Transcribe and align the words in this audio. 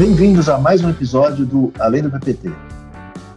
Bem-vindos 0.00 0.48
a 0.48 0.56
mais 0.56 0.82
um 0.82 0.88
episódio 0.88 1.44
do 1.44 1.70
Além 1.78 2.02
do 2.02 2.10
PPT. 2.10 2.50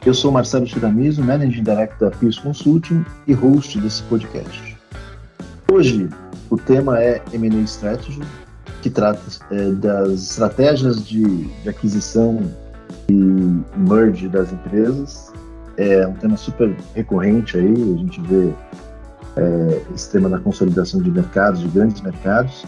Eu 0.05 0.13
sou 0.13 0.31
Marcelo 0.31 0.65
Chiramizo, 0.65 1.21
Managing 1.21 1.61
Director 1.61 2.09
da 2.09 2.15
Peers 2.15 2.39
Consulting 2.39 3.03
e 3.27 3.33
host 3.33 3.77
desse 3.81 4.01
podcast. 4.03 4.77
Hoje, 5.69 6.07
o 6.49 6.55
tema 6.55 7.03
é 7.03 7.21
M&A 7.33 7.59
Strategy, 7.63 8.21
que 8.81 8.89
trata 8.89 9.19
é, 9.51 9.71
das 9.71 10.11
estratégias 10.11 11.05
de, 11.05 11.47
de, 11.47 11.67
aquisição 11.67 12.41
e 13.09 13.13
merge 13.75 14.29
das 14.29 14.53
empresas. 14.53 15.33
É 15.75 16.07
um 16.07 16.13
tema 16.13 16.37
super 16.37 16.73
recorrente 16.95 17.57
aí, 17.57 17.73
a 17.73 17.97
gente 17.97 18.21
vê 18.21 18.53
é, 19.35 19.81
esse 19.93 20.09
tema 20.13 20.29
da 20.29 20.39
consolidação 20.39 21.01
de 21.01 21.11
mercados, 21.11 21.59
de 21.59 21.67
grandes 21.67 22.01
mercados. 22.01 22.63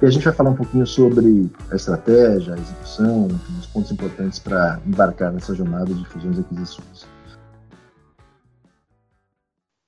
E 0.00 0.06
a 0.06 0.10
gente 0.10 0.24
vai 0.24 0.32
falar 0.32 0.50
um 0.50 0.56
pouquinho 0.56 0.86
sobre 0.86 1.50
a 1.72 1.74
estratégia, 1.74 2.54
a 2.54 2.58
execução, 2.58 3.26
os 3.58 3.66
pontos 3.66 3.90
importantes 3.90 4.38
para 4.38 4.80
embarcar 4.86 5.32
nessa 5.32 5.52
jornada 5.56 5.92
de 5.92 6.04
fusões 6.06 6.38
e 6.38 6.40
aquisições. 6.40 7.06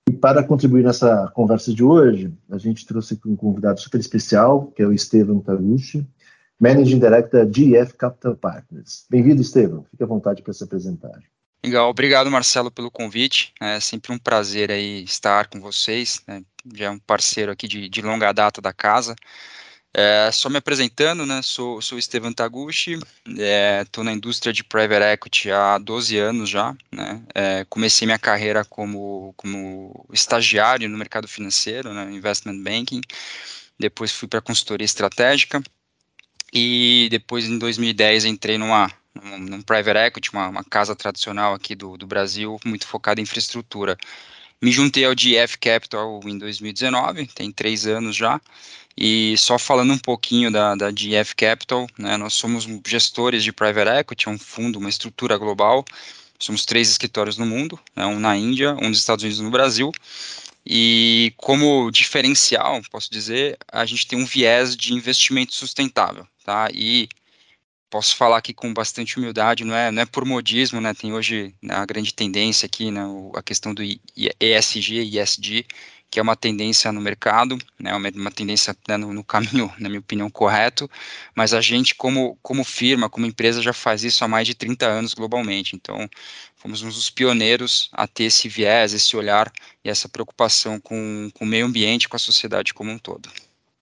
E 0.09 0.13
para 0.13 0.43
contribuir 0.43 0.83
nessa 0.83 1.29
conversa 1.29 1.73
de 1.73 1.85
hoje, 1.85 2.35
a 2.51 2.59
gente 2.59 2.85
trouxe 2.85 3.21
um 3.25 3.37
convidado 3.37 3.81
super 3.81 4.01
especial, 4.01 4.67
que 4.75 4.83
é 4.83 4.87
o 4.87 4.93
Estevam 4.93 5.39
Taguchi, 5.39 6.05
Managing 6.59 6.99
Director 6.99 7.45
da 7.45 7.49
GF 7.49 7.95
Capital 7.95 8.35
Partners. 8.35 9.07
Bem-vindo, 9.09 9.41
Estevam. 9.41 9.85
Fique 9.93 10.03
à 10.03 10.07
vontade 10.07 10.43
para 10.43 10.53
se 10.53 10.65
apresentar. 10.65 11.21
Legal, 11.65 11.89
obrigado 11.89 12.29
Marcelo 12.33 12.71
pelo 12.71 12.91
convite. 12.91 13.53
É 13.61 13.79
sempre 13.79 14.13
um 14.13 14.19
prazer 14.19 14.73
aí 14.73 15.05
estar 15.05 15.47
com 15.47 15.61
vocês. 15.61 16.21
Né? 16.27 16.43
Já 16.75 16.87
é 16.87 16.91
um 16.91 16.99
parceiro 16.99 17.53
aqui 17.53 17.69
de, 17.69 17.89
de 17.89 18.03
longa 18.03 18.33
data 18.33 18.61
da 18.61 18.73
casa. 18.73 19.15
É, 19.93 20.31
só 20.33 20.49
me 20.49 20.57
apresentando, 20.59 21.27
né? 21.27 21.43
Sou, 21.43 21.83
sou 21.83 21.99
Estevam 21.99 22.33
Taguchi, 22.33 22.99
estou 23.83 24.03
é, 24.03 24.05
na 24.05 24.13
indústria 24.13 24.53
de 24.53 24.63
private 24.63 25.03
equity 25.03 25.51
há 25.51 25.79
12 25.79 26.17
anos 26.17 26.49
já. 26.49 26.77
Né? 26.93 27.23
É, 27.35 27.67
comecei 27.69 28.07
minha 28.07 28.19
carreira 28.19 28.65
como, 28.65 29.35
como 29.37 30.07
estagiário 30.13 30.89
no 30.89 30.97
mercado 30.97 31.27
financeiro, 31.27 31.93
né? 31.93 32.11
investment 32.13 32.63
banking. 32.63 33.01
Depois 33.79 34.13
fui 34.13 34.29
para 34.29 34.41
consultoria 34.41 34.85
estratégica 34.85 35.61
e 36.53 37.09
depois 37.11 37.45
em 37.47 37.59
2010 37.59 38.27
entrei 38.27 38.59
numa 38.59 38.91
num, 39.15 39.39
num 39.39 39.63
private 39.63 39.99
equity, 39.99 40.31
uma, 40.33 40.49
uma, 40.49 40.65
casa 40.65 40.95
tradicional 40.95 41.55
aqui 41.55 41.75
do, 41.75 41.97
do 41.97 42.07
Brasil, 42.07 42.59
muito 42.65 42.87
focada 42.87 43.21
em 43.21 43.25
infraestrutura. 43.25 43.97
Me 44.63 44.71
juntei 44.71 45.05
ao 45.05 45.15
GF 45.15 45.59
Capital 45.59 46.21
em 46.25 46.37
2019, 46.39 47.27
tem 47.29 47.51
três 47.51 47.87
anos 47.87 48.15
já, 48.15 48.41
e 48.97 49.37
só 49.39 49.59
falando 49.59 49.93
um 49.93 49.99
pouquinho 49.99 50.51
da, 50.51 50.75
da 50.75 50.91
GF 50.91 51.35
Capital, 51.37 51.87
né, 51.99 52.17
nós 52.17 52.35
somos 52.35 52.67
gestores 52.87 53.43
de 53.43 53.53
private 53.53 54.01
equity, 54.01 54.29
é 54.29 54.31
um 54.31 54.39
fundo, 54.39 54.79
uma 54.79 54.89
estrutura 54.89 55.37
global, 55.37 55.85
somos 56.39 56.65
três 56.65 56.91
escritórios 56.91 57.39
no 57.39 57.47
mundo, 57.47 57.79
né, 57.95 58.07
um 58.07 58.19
na 58.19 58.37
Índia, 58.37 58.75
um 58.81 58.89
nos 58.89 58.99
Estados 58.99 59.23
Unidos 59.23 59.41
e 59.41 59.45
no 59.45 59.51
Brasil, 59.51 59.93
e 60.65 61.33
como 61.37 61.91
diferencial, 61.91 62.81
posso 62.91 63.11
dizer, 63.11 63.59
a 63.73 63.85
gente 63.87 64.07
tem 64.07 64.19
um 64.19 64.27
viés 64.27 64.77
de 64.77 64.93
investimento 64.93 65.55
sustentável, 65.55 66.27
tá? 66.45 66.69
E 66.73 67.09
posso 67.89 68.15
falar 68.15 68.37
aqui 68.37 68.53
com 68.53 68.73
bastante 68.73 69.19
humildade, 69.19 69.65
não 69.65 69.75
é, 69.75 69.91
não 69.91 70.03
é 70.03 70.07
por 70.07 70.25
modismo, 70.25 70.81
né? 70.81 70.95
Tem 70.95 71.13
hoje 71.13 71.55
a 71.69 71.85
grande 71.87 72.15
tendência 72.15 72.67
aqui, 72.67 72.91
né, 72.91 73.03
a 73.35 73.43
questão 73.43 73.75
do 73.75 73.83
ESG, 73.83 75.19
ESG, 75.19 75.67
que 76.11 76.19
é 76.19 76.23
uma 76.23 76.35
tendência 76.35 76.91
no 76.91 77.01
mercado, 77.01 77.57
né, 77.79 77.95
uma, 77.95 78.09
uma 78.15 78.31
tendência 78.31 78.77
né, 78.89 78.97
no, 78.97 79.13
no, 79.13 79.23
caminho, 79.23 79.71
na 79.79 79.89
minha 79.89 80.01
opinião, 80.01 80.29
correto, 80.29 80.91
mas 81.35 81.55
a 81.55 81.61
gente, 81.61 81.95
como, 81.95 82.37
como 82.43 82.65
firma, 82.65 83.09
como 83.09 83.27
empresa, 83.27 83.63
já 83.63 83.73
faz 83.73 84.03
isso 84.03 84.25
há 84.25 84.29
mais 84.29 84.47
de 84.47 84.55
30 84.55 84.87
anos 84.87 85.15
globalmente, 85.15 85.77
então 85.77 86.09
fomos 86.57 86.83
um 86.83 86.89
dos 86.89 87.09
pioneiros 87.11 87.89
a 87.93 88.07
ter 88.07 88.25
esse 88.25 88.49
viés, 88.49 88.93
esse 88.93 89.17
olhar 89.17 89.51
e 89.85 89.89
essa 89.89 90.09
preocupação 90.09 90.81
com, 90.81 91.31
com 91.33 91.45
o 91.45 91.49
meio 91.49 91.67
ambiente, 91.67 92.09
com 92.09 92.17
a 92.17 92.19
sociedade 92.19 92.75
como 92.75 92.91
um 92.91 92.99
todo. 92.99 93.29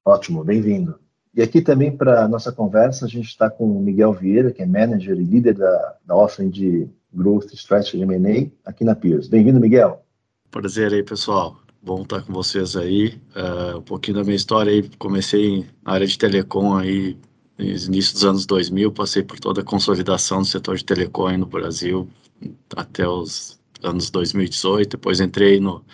Ótimo, 0.05 0.45
bem-vindo. 0.45 0.99
E 1.35 1.43
aqui 1.43 1.61
também 1.61 1.97
para 1.97 2.25
a 2.25 2.29
nossa 2.29 2.51
conversa, 2.51 3.05
a 3.05 3.09
gente 3.09 3.29
está 3.29 3.49
com 3.49 3.65
o 3.65 3.81
Miguel 3.81 4.13
Vieira, 4.13 4.51
que 4.51 4.63
é 4.63 4.67
manager 4.67 5.17
e 5.17 5.25
líder 5.25 5.55
da, 5.55 5.97
da 6.05 6.17
offering 6.17 6.51
de 6.51 6.89
Growth 7.13 7.53
Strategy 7.53 8.03
M&A 8.03 8.51
aqui 8.69 8.85
na 8.85 8.95
Peers. 8.95 9.29
Bem-vindo, 9.29 9.61
Miguel. 9.61 10.05
Prazer 10.51 10.93
aí, 10.93 11.03
pessoal. 11.03 11.61
Bom 11.81 12.03
estar 12.03 12.23
com 12.23 12.33
vocês 12.33 12.77
aí. 12.77 13.21
Uh, 13.37 13.79
um 13.79 13.83
pouquinho 13.83 14.17
da 14.19 14.25
minha 14.25 14.37
história 14.37 14.73
aí, 14.73 14.89
comecei 14.99 15.67
na 15.83 15.93
área 15.93 16.07
de 16.07 16.19
telecom 16.19 16.77
aí 16.77 17.17
no 17.57 17.65
início 17.65 18.15
dos 18.15 18.25
anos 18.25 18.47
2000, 18.47 18.93
passei 18.93 19.23
por 19.23 19.39
toda 19.39 19.61
a 19.61 19.65
consolidação 19.65 20.41
do 20.43 20.47
setor 20.47 20.77
de 20.77 20.85
telecom 20.85 21.37
no 21.37 21.47
Brasil 21.47 22.09
até 22.77 23.07
os 23.09 23.59
anos 23.83 24.11
2018, 24.11 24.91
depois 24.91 25.21
entrei 25.21 25.59
no 25.61 25.85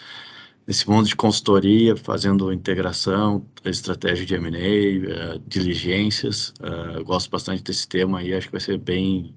nesse 0.67 0.89
mundo 0.89 1.06
de 1.06 1.15
consultoria, 1.15 1.97
fazendo 1.97 2.53
integração, 2.53 3.45
estratégia 3.65 4.25
de 4.25 4.34
M&A, 4.34 4.51
uh, 4.51 5.34
eh, 5.34 5.41
diligências. 5.47 6.55
Uh, 6.61 7.05
gosto 7.05 7.31
bastante 7.31 7.62
desse 7.62 7.87
tema 7.87 8.22
e 8.22 8.33
acho 8.33 8.47
que 8.47 8.53
vai 8.53 8.61
ser 8.61 8.78
bem 8.78 9.34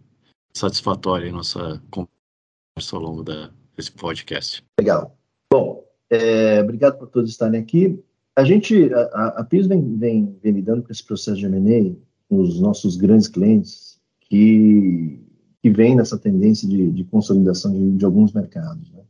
satisfatória 0.54 1.30
a 1.30 1.34
nossa 1.34 1.82
conversa 1.92 2.96
ao 2.96 3.02
longo 3.02 3.24
da, 3.24 3.52
desse 3.76 3.92
podcast. 3.92 4.64
Legal. 4.80 5.18
Bom, 5.52 5.84
é, 6.10 6.62
obrigado 6.62 6.98
por 6.98 7.08
todos 7.08 7.32
estarem 7.32 7.60
aqui. 7.60 8.00
A 8.36 8.44
gente, 8.44 8.94
a, 8.94 9.28
a 9.38 9.44
PIS 9.44 9.68
vem, 9.68 9.98
vem, 9.98 10.36
vem 10.42 10.54
lidando 10.54 10.84
com 10.84 10.92
esse 10.92 11.04
processo 11.04 11.38
de 11.38 11.46
M&A 11.46 11.96
com 12.30 12.40
os 12.40 12.60
nossos 12.60 12.96
grandes 12.98 13.28
clientes 13.28 14.00
que, 14.22 15.20
que 15.62 15.70
vem 15.70 15.96
nessa 15.96 16.18
tendência 16.18 16.68
de, 16.68 16.92
de 16.92 17.04
consolidação 17.06 17.72
de, 17.72 17.92
de 17.92 18.06
alguns 18.06 18.34
mercados. 18.34 18.92
Né? 18.92 19.02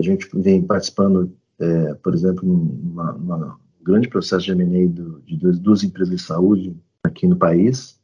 A 0.00 0.04
gente 0.04 0.28
vem 0.34 0.62
participando 0.62 1.32
é, 1.60 1.94
por 1.94 2.14
exemplo, 2.14 2.46
num 2.48 3.54
grande 3.82 4.08
processo 4.08 4.46
de 4.46 4.52
M&A 4.52 4.88
de 5.26 5.36
duas, 5.36 5.84
empresas 5.84 6.16
de 6.16 6.22
saúde 6.22 6.74
aqui 7.04 7.26
no 7.26 7.36
país. 7.36 7.99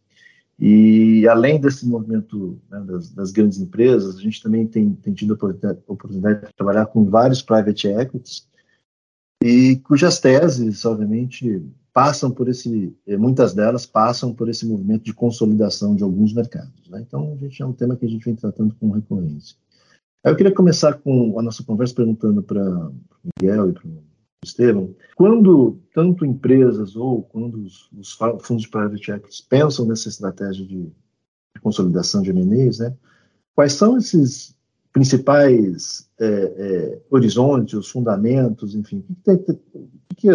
E 0.58 1.28
além 1.28 1.60
desse 1.60 1.86
movimento 1.86 2.58
né, 2.70 2.80
das, 2.80 3.10
das, 3.10 3.30
grandes 3.30 3.58
empresas, 3.58 4.16
a 4.16 4.20
gente 4.20 4.42
também 4.42 4.66
tem, 4.66 4.94
tem 4.94 5.12
tido 5.12 5.34
a 5.34 5.92
oportunidade, 5.92 6.46
de 6.46 6.54
trabalhar 6.54 6.86
com 6.86 7.04
vários 7.04 7.42
private 7.42 7.88
equities 7.88 8.48
e 9.42 9.76
cujas 9.84 10.18
teses, 10.18 10.82
obviamente, 10.86 11.62
passam 11.92 12.30
por 12.30 12.48
esse, 12.48 12.94
é, 13.06 13.16
muitas 13.16 13.52
delas 13.52 13.84
passam 13.84 14.34
por 14.34 14.48
esse 14.48 14.66
movimento 14.66 15.04
de 15.04 15.12
consolidação 15.12 15.94
de 15.94 16.02
alguns 16.02 16.32
mercados. 16.32 16.88
Né? 16.88 17.04
Então, 17.06 17.32
a 17.34 17.36
gente 17.36 17.62
é 17.62 17.66
um 17.66 17.72
tema 17.72 17.96
que 17.96 18.06
a 18.06 18.08
gente 18.08 18.24
vem 18.24 18.34
tratando 18.34 18.74
com 18.80 18.90
recorrência. 18.90 19.56
Eu 20.24 20.34
queria 20.34 20.52
começar 20.52 20.94
com 20.94 21.38
a 21.38 21.42
nossa 21.42 21.62
conversa 21.62 21.94
perguntando 21.94 22.42
para 22.42 22.60
o 22.62 22.94
Miguel 23.40 23.70
e 23.70 23.72
para 23.72 23.86
o 23.86 24.02
Estevam, 24.48 24.94
quando 25.16 25.78
tanto 25.94 26.24
empresas 26.24 26.96
ou 26.96 27.22
quando 27.22 27.62
os, 27.62 27.90
os 27.96 28.12
fundos 28.40 28.62
de 28.62 28.68
private 28.68 29.10
equity 29.10 29.46
pensam 29.48 29.86
nessa 29.86 30.08
estratégia 30.08 30.64
de, 30.64 30.84
de 30.84 31.60
consolidação 31.62 32.22
de 32.22 32.30
M&As, 32.30 32.78
né, 32.78 32.94
quais 33.54 33.72
são 33.72 33.96
esses 33.96 34.54
principais 34.92 36.08
é, 36.18 36.26
é, 36.26 36.98
horizontes, 37.10 37.74
os 37.74 37.90
fundamentos, 37.90 38.74
enfim, 38.74 39.04
o 39.10 39.36
que, 39.36 39.58
que, 40.16 40.28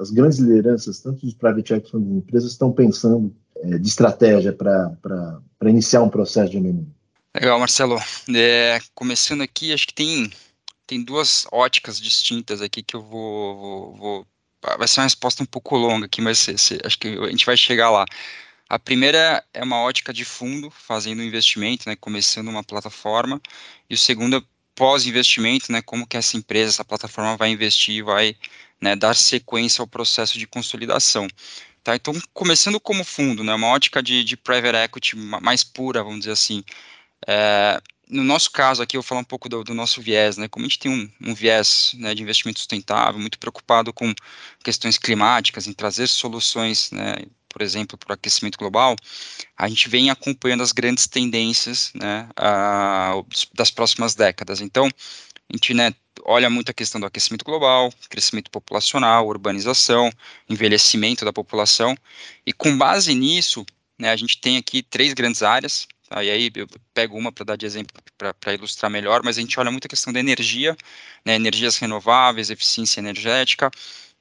as 0.00 0.10
grandes 0.10 0.38
lideranças, 0.38 1.00
tanto 1.00 1.26
dos 1.26 1.34
private 1.34 1.74
equity 1.74 1.90
quanto 1.90 2.04
das 2.04 2.16
empresas, 2.16 2.52
estão 2.52 2.70
pensando 2.70 3.34
é, 3.56 3.78
de 3.78 3.88
estratégia 3.88 4.52
para 4.52 5.40
iniciar 5.64 6.02
um 6.02 6.08
processo 6.08 6.50
de 6.50 6.58
M&A? 6.58 6.98
Legal, 7.38 7.58
Marcelo. 7.58 7.96
É, 8.34 8.78
começando 8.94 9.42
aqui, 9.42 9.72
acho 9.72 9.86
que 9.86 9.94
tem, 9.94 10.30
tem 10.88 11.04
duas 11.04 11.46
óticas 11.52 12.00
distintas 12.00 12.62
aqui 12.62 12.82
que 12.82 12.96
eu 12.96 13.02
vou, 13.02 13.56
vou, 13.56 13.96
vou 13.96 14.26
vai 14.78 14.88
ser 14.88 15.00
uma 15.00 15.04
resposta 15.04 15.42
um 15.42 15.46
pouco 15.46 15.76
longa 15.76 16.06
aqui, 16.06 16.20
mas 16.20 16.38
se, 16.38 16.56
se, 16.58 16.80
acho 16.82 16.98
que 16.98 17.08
a 17.08 17.30
gente 17.30 17.46
vai 17.46 17.56
chegar 17.56 17.90
lá. 17.90 18.06
A 18.68 18.78
primeira 18.78 19.44
é 19.54 19.62
uma 19.62 19.80
ótica 19.80 20.12
de 20.12 20.24
fundo, 20.24 20.70
fazendo 20.70 21.20
um 21.20 21.24
investimento, 21.24 21.88
né, 21.88 21.94
começando 21.94 22.48
uma 22.48 22.64
plataforma, 22.64 23.40
e 23.88 23.94
o 23.94 23.98
segundo 23.98 24.36
é 24.38 24.42
pós-investimento, 24.74 25.70
né, 25.70 25.82
como 25.82 26.06
que 26.06 26.16
essa 26.16 26.36
empresa, 26.36 26.70
essa 26.70 26.84
plataforma 26.84 27.36
vai 27.36 27.50
investir, 27.50 28.02
vai 28.02 28.36
né, 28.80 28.96
dar 28.96 29.14
sequência 29.14 29.82
ao 29.82 29.86
processo 29.86 30.38
de 30.38 30.46
consolidação. 30.46 31.28
Tá, 31.84 31.94
então, 31.96 32.14
começando 32.32 32.80
como 32.80 33.04
fundo, 33.04 33.44
né, 33.44 33.54
uma 33.54 33.68
ótica 33.68 34.02
de, 34.02 34.24
de 34.24 34.36
private 34.36 34.76
equity 34.76 35.16
mais 35.16 35.62
pura, 35.62 36.02
vamos 36.02 36.20
dizer 36.20 36.32
assim, 36.32 36.64
é, 37.26 37.80
no 38.10 38.24
nosso 38.24 38.50
caso 38.50 38.82
aqui, 38.82 38.96
eu 38.96 39.02
vou 39.02 39.08
falar 39.08 39.20
um 39.20 39.24
pouco 39.24 39.48
do, 39.48 39.62
do 39.62 39.74
nosso 39.74 40.00
viés, 40.00 40.36
né? 40.36 40.48
Como 40.48 40.64
a 40.64 40.68
gente 40.68 40.78
tem 40.78 40.90
um, 40.90 41.30
um 41.30 41.34
viés 41.34 41.92
né, 41.94 42.14
de 42.14 42.22
investimento 42.22 42.58
sustentável, 42.58 43.20
muito 43.20 43.38
preocupado 43.38 43.92
com 43.92 44.14
questões 44.64 44.98
climáticas, 44.98 45.66
em 45.66 45.72
trazer 45.72 46.06
soluções, 46.06 46.90
né, 46.90 47.16
por 47.48 47.62
exemplo, 47.62 47.98
para 47.98 48.10
o 48.10 48.14
aquecimento 48.14 48.58
global, 48.58 48.94
a 49.56 49.68
gente 49.68 49.88
vem 49.88 50.10
acompanhando 50.10 50.62
as 50.62 50.72
grandes 50.72 51.06
tendências 51.06 51.92
né, 51.94 52.28
a, 52.36 53.14
das 53.54 53.70
próximas 53.70 54.14
décadas. 54.14 54.60
Então, 54.60 54.86
a 54.86 55.56
gente 55.56 55.74
né, 55.74 55.94
olha 56.24 56.48
muito 56.48 56.70
a 56.70 56.74
questão 56.74 57.00
do 57.00 57.06
aquecimento 57.06 57.44
global, 57.44 57.92
crescimento 58.08 58.50
populacional, 58.50 59.26
urbanização, 59.26 60.10
envelhecimento 60.48 61.24
da 61.24 61.32
população, 61.32 61.96
e 62.46 62.52
com 62.52 62.76
base 62.76 63.14
nisso, 63.14 63.64
né, 63.98 64.10
a 64.10 64.16
gente 64.16 64.40
tem 64.40 64.56
aqui 64.56 64.82
três 64.82 65.12
grandes 65.12 65.42
áreas, 65.42 65.86
tá, 66.08 66.22
e 66.24 66.30
aí 66.30 66.50
eu 66.54 66.66
pego 66.94 67.16
uma 67.16 67.30
para 67.32 67.44
dar 67.44 67.56
de 67.56 67.66
exemplo, 67.66 67.94
para 68.16 68.54
ilustrar 68.54 68.90
melhor, 68.90 69.22
mas 69.24 69.38
a 69.38 69.40
gente 69.40 69.58
olha 69.60 69.70
muito 69.70 69.86
a 69.86 69.88
questão 69.88 70.12
da 70.12 70.20
energia, 70.20 70.76
né, 71.24 71.34
energias 71.34 71.76
renováveis, 71.76 72.50
eficiência 72.50 73.00
energética, 73.00 73.70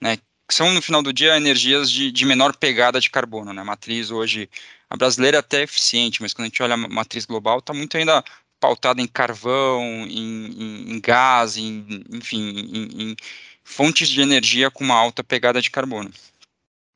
né, 0.01 0.17
que 0.17 0.53
são, 0.53 0.71
no 0.73 0.81
final 0.81 1.01
do 1.01 1.11
dia, 1.13 1.35
energias 1.37 1.91
de, 1.91 2.11
de 2.11 2.25
menor 2.25 2.55
pegada 2.55 2.99
de 2.99 3.09
carbono, 3.09 3.53
né, 3.53 3.61
a 3.61 3.65
matriz 3.65 4.11
hoje, 4.11 4.49
a 4.89 4.97
brasileira 4.97 5.37
é 5.37 5.39
até 5.39 5.63
eficiente, 5.63 6.21
mas 6.21 6.33
quando 6.33 6.45
a 6.45 6.49
gente 6.49 6.63
olha 6.63 6.75
a 6.75 6.77
matriz 6.77 7.25
global, 7.25 7.59
está 7.59 7.73
muito 7.73 7.97
ainda 7.97 8.23
pautada 8.59 9.01
em 9.01 9.07
carvão, 9.07 9.81
em, 10.07 10.47
em, 10.47 10.91
em 10.93 11.01
gás, 11.01 11.57
em, 11.57 12.03
enfim, 12.11 12.53
em 12.73 13.15
fontes 13.63 14.09
de 14.09 14.21
energia 14.21 14.71
com 14.71 14.83
uma 14.83 14.95
alta 14.95 15.23
pegada 15.23 15.61
de 15.61 15.69
carbono. 15.69 16.11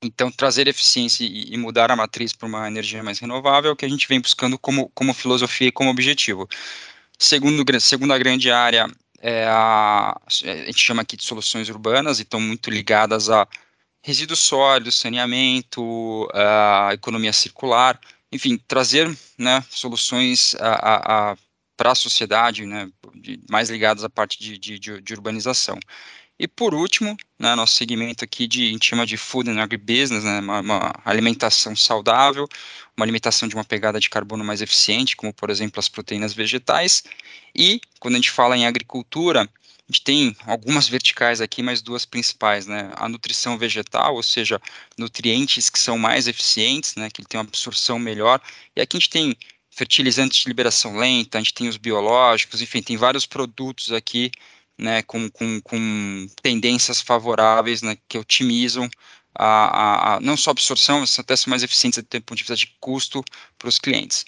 Então, 0.03 0.31
trazer 0.31 0.68
eficiência 0.68 1.24
e, 1.24 1.56
mudar 1.57 1.92
a 1.92 1.95
matriz 1.95 2.33
para 2.33 2.48
uma 2.48 2.68
energia 2.68 3.03
mais 3.03 3.19
renovável 3.19 3.69
é 3.69 3.74
o 3.74 3.75
que 3.75 3.86
a 3.86 3.89
gente 3.89 4.07
vem 4.07 4.19
buscando 4.19 4.57
como, 4.57 4.89
como 4.95 5.13
filosofia 5.13 5.68
e 5.68 5.71
como 5.71 5.92
objetivo. 5.92 6.50
Segundo, 7.19 7.63
segunda 7.80 8.18
grande 8.18 8.50
área 8.50 8.88
é 9.19 9.45
a, 9.48 10.18
a 10.18 10.65
gente 10.65 10.80
chama 10.80 11.03
aqui 11.03 11.15
de 11.15 11.24
soluções 11.24 11.69
urbanas 11.69 12.18
e 12.18 12.24
estão 12.24 12.42
muito 12.42 12.71
ligadas 12.71 13.30
a 13.30 13.48
resíduos 14.01 14.39
sólidos, 14.39 15.00
saneamento, 15.00 16.27
a 16.33 16.89
economia 16.94 17.31
circular, 17.31 18.00
enfim, 18.31 18.57
trazer 18.68 19.07
né, 19.38 19.63
soluções 19.69 20.56
para 21.77 21.92
a 21.92 21.95
sociedade, 21.95 22.65
né, 22.65 22.89
mais 23.47 23.69
ligadas 23.69 24.04
à 24.04 24.09
parte 24.09 24.39
de, 24.39 24.57
de, 24.57 25.00
de 25.00 25.13
urbanização. 25.13 25.77
E 26.41 26.47
por 26.47 26.73
último, 26.73 27.15
né, 27.38 27.53
nosso 27.53 27.75
segmento 27.75 28.25
aqui 28.25 28.47
de, 28.47 28.69
a 28.69 28.71
gente 28.71 28.89
chama 28.89 29.05
de 29.05 29.15
Food 29.15 29.51
and 29.51 29.61
Agribusiness, 29.61 30.23
né, 30.23 30.39
uma, 30.39 30.59
uma, 30.61 30.93
alimentação 31.05 31.75
saudável, 31.75 32.47
uma 32.97 33.05
alimentação 33.05 33.47
de 33.47 33.53
uma 33.53 33.63
pegada 33.63 33.99
de 33.99 34.09
carbono 34.09 34.43
mais 34.43 34.59
eficiente, 34.59 35.15
como 35.15 35.31
por 35.31 35.51
exemplo 35.51 35.79
as 35.79 35.88
proteínas 35.88 36.33
vegetais. 36.33 37.03
E 37.53 37.79
quando 37.99 38.15
a 38.15 38.17
gente 38.17 38.31
fala 38.31 38.57
em 38.57 38.65
agricultura, 38.65 39.43
a 39.43 39.91
gente 39.91 40.03
tem 40.03 40.35
algumas 40.47 40.88
verticais 40.88 41.41
aqui, 41.41 41.61
mas 41.61 41.79
duas 41.79 42.05
principais, 42.05 42.65
né? 42.65 42.91
A 42.95 43.07
nutrição 43.07 43.55
vegetal, 43.55 44.15
ou 44.15 44.23
seja, 44.23 44.59
nutrientes 44.97 45.69
que 45.69 45.77
são 45.77 45.95
mais 45.95 46.27
eficientes, 46.27 46.95
né? 46.95 47.11
Que 47.11 47.23
tem 47.23 47.39
uma 47.39 47.45
absorção 47.45 47.99
melhor. 47.99 48.41
E 48.75 48.81
aqui 48.81 48.97
a 48.97 48.99
gente 48.99 49.11
tem 49.11 49.37
fertilizantes 49.69 50.39
de 50.39 50.47
liberação 50.47 50.97
lenta, 50.97 51.37
a 51.37 51.41
gente 51.41 51.53
tem 51.53 51.67
os 51.67 51.77
biológicos, 51.77 52.63
enfim, 52.63 52.81
tem 52.81 52.97
vários 52.97 53.27
produtos 53.27 53.91
aqui 53.91 54.31
né, 54.81 55.04
com, 55.04 55.30
com, 55.30 55.62
com 55.62 56.28
tendências 56.42 57.00
favoráveis 57.00 57.83
né, 57.83 57.95
que 58.10 58.18
otimizam 58.18 58.89
a, 59.36 59.45
a, 59.45 60.16
a, 60.16 60.19
não 60.19 60.36
só 60.36 60.50
a 60.50 60.54
absorção, 60.54 61.01
mas 61.01 61.18
até 61.19 61.36
são 61.36 61.51
mais 61.51 61.63
eficientes 61.63 62.01
do 62.01 62.22
ponto 62.22 62.36
de 62.36 62.44
vista 62.44 62.56
de 62.56 62.75
custo 62.80 63.24
para 63.60 63.69
os 63.69 63.78
clientes. 63.78 64.25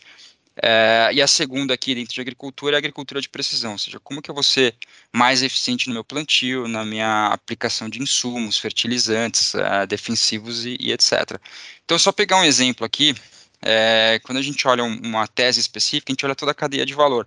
É, 0.62 1.10
e 1.12 1.20
a 1.20 1.28
segunda 1.28 1.74
aqui 1.74 1.96
dentro 1.96 2.14
de 2.14 2.22
agricultura 2.22 2.76
é 2.76 2.78
a 2.78 2.80
agricultura 2.80 3.20
de 3.20 3.28
precisão, 3.28 3.72
ou 3.72 3.80
seja, 3.80 4.00
como 4.00 4.22
que 4.22 4.30
eu 4.30 4.36
vou 4.36 4.44
ser 4.44 4.76
mais 5.12 5.42
eficiente 5.42 5.88
no 5.88 5.96
meu 5.96 6.04
plantio, 6.04 6.68
na 6.68 6.86
minha 6.86 7.28
aplicação 7.30 7.90
de 7.90 8.00
insumos, 8.00 8.60
fertilizantes, 8.60 9.56
é, 9.56 9.88
defensivos 9.88 10.66
e, 10.66 10.78
e, 10.80 10.92
etc. 10.92 11.40
Então, 11.84 11.98
só 11.98 12.12
pegar 12.12 12.40
um 12.40 12.44
exemplo 12.44 12.86
aqui, 12.86 13.16
é, 13.64 14.20
quando 14.24 14.38
a 14.38 14.42
gente 14.44 14.68
olha 14.68 14.84
um, 14.84 15.02
uma 15.04 15.28
tese 15.28 15.60
específica, 15.60 16.12
a 16.12 16.14
gente 16.14 16.26
olha 16.26 16.36
toda 16.36 16.52
a 16.52 16.56
cadeia 16.56 16.86
de 16.86 16.94
valor. 16.94 17.26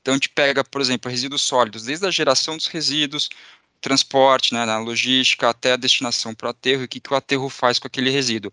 Então 0.00 0.14
a 0.14 0.16
gente 0.16 0.28
pega, 0.30 0.64
por 0.64 0.80
exemplo, 0.80 1.10
resíduos 1.10 1.42
sólidos, 1.42 1.84
desde 1.84 2.06
a 2.06 2.10
geração 2.10 2.56
dos 2.56 2.66
resíduos, 2.66 3.28
transporte, 3.80 4.52
né, 4.54 4.64
na 4.64 4.78
logística, 4.78 5.48
até 5.48 5.72
a 5.72 5.76
destinação 5.76 6.34
para 6.34 6.48
o 6.48 6.50
aterro, 6.50 6.82
e 6.82 6.84
o 6.84 6.88
que, 6.88 7.00
que 7.00 7.12
o 7.12 7.16
aterro 7.16 7.48
faz 7.48 7.78
com 7.78 7.86
aquele 7.86 8.10
resíduo. 8.10 8.50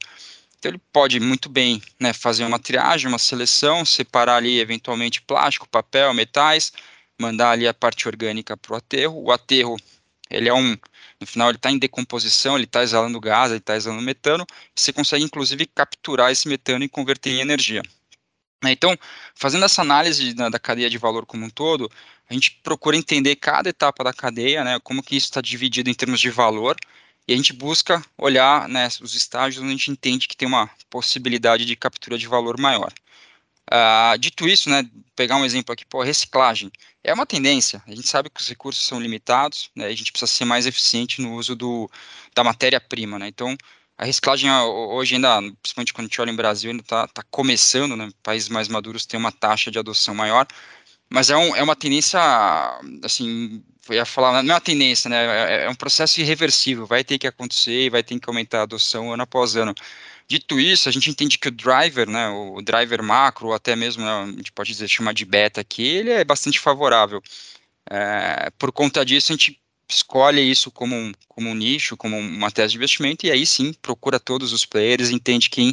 Então 0.57 0.71
ele 0.71 0.81
pode 0.91 1.19
muito 1.19 1.49
bem 1.49 1.81
né, 1.99 2.13
fazer 2.13 2.43
uma 2.43 2.59
triagem, 2.59 3.07
uma 3.07 3.19
seleção, 3.19 3.85
separar 3.85 4.37
ali 4.37 4.59
eventualmente 4.59 5.21
plástico, 5.21 5.67
papel, 5.67 6.13
metais, 6.13 6.71
mandar 7.19 7.51
ali 7.51 7.67
a 7.67 7.73
parte 7.73 8.07
orgânica 8.07 8.57
para 8.57 8.73
o 8.73 8.75
aterro. 8.75 9.21
O 9.21 9.31
aterro, 9.31 9.77
ele 10.29 10.49
é 10.49 10.53
um, 10.53 10.75
no 11.19 11.27
final 11.27 11.49
ele 11.49 11.57
está 11.57 11.71
em 11.71 11.77
decomposição, 11.77 12.55
ele 12.55 12.65
está 12.65 12.81
exalando 12.83 13.19
gás, 13.19 13.51
ele 13.51 13.59
está 13.59 13.75
exalando 13.75 14.01
metano, 14.01 14.45
você 14.75 14.91
consegue 14.91 15.23
inclusive 15.23 15.65
capturar 15.67 16.31
esse 16.31 16.47
metano 16.47 16.83
e 16.83 16.89
converter 16.89 17.31
em 17.31 17.41
energia. 17.41 17.83
Né, 18.63 18.71
então, 18.71 18.97
fazendo 19.35 19.65
essa 19.65 19.81
análise 19.81 20.33
da, 20.33 20.49
da, 20.49 20.59
cadeia 20.59 20.89
de 20.89 20.97
valor 20.97 21.25
como 21.25 21.45
um 21.45 21.49
todo, 21.49 21.91
a 22.29 22.33
gente 22.33 22.59
procura 22.63 22.97
entender 22.97 23.35
cada 23.35 23.69
etapa 23.69 24.03
da 24.03 24.13
cadeia, 24.13 24.63
né, 24.63 24.79
como 24.83 25.03
que 25.03 25.15
isso 25.15 25.27
está 25.27 25.41
dividido 25.41 25.89
em 25.89 25.93
termos 25.93 26.19
de 26.19 26.29
valor, 26.29 26.75
e 27.27 27.33
a 27.33 27.35
gente 27.35 27.53
busca 27.53 28.03
olhar 28.17 28.67
né, 28.67 28.87
os 29.01 29.13
estágios 29.13 29.61
onde 29.61 29.73
a 29.73 29.77
gente 29.77 29.91
entende 29.91 30.27
que 30.27 30.37
tem 30.37 30.47
uma 30.47 30.69
possibilidade 30.89 31.65
de 31.65 31.75
captura 31.75 32.17
de 32.17 32.27
valor 32.27 32.59
maior. 32.59 32.91
Uh, 33.69 34.17
dito 34.17 34.47
isso, 34.47 34.69
né, 34.69 34.89
pegar 35.15 35.35
um 35.35 35.43
exemplo 35.43 35.73
aqui, 35.73 35.85
pô, 35.85 36.01
reciclagem 36.01 36.71
é 37.03 37.13
uma 37.13 37.25
tendência. 37.25 37.81
A 37.85 37.93
gente 37.93 38.07
sabe 38.07 38.29
que 38.29 38.39
os 38.39 38.47
recursos 38.47 38.85
são 38.85 38.99
limitados, 38.99 39.69
né, 39.75 39.85
a 39.85 39.95
gente 39.95 40.11
precisa 40.11 40.31
ser 40.31 40.45
mais 40.45 40.65
eficiente 40.65 41.21
no 41.21 41.35
uso 41.35 41.55
do, 41.55 41.89
da 42.33 42.43
matéria-prima. 42.43 43.19
Né, 43.19 43.27
então, 43.27 43.57
a 43.97 44.05
reciclagem 44.05 44.49
hoje 44.51 45.15
ainda, 45.15 45.41
principalmente 45.61 45.93
quando 45.93 46.05
a 46.05 46.07
gente 46.07 46.21
olha 46.21 46.31
em 46.31 46.35
Brasil, 46.35 46.69
ainda 46.69 46.83
está 46.83 47.07
tá 47.07 47.23
começando, 47.31 47.95
né? 47.95 48.09
Países 48.21 48.47
mais 48.47 48.67
maduros 48.67 49.05
têm 49.05 49.19
uma 49.19 49.31
taxa 49.31 49.71
de 49.71 49.79
adoção 49.79 50.13
maior, 50.13 50.45
mas 51.09 51.29
é, 51.29 51.37
um, 51.37 51.55
é 51.55 51.63
uma 51.63 51.75
tendência, 51.75 52.19
assim, 53.03 53.63
eu 53.89 53.95
ia 53.95 54.05
falar, 54.05 54.43
não 54.43 54.51
é 54.51 54.55
uma 54.55 54.61
tendência, 54.61 55.09
né? 55.09 55.61
É, 55.61 55.65
é 55.65 55.69
um 55.69 55.75
processo 55.75 56.21
irreversível, 56.21 56.85
vai 56.85 57.03
ter 57.03 57.17
que 57.17 57.25
acontecer 57.27 57.85
e 57.85 57.89
vai 57.89 58.03
ter 58.03 58.19
que 58.19 58.29
aumentar 58.29 58.59
a 58.59 58.63
adoção 58.63 59.11
ano 59.11 59.23
após 59.23 59.55
ano. 59.55 59.73
Dito 60.27 60.59
isso, 60.59 60.89
a 60.89 60.91
gente 60.91 61.09
entende 61.09 61.37
que 61.39 61.47
o 61.47 61.51
driver, 61.51 62.07
né, 62.09 62.29
o 62.29 62.61
driver 62.61 63.01
macro, 63.01 63.47
ou 63.47 63.53
até 63.53 63.75
mesmo, 63.75 64.03
né, 64.03 64.11
a 64.11 64.25
gente 64.27 64.51
pode 64.51 64.71
dizer, 64.71 64.87
chamar 64.89 65.13
de 65.13 65.25
beta 65.25 65.61
aqui, 65.61 65.83
ele 65.87 66.11
é 66.11 66.23
bastante 66.23 66.59
favorável. 66.59 67.21
É, 67.89 68.49
por 68.59 68.71
conta 68.71 69.05
disso, 69.05 69.31
a 69.31 69.35
gente 69.35 69.59
escolhe 69.89 70.41
isso 70.41 70.69
como 70.69 70.95
um, 70.95 71.11
como 71.27 71.49
um 71.49 71.55
nicho, 71.55 71.95
como 71.95 72.17
uma 72.17 72.51
tese 72.51 72.71
de 72.71 72.77
investimento, 72.77 73.25
e 73.25 73.31
aí 73.31 73.45
sim 73.45 73.73
procura 73.73 74.19
todos 74.19 74.53
os 74.53 74.65
players, 74.65 75.09
entende 75.09 75.49
quem 75.49 75.71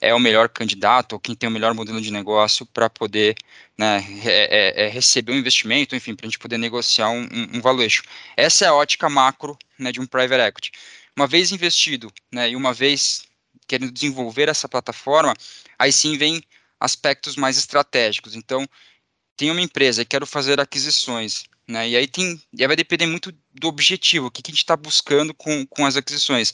é 0.00 0.12
o 0.12 0.18
melhor 0.18 0.48
candidato 0.48 1.12
ou 1.12 1.20
quem 1.20 1.34
tem 1.34 1.48
o 1.48 1.52
melhor 1.52 1.74
modelo 1.74 2.00
de 2.00 2.10
negócio 2.10 2.66
para 2.66 2.90
poder 2.90 3.36
né, 3.78 4.04
é, 4.24 4.86
é, 4.86 4.88
receber 4.88 5.32
um 5.32 5.36
investimento, 5.36 5.94
enfim, 5.94 6.14
para 6.14 6.26
a 6.26 6.28
gente 6.28 6.40
poder 6.40 6.58
negociar 6.58 7.10
um, 7.10 7.22
um, 7.22 7.56
um 7.56 7.60
valuation. 7.60 8.02
Essa 8.36 8.64
é 8.64 8.68
a 8.68 8.74
ótica 8.74 9.08
macro 9.08 9.56
né, 9.78 9.92
de 9.92 10.00
um 10.00 10.06
private 10.06 10.42
equity. 10.42 10.72
Uma 11.16 11.26
vez 11.26 11.52
investido 11.52 12.12
né, 12.32 12.50
e 12.50 12.56
uma 12.56 12.72
vez 12.72 13.28
querendo 13.68 13.92
desenvolver 13.92 14.48
essa 14.48 14.68
plataforma, 14.68 15.34
aí 15.78 15.92
sim 15.92 16.18
vem 16.18 16.42
aspectos 16.80 17.36
mais 17.36 17.56
estratégicos. 17.56 18.34
Então, 18.34 18.66
tem 19.36 19.50
uma 19.50 19.60
empresa 19.60 20.02
e 20.02 20.04
quero 20.04 20.26
fazer 20.26 20.60
aquisições 20.60 21.44
né? 21.68 21.88
E 21.88 21.96
aí 21.96 22.06
tem, 22.06 22.40
e 22.52 22.62
aí 22.62 22.66
vai 22.66 22.76
depender 22.76 23.06
muito 23.06 23.32
do 23.54 23.68
objetivo, 23.68 24.26
o 24.26 24.30
que, 24.30 24.42
que 24.42 24.50
a 24.50 24.52
gente 24.52 24.62
está 24.62 24.76
buscando 24.76 25.32
com, 25.34 25.66
com 25.66 25.86
as 25.86 25.96
aquisições. 25.96 26.52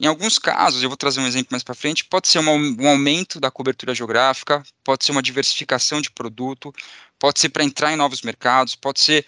Em 0.00 0.06
alguns 0.06 0.38
casos, 0.38 0.82
eu 0.82 0.88
vou 0.88 0.96
trazer 0.96 1.20
um 1.20 1.26
exemplo 1.26 1.48
mais 1.50 1.64
para 1.64 1.74
frente, 1.74 2.04
pode 2.04 2.28
ser 2.28 2.38
uma, 2.38 2.52
um 2.52 2.88
aumento 2.88 3.40
da 3.40 3.50
cobertura 3.50 3.94
geográfica, 3.94 4.62
pode 4.84 5.04
ser 5.04 5.10
uma 5.12 5.22
diversificação 5.22 6.00
de 6.00 6.10
produto, 6.10 6.72
pode 7.18 7.40
ser 7.40 7.48
para 7.48 7.64
entrar 7.64 7.92
em 7.92 7.96
novos 7.96 8.22
mercados, 8.22 8.76
pode 8.76 9.00
ser 9.00 9.26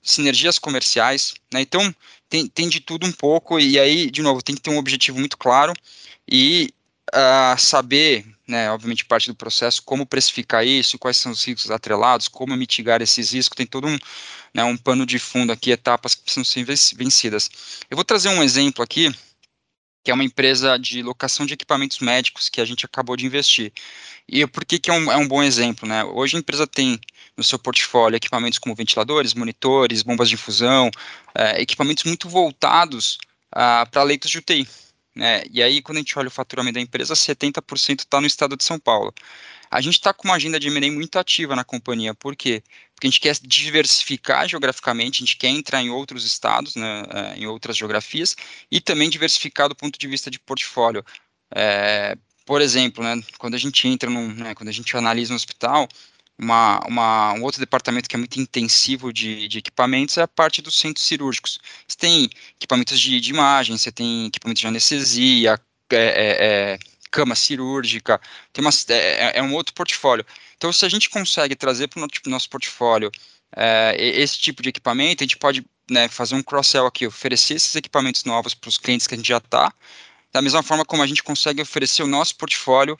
sinergias 0.00 0.58
comerciais, 0.58 1.34
né? 1.52 1.60
Então, 1.60 1.94
tem, 2.28 2.46
tem 2.46 2.68
de 2.68 2.80
tudo 2.80 3.06
um 3.06 3.12
pouco, 3.12 3.58
e 3.58 3.78
aí, 3.78 4.10
de 4.10 4.22
novo, 4.22 4.42
tem 4.42 4.54
que 4.54 4.62
ter 4.62 4.70
um 4.70 4.78
objetivo 4.78 5.18
muito 5.18 5.36
claro 5.36 5.72
e 6.28 6.72
uh, 7.12 7.58
saber 7.58 8.24
né, 8.46 8.70
obviamente 8.70 9.04
parte 9.04 9.28
do 9.28 9.34
processo, 9.34 9.82
como 9.82 10.06
precificar 10.06 10.66
isso, 10.66 10.98
quais 10.98 11.16
são 11.16 11.32
os 11.32 11.44
riscos 11.44 11.70
atrelados, 11.70 12.28
como 12.28 12.56
mitigar 12.56 13.00
esses 13.00 13.32
riscos, 13.32 13.56
tem 13.56 13.66
todo 13.66 13.86
um, 13.86 13.98
né, 14.54 14.64
um 14.64 14.76
pano 14.76 15.06
de 15.06 15.18
fundo 15.18 15.52
aqui, 15.52 15.70
etapas 15.70 16.14
que 16.14 16.22
precisam 16.22 16.44
ser 16.44 16.64
vencidas. 16.96 17.50
Eu 17.90 17.96
vou 17.96 18.04
trazer 18.04 18.28
um 18.28 18.42
exemplo 18.42 18.82
aqui, 18.82 19.10
que 20.04 20.10
é 20.10 20.14
uma 20.14 20.24
empresa 20.24 20.78
de 20.78 21.02
locação 21.02 21.46
de 21.46 21.54
equipamentos 21.54 22.00
médicos 22.00 22.48
que 22.48 22.60
a 22.60 22.64
gente 22.64 22.84
acabou 22.84 23.16
de 23.16 23.24
investir. 23.24 23.72
E 24.28 24.46
por 24.46 24.64
que, 24.64 24.78
que 24.78 24.90
é, 24.90 24.92
um, 24.92 25.12
é 25.12 25.16
um 25.16 25.28
bom 25.28 25.42
exemplo? 25.42 25.88
Né? 25.88 26.04
Hoje 26.04 26.36
a 26.36 26.40
empresa 26.40 26.66
tem 26.66 26.98
no 27.36 27.44
seu 27.44 27.58
portfólio 27.58 28.16
equipamentos 28.16 28.58
como 28.58 28.74
ventiladores, 28.74 29.34
monitores, 29.34 30.02
bombas 30.02 30.28
de 30.28 30.34
infusão, 30.34 30.90
é, 31.34 31.60
equipamentos 31.60 32.04
muito 32.04 32.28
voltados 32.28 33.18
para 33.50 34.02
leitos 34.02 34.30
de 34.30 34.38
UTI. 34.38 34.66
Né? 35.14 35.42
E 35.50 35.62
aí, 35.62 35.82
quando 35.82 35.98
a 35.98 36.00
gente 36.00 36.18
olha 36.18 36.28
o 36.28 36.30
faturamento 36.30 36.74
da 36.74 36.80
empresa, 36.80 37.14
70% 37.14 38.00
está 38.00 38.20
no 38.20 38.26
estado 38.26 38.56
de 38.56 38.64
São 38.64 38.78
Paulo. 38.78 39.14
A 39.72 39.80
gente 39.80 39.94
está 39.94 40.12
com 40.12 40.28
uma 40.28 40.34
agenda 40.34 40.60
de 40.60 40.68
M&A 40.68 40.92
muito 40.92 41.18
ativa 41.18 41.56
na 41.56 41.64
companhia, 41.64 42.14
por 42.14 42.36
quê? 42.36 42.62
Porque 42.94 43.06
a 43.06 43.10
gente 43.10 43.20
quer 43.20 43.34
diversificar 43.42 44.46
geograficamente, 44.46 45.22
a 45.22 45.24
gente 45.24 45.38
quer 45.38 45.48
entrar 45.48 45.82
em 45.82 45.88
outros 45.88 46.26
estados, 46.26 46.76
né, 46.76 47.02
é, 47.08 47.38
em 47.38 47.46
outras 47.46 47.74
geografias, 47.74 48.36
e 48.70 48.82
também 48.82 49.08
diversificar 49.08 49.70
do 49.70 49.74
ponto 49.74 49.98
de 49.98 50.06
vista 50.06 50.30
de 50.30 50.38
portfólio. 50.38 51.02
É, 51.54 52.18
por 52.44 52.60
exemplo, 52.60 53.02
né, 53.02 53.22
quando 53.38 53.54
a 53.54 53.58
gente 53.58 53.88
entra 53.88 54.10
num, 54.10 54.28
né, 54.34 54.54
quando 54.54 54.68
a 54.68 54.72
gente 54.72 54.94
analisa 54.94 55.32
um 55.32 55.36
hospital, 55.36 55.88
uma, 56.38 56.80
uma, 56.86 57.32
um 57.32 57.42
outro 57.42 57.58
departamento 57.58 58.10
que 58.10 58.14
é 58.14 58.18
muito 58.18 58.38
intensivo 58.38 59.10
de, 59.10 59.48
de, 59.48 59.58
equipamentos 59.58 60.18
é 60.18 60.22
a 60.22 60.28
parte 60.28 60.60
dos 60.60 60.78
centros 60.78 61.06
cirúrgicos. 61.06 61.58
Você 61.88 61.96
tem 61.96 62.28
equipamentos 62.56 63.00
de, 63.00 63.18
de 63.20 63.30
imagem, 63.30 63.78
você 63.78 63.90
tem 63.90 64.26
equipamentos 64.26 64.60
de 64.60 64.66
anestesia, 64.66 65.58
é, 65.90 66.76
é 66.76 66.91
cama 67.12 67.36
cirúrgica, 67.36 68.20
tem 68.52 68.64
uma, 68.64 68.70
é, 68.88 68.94
é, 68.94 69.32
é 69.36 69.42
um 69.42 69.54
outro 69.54 69.74
portfólio. 69.74 70.24
Então, 70.56 70.72
se 70.72 70.84
a 70.84 70.88
gente 70.88 71.10
consegue 71.10 71.54
trazer 71.54 71.88
para 71.88 72.02
o 72.02 72.30
nosso 72.30 72.48
portfólio 72.48 73.12
é, 73.54 73.94
esse 73.98 74.38
tipo 74.38 74.62
de 74.62 74.70
equipamento, 74.70 75.22
a 75.22 75.26
gente 75.26 75.36
pode 75.36 75.64
né, 75.90 76.08
fazer 76.08 76.34
um 76.34 76.42
cross-sell 76.42 76.86
aqui, 76.86 77.06
oferecer 77.06 77.54
esses 77.54 77.76
equipamentos 77.76 78.24
novos 78.24 78.54
para 78.54 78.68
os 78.68 78.78
clientes 78.78 79.06
que 79.06 79.14
a 79.14 79.16
gente 79.16 79.28
já 79.28 79.36
está, 79.36 79.72
da 80.32 80.40
mesma 80.40 80.62
forma 80.62 80.84
como 80.84 81.02
a 81.02 81.06
gente 81.06 81.22
consegue 81.22 81.60
oferecer 81.60 82.02
o 82.02 82.06
nosso 82.06 82.34
portfólio 82.36 82.96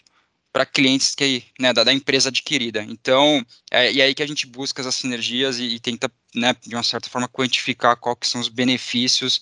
para 0.52 0.66
clientes 0.66 1.14
que, 1.14 1.45
né, 1.59 1.73
da, 1.73 1.83
da, 1.83 1.92
empresa 1.92 2.28
adquirida. 2.28 2.83
Então, 2.83 3.45
é, 3.71 3.90
e 3.90 4.02
aí 4.02 4.14
que 4.14 4.23
a 4.23 4.26
gente 4.26 4.47
busca 4.47 4.87
as 4.87 4.95
sinergias 4.95 5.59
e, 5.59 5.64
e 5.64 5.81
tenta, 5.81 6.12
né, 6.35 6.54
de 6.66 6.75
uma 6.75 6.83
certa 6.83 7.09
forma, 7.09 7.26
quantificar 7.26 7.97
quais 7.97 8.31
são 8.31 8.40
os 8.40 8.49
benefícios 8.49 9.40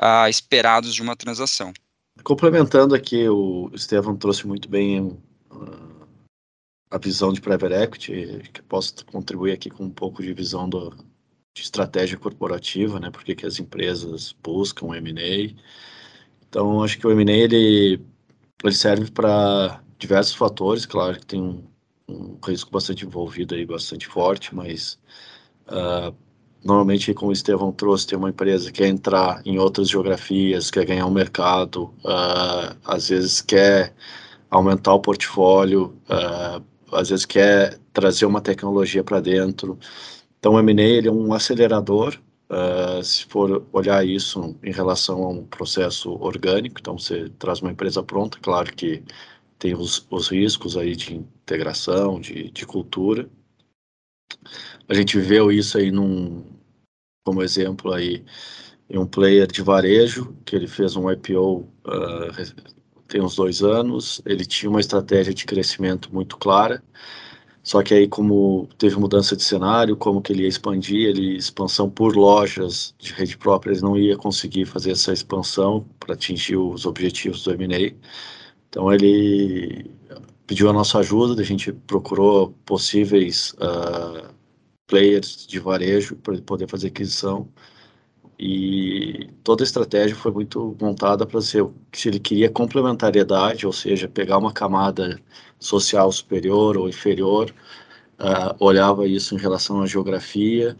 uh, 0.00 0.28
esperados 0.28 0.94
de 0.94 1.02
uma 1.02 1.16
transação. 1.16 1.72
Complementando 2.24 2.94
aqui, 2.94 3.28
o 3.28 3.70
Estevam 3.74 4.16
trouxe 4.16 4.46
muito 4.46 4.68
bem 4.68 5.00
uh, 5.50 6.06
a 6.90 6.98
visão 6.98 7.32
de 7.32 7.40
private 7.40 7.74
equity, 7.74 8.50
que 8.52 8.62
posso 8.62 9.04
contribuir 9.06 9.52
aqui 9.52 9.68
com 9.70 9.84
um 9.84 9.90
pouco 9.90 10.22
de 10.22 10.32
visão 10.32 10.68
do, 10.68 10.90
de 11.54 11.62
estratégia 11.62 12.18
corporativa, 12.18 13.00
né, 13.00 13.10
porque 13.10 13.34
que 13.34 13.46
as 13.46 13.58
empresas 13.58 14.34
buscam 14.42 14.86
o 14.86 14.94
M&A. 14.94 15.54
Então, 16.48 16.82
acho 16.82 16.98
que 16.98 17.06
o 17.06 17.10
M&A, 17.10 17.32
ele, 17.32 18.00
ele 18.62 18.74
serve 18.74 19.10
para 19.10 19.82
diversos 19.98 20.34
fatores, 20.34 20.86
claro 20.86 21.18
que 21.18 21.26
tem 21.26 21.40
um, 21.40 21.64
um, 22.08 22.38
risco 22.44 22.70
bastante 22.70 23.04
envolvido 23.04 23.54
aí, 23.54 23.64
bastante 23.66 24.06
forte, 24.06 24.54
mas 24.54 24.98
uh, 25.66 26.14
normalmente, 26.64 27.12
como 27.14 27.30
o 27.30 27.32
Estevão 27.32 27.72
trouxe, 27.72 28.06
tem 28.06 28.18
uma 28.18 28.30
empresa 28.30 28.70
que 28.70 28.78
quer 28.82 28.88
entrar 28.88 29.42
em 29.44 29.58
outras 29.58 29.88
geografias, 29.88 30.70
quer 30.70 30.84
ganhar 30.84 31.06
um 31.06 31.10
mercado, 31.10 31.84
uh, 32.04 32.76
às 32.84 33.08
vezes 33.08 33.40
quer 33.40 33.94
aumentar 34.50 34.94
o 34.94 35.00
portfólio, 35.00 35.94
uh, 36.08 36.62
às 36.92 37.08
vezes 37.08 37.24
quer 37.24 37.78
trazer 37.92 38.26
uma 38.26 38.40
tecnologia 38.40 39.02
para 39.02 39.20
dentro. 39.20 39.78
Então, 40.38 40.54
o 40.54 40.58
M&A 40.58 40.82
ele 40.82 41.08
é 41.08 41.12
um 41.12 41.32
acelerador, 41.32 42.18
uh, 42.50 43.02
se 43.02 43.24
for 43.26 43.66
olhar 43.72 44.06
isso 44.06 44.56
em 44.62 44.72
relação 44.72 45.22
a 45.24 45.28
um 45.28 45.44
processo 45.44 46.12
orgânico, 46.20 46.76
então 46.80 46.98
você 46.98 47.28
traz 47.38 47.60
uma 47.60 47.72
empresa 47.72 48.02
pronta, 48.02 48.38
claro 48.40 48.72
que 48.74 49.02
tem 49.58 49.74
os, 49.74 50.06
os 50.10 50.28
riscos 50.28 50.76
aí 50.76 50.96
de 50.96 51.14
integração, 51.14 52.20
de, 52.20 52.50
de 52.50 52.66
cultura, 52.66 53.28
a 54.88 54.94
gente 54.94 55.18
viveu 55.18 55.50
isso 55.50 55.78
aí 55.78 55.90
num, 55.90 56.44
como 57.24 57.42
exemplo 57.42 57.92
aí, 57.92 58.24
em 58.88 58.98
um 58.98 59.06
player 59.06 59.46
de 59.46 59.62
varejo, 59.62 60.36
que 60.44 60.54
ele 60.54 60.66
fez 60.66 60.96
um 60.96 61.10
IPO 61.10 61.60
uh, 61.60 61.68
ah, 61.86 62.72
tem 63.08 63.20
uns 63.20 63.36
dois 63.36 63.62
anos, 63.62 64.22
ele 64.24 64.44
tinha 64.44 64.70
uma 64.70 64.80
estratégia 64.80 65.34
de 65.34 65.44
crescimento 65.44 66.12
muito 66.12 66.36
clara, 66.38 66.82
só 67.62 67.82
que 67.82 67.94
aí 67.94 68.08
como 68.08 68.68
teve 68.78 68.96
mudança 68.96 69.36
de 69.36 69.42
cenário, 69.42 69.96
como 69.96 70.20
que 70.20 70.32
ele 70.32 70.42
ia 70.42 70.48
expandir, 70.48 71.08
ele 71.08 71.36
expansão 71.36 71.88
por 71.88 72.16
lojas 72.16 72.94
de 72.98 73.12
rede 73.12 73.36
própria, 73.36 73.72
ele 73.72 73.82
não 73.82 73.96
ia 73.96 74.16
conseguir 74.16 74.64
fazer 74.64 74.92
essa 74.92 75.12
expansão 75.12 75.86
para 76.00 76.14
atingir 76.14 76.56
os 76.56 76.86
objetivos 76.86 77.44
do 77.44 77.52
M&A. 77.52 77.94
Então 78.68 78.92
ele 78.92 79.90
pediu 80.46 80.68
a 80.68 80.72
nossa 80.72 80.98
ajuda, 80.98 81.40
a 81.40 81.44
gente 81.44 81.72
procurou 81.72 82.52
possíveis 82.64 83.54
uh, 83.54 84.32
players 84.86 85.46
de 85.46 85.58
varejo 85.58 86.16
para 86.16 86.40
poder 86.42 86.68
fazer 86.68 86.88
aquisição. 86.88 87.48
E 88.38 89.30
toda 89.44 89.62
a 89.62 89.66
estratégia 89.66 90.16
foi 90.16 90.32
muito 90.32 90.76
montada 90.80 91.24
para 91.26 91.40
ser 91.40 91.64
se 91.92 92.08
ele 92.08 92.18
queria 92.18 92.50
complementariedade, 92.50 93.66
ou 93.66 93.72
seja, 93.72 94.08
pegar 94.08 94.38
uma 94.38 94.52
camada 94.52 95.20
social 95.60 96.10
superior 96.10 96.76
ou 96.76 96.88
inferior, 96.88 97.54
uh, 98.18 98.56
olhava 98.58 99.06
isso 99.06 99.34
em 99.34 99.38
relação 99.38 99.80
à 99.80 99.86
geografia, 99.86 100.76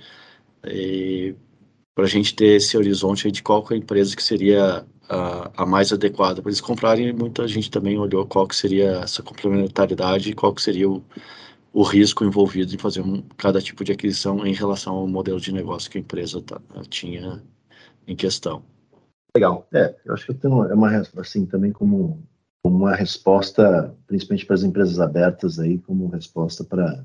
para 1.95 2.05
a 2.05 2.09
gente 2.09 2.35
ter 2.35 2.57
esse 2.57 2.77
horizonte 2.77 3.31
de 3.31 3.43
qual 3.43 3.65
é 3.71 3.75
a 3.75 3.77
empresa 3.77 4.17
que 4.17 4.23
seria 4.23 4.87
a, 5.13 5.51
a 5.63 5.67
mais 5.67 5.93
adequada 5.93 6.41
para 6.41 6.51
eles 6.51 6.61
comprarem. 6.61 7.13
Muita 7.13 7.47
gente 7.47 7.71
também 7.71 7.99
olhou 7.99 8.27
qual 8.27 8.49
que 8.49 8.57
seria 8.57 9.01
essa 9.03 9.23
complementariedade 9.23 10.31
e 10.31 10.35
qual 10.35 10.55
que 10.55 10.63
seria 10.63 10.89
o, 10.89 11.05
o 11.73 11.83
risco 11.83 12.25
envolvido 12.25 12.75
em 12.75 12.79
fazer 12.79 13.03
um, 13.03 13.23
cada 13.37 13.61
tipo 13.61 13.85
de 13.85 13.93
aquisição 13.93 14.47
em 14.47 14.55
relação 14.55 14.95
ao 14.95 15.07
modelo 15.07 15.39
de 15.39 15.53
negócio 15.53 15.91
que 15.91 15.99
a 15.99 16.01
empresa 16.01 16.41
tá, 16.41 16.61
tinha 16.89 17.43
em 18.07 18.17
questão. 18.17 18.63
Legal. 19.37 19.67
É, 19.73 19.95
eu 20.05 20.15
acho 20.15 20.25
que 20.25 20.33
eu 20.33 20.39
tenho 20.39 20.65
é 20.65 20.75
uma 20.75 21.03
assim 21.19 21.45
também 21.45 21.73
como 21.73 22.23
uma 22.65 22.95
resposta, 22.95 23.95
principalmente 24.07 24.47
para 24.47 24.55
as 24.55 24.63
empresas 24.63 24.99
abertas 24.99 25.59
aí, 25.59 25.79
como 25.79 26.09
resposta 26.09 26.65
para 26.65 27.05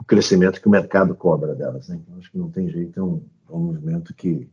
o 0.00 0.04
crescimento 0.04 0.60
que 0.60 0.68
o 0.68 0.70
mercado 0.70 1.14
cobra 1.14 1.54
delas. 1.54 1.88
Né? 1.88 2.00
Então, 2.00 2.18
acho 2.18 2.30
que 2.30 2.38
não 2.38 2.50
tem 2.50 2.70
jeito, 2.70 2.98
é 2.98 3.02
um, 3.02 3.22
é 3.50 3.52
um 3.52 3.60
movimento 3.60 4.14
que 4.14 4.48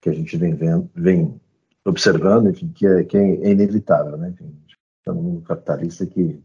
que 0.00 0.08
a 0.08 0.14
gente 0.14 0.34
vem 0.38 0.54
vendo, 0.54 0.90
vem 0.94 1.38
observando, 1.86 2.50
enfim, 2.50 2.68
que 2.68 2.86
é, 2.86 3.04
que 3.04 3.16
é 3.16 3.50
inevitável, 3.50 4.16
né? 4.16 4.30
Enfim, 4.30 4.54
no 5.06 5.14
mundo 5.14 5.42
capitalista 5.42 6.06
que 6.06 6.40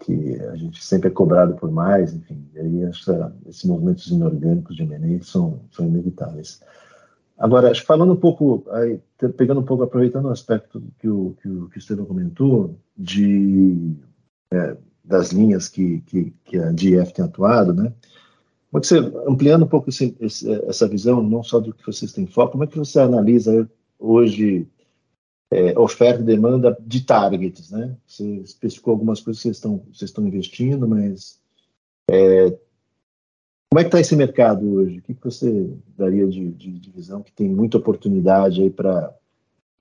que 0.00 0.40
a 0.40 0.56
gente 0.56 0.82
sempre 0.82 1.08
é 1.08 1.12
cobrado 1.12 1.54
por 1.54 1.70
mais, 1.70 2.14
enfim, 2.14 2.48
e 2.54 2.58
aí 2.58 2.82
essa, 2.84 3.36
esses 3.46 3.64
movimentos 3.64 4.06
inorgânicos 4.06 4.74
de 4.74 4.82
M&A 4.82 5.22
são, 5.22 5.60
são 5.70 5.86
inevitáveis. 5.86 6.60
Agora, 7.38 7.74
falando 7.74 8.12
um 8.12 8.16
pouco, 8.16 8.64
aí, 8.70 9.00
pegando 9.36 9.60
um 9.60 9.64
pouco, 9.64 9.82
aproveitando 9.82 10.26
o 10.26 10.30
aspecto 10.30 10.82
que 10.98 11.08
o, 11.08 11.36
que 11.40 11.48
o, 11.48 11.68
que 11.68 11.76
o 11.76 11.78
Estevão 11.78 12.06
comentou, 12.06 12.78
de, 12.96 13.94
é, 14.52 14.76
das 15.04 15.32
linhas 15.32 15.68
que, 15.68 16.00
que, 16.02 16.34
que 16.44 16.58
a 16.58 16.70
DF 16.72 17.14
tem 17.14 17.24
atuado, 17.24 17.72
né? 17.72 17.92
Como 18.70 18.78
é 18.78 18.80
que 18.80 18.86
você, 18.86 18.98
ampliando 19.26 19.64
um 19.64 19.68
pouco 19.68 19.88
esse, 19.88 20.16
esse, 20.20 20.50
essa 20.66 20.86
visão, 20.86 21.22
não 21.22 21.42
só 21.42 21.58
do 21.60 21.72
que 21.72 21.84
vocês 21.84 22.12
têm 22.12 22.26
foco, 22.26 22.52
como 22.52 22.64
é 22.64 22.66
que 22.66 22.78
você 22.78 23.00
analisa 23.00 23.68
hoje 24.00 24.66
é, 25.52 25.78
oferta 25.78 26.22
e 26.22 26.24
demanda 26.24 26.76
de 26.80 27.04
targets, 27.04 27.70
né? 27.70 27.96
Você 28.06 28.24
especificou 28.36 28.92
algumas 28.92 29.20
coisas 29.20 29.40
que 29.40 29.48
vocês 29.48 29.56
estão, 29.56 29.78
vocês 29.92 30.10
estão 30.10 30.26
investindo, 30.26 30.88
mas 30.88 31.38
é, 32.10 32.50
como 33.70 33.78
é 33.78 33.82
que 33.82 33.88
está 33.88 34.00
esse 34.00 34.16
mercado 34.16 34.68
hoje? 34.74 34.98
O 34.98 35.02
que, 35.02 35.16
você 35.22 35.70
daria 35.96 36.26
de, 36.26 36.50
de, 36.50 36.72
de, 36.72 36.90
visão 36.90 37.22
que 37.22 37.30
tem 37.30 37.48
muita 37.48 37.78
oportunidade 37.78 38.62
aí 38.62 38.70
para 38.70 39.14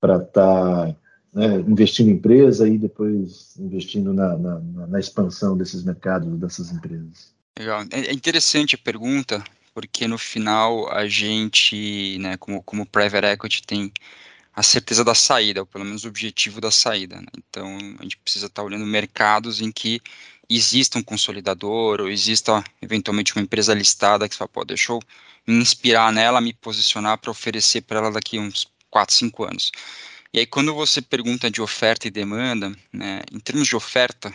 estar 0.03 0.27
tá, 0.31 0.95
né, 1.33 1.55
investindo 1.61 2.09
em 2.09 2.13
empresa 2.13 2.69
e 2.69 2.77
depois 2.77 3.57
investindo 3.57 4.13
na, 4.13 4.37
na, 4.37 4.59
na, 4.59 4.99
expansão 4.99 5.57
desses 5.57 5.83
mercados, 5.83 6.29
dessas 6.37 6.71
empresas? 6.71 7.33
Legal. 7.57 7.83
É, 7.91 8.07
é 8.07 8.13
interessante 8.13 8.75
a 8.75 8.77
pergunta, 8.77 9.43
porque 9.73 10.07
no 10.07 10.17
final 10.17 10.91
a 10.91 11.07
gente, 11.07 12.17
né, 12.19 12.37
como, 12.37 12.61
como 12.63 12.85
private 12.85 13.27
equity, 13.27 13.63
tem 13.63 13.91
a 14.55 14.63
certeza 14.63 15.03
da 15.03 15.15
saída, 15.15 15.61
ou 15.61 15.65
pelo 15.65 15.85
menos 15.85 16.03
o 16.03 16.09
objetivo 16.09 16.59
da 16.59 16.71
saída. 16.71 17.21
Né? 17.21 17.27
Então, 17.37 17.77
a 17.99 18.03
gente 18.03 18.17
precisa 18.17 18.47
estar 18.47 18.63
olhando 18.63 18.85
mercados 18.85 19.61
em 19.61 19.71
que 19.71 20.01
exista 20.49 20.97
um 20.97 21.03
consolidador, 21.03 22.01
ou 22.01 22.09
exista 22.09 22.63
eventualmente 22.81 23.33
uma 23.35 23.41
empresa 23.43 23.73
listada 23.73 24.27
que 24.27 24.35
fala, 24.35 24.49
pô, 24.49 24.65
deixa 24.65 24.91
eu 24.91 24.99
me 25.47 25.55
inspirar 25.61 26.11
nela, 26.11 26.41
me 26.41 26.53
posicionar 26.53 27.17
para 27.17 27.31
oferecer 27.31 27.81
para 27.81 27.99
ela 27.99 28.11
daqui 28.11 28.39
uns 28.39 28.67
4, 28.89 29.15
5 29.15 29.43
anos. 29.45 29.71
E 30.33 30.39
aí, 30.39 30.45
quando 30.45 30.73
você 30.73 31.01
pergunta 31.01 31.49
de 31.49 31.61
oferta 31.61 32.07
e 32.07 32.11
demanda, 32.11 32.75
né, 32.93 33.21
em 33.31 33.39
termos 33.39 33.67
de 33.67 33.75
oferta, 33.75 34.33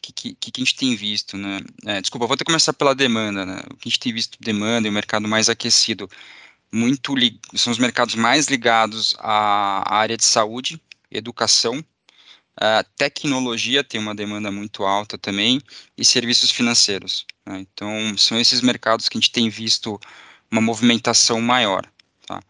que, 0.00 0.12
que, 0.12 0.34
que, 0.34 0.60
a 0.60 0.64
gente 0.64 0.76
tem 0.76 0.96
visto? 0.96 1.36
Né? 1.36 1.60
É, 1.86 2.00
desculpa, 2.00 2.26
vou 2.26 2.34
até 2.34 2.44
começar 2.44 2.72
pela 2.72 2.94
demanda. 2.94 3.44
Né? 3.44 3.62
O 3.70 3.76
que 3.76 3.88
a 3.88 3.90
gente 3.90 4.00
tem 4.00 4.12
visto 4.12 4.38
demanda 4.40 4.88
e 4.88 4.90
o 4.90 4.94
mercado 4.94 5.28
mais 5.28 5.48
aquecido 5.48 6.08
muito 6.72 7.14
são 7.54 7.72
os 7.72 7.78
mercados 7.78 8.14
mais 8.14 8.46
ligados 8.46 9.16
à 9.18 9.94
área 9.94 10.16
de 10.16 10.24
saúde, 10.24 10.80
educação, 11.10 11.78
uh, 11.78 12.84
tecnologia 12.96 13.82
tem 13.82 14.00
uma 14.00 14.14
demanda 14.14 14.50
muito 14.52 14.84
alta 14.84 15.18
também 15.18 15.60
e 15.96 16.04
serviços 16.04 16.50
financeiros. 16.50 17.26
Né? 17.44 17.60
Então 17.60 18.16
são 18.16 18.38
esses 18.38 18.60
mercados 18.60 19.08
que 19.08 19.18
a 19.18 19.20
gente 19.20 19.32
tem 19.32 19.48
visto 19.48 19.98
uma 20.50 20.60
movimentação 20.60 21.40
maior. 21.40 21.84
Tá? 22.26 22.40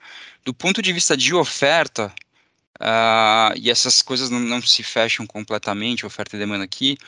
Do 0.45 0.52
ponto 0.52 0.83
de 0.83 0.92
vista 0.92 1.16
de 1.16 1.35
oferta, 1.35 2.12
uh, 2.80 3.57
e 3.57 3.71
essas 3.71 4.02
coisas 4.02 4.30
não, 4.30 4.40
não, 4.40 4.61
se 4.62 4.83
fecham 4.83 5.26
completamente, 5.26 6.07
oferta 6.07 6.37
e 6.37 6.38
demanda 6.38 6.64
aqui, 6.64 6.99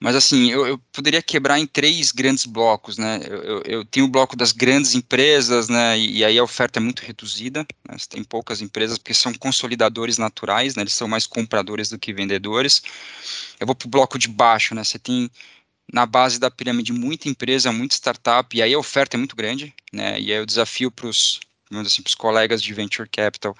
mas 0.00 0.14
assim, 0.14 0.48
eu, 0.50 0.64
eu, 0.64 0.78
poderia 0.92 1.20
quebrar 1.20 1.58
em 1.58 1.66
três 1.66 2.12
grandes 2.12 2.46
blocos, 2.46 2.98
né? 2.98 3.20
Eu, 3.24 3.42
eu, 3.42 3.62
eu, 3.62 3.84
tenho 3.84 4.06
o 4.06 4.08
bloco 4.08 4.36
das 4.36 4.52
grandes 4.52 4.94
empresas, 4.94 5.68
né? 5.68 5.98
E, 5.98 6.18
e 6.18 6.24
aí 6.24 6.38
a 6.38 6.44
oferta 6.44 6.78
é 6.78 6.82
muito 6.82 7.00
reduzida. 7.00 7.66
Né? 7.88 7.96
Tem 8.08 8.22
poucas 8.22 8.62
empresas 8.62 8.96
porque 8.96 9.12
são 9.12 9.34
consolidadores 9.34 10.16
naturais, 10.16 10.76
né? 10.76 10.82
Eles 10.82 10.92
são 10.92 11.08
mais 11.08 11.26
compradores 11.26 11.90
do 11.90 11.98
que 11.98 12.12
vendedores. 12.12 12.80
Eu 13.58 13.66
vou 13.66 13.74
para 13.74 13.86
o 13.86 13.90
bloco 13.90 14.18
de 14.18 14.28
baixo, 14.28 14.72
né? 14.72 14.84
Você 14.84 15.00
tem 15.00 15.28
na 15.92 16.06
base 16.06 16.38
da 16.38 16.50
pirâmide 16.50 16.92
muita 16.92 17.28
empresa, 17.28 17.72
muita 17.72 17.94
startup, 17.96 18.56
e 18.56 18.62
aí 18.62 18.74
a 18.74 18.78
oferta 18.78 19.16
é 19.16 19.18
muito 19.18 19.34
grande, 19.34 19.74
né? 19.92 20.20
E 20.20 20.32
aí 20.32 20.40
o 20.40 20.46
desafio 20.46 20.92
para 20.92 21.08
os 21.08 21.40
assim, 21.72 22.02
colegas 22.16 22.62
de 22.62 22.72
venture 22.72 23.08
capital 23.08 23.56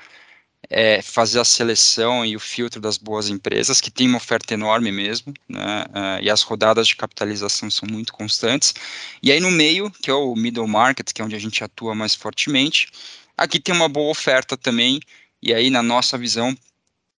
é 0.71 1.01
fazer 1.01 1.41
a 1.41 1.45
seleção 1.45 2.25
e 2.25 2.37
o 2.37 2.41
filtro 2.41 2.81
das 2.81 2.99
boas 2.99 3.29
empresas, 3.29 3.81
que 3.81 3.91
tem 3.91 4.09
uma 4.09 4.19
oferta 4.19 4.55
enorme 4.55 4.93
mesmo, 4.93 5.33
né, 5.49 5.85
uh, 5.89 6.23
e 6.23 6.31
as 6.31 6.43
rodadas 6.43 6.89
de 6.89 6.97
capitalização 6.97 7.71
são 7.71 7.89
muito 7.91 8.13
constantes. 8.13 8.75
E 9.23 9.33
aí 9.33 9.41
no 9.41 9.51
meio, 9.51 9.91
que 9.91 10.11
é 10.11 10.15
o 10.15 10.35
middle 10.35 10.69
market, 10.69 11.13
que 11.13 11.23
é 11.23 11.25
onde 11.25 11.37
a 11.37 11.39
gente 11.39 11.63
atua 11.65 11.95
mais 11.95 12.15
fortemente, 12.15 12.89
aqui 13.37 13.59
tem 13.61 13.75
uma 13.75 13.89
boa 13.89 14.11
oferta 14.11 14.57
também, 14.57 15.01
e 15.43 15.55
aí 15.55 15.71
na 15.71 15.83
nossa 15.83 16.19
visão, 16.19 16.57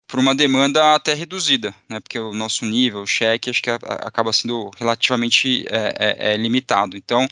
por 0.07 0.19
uma 0.19 0.35
demanda 0.35 0.95
até 0.95 1.13
reduzida, 1.13 1.73
né, 1.87 1.99
porque 1.99 2.19
o 2.19 2.33
nosso 2.33 2.65
nível, 2.65 3.01
o 3.01 3.07
cheque, 3.07 3.49
acho 3.49 3.61
que 3.61 3.69
a, 3.69 3.79
a, 3.83 4.07
acaba 4.07 4.33
sendo 4.33 4.69
relativamente 4.77 5.65
é, 5.69 5.95
é, 5.99 6.33
é 6.33 6.37
limitado. 6.37 6.97
Então, 6.97 7.27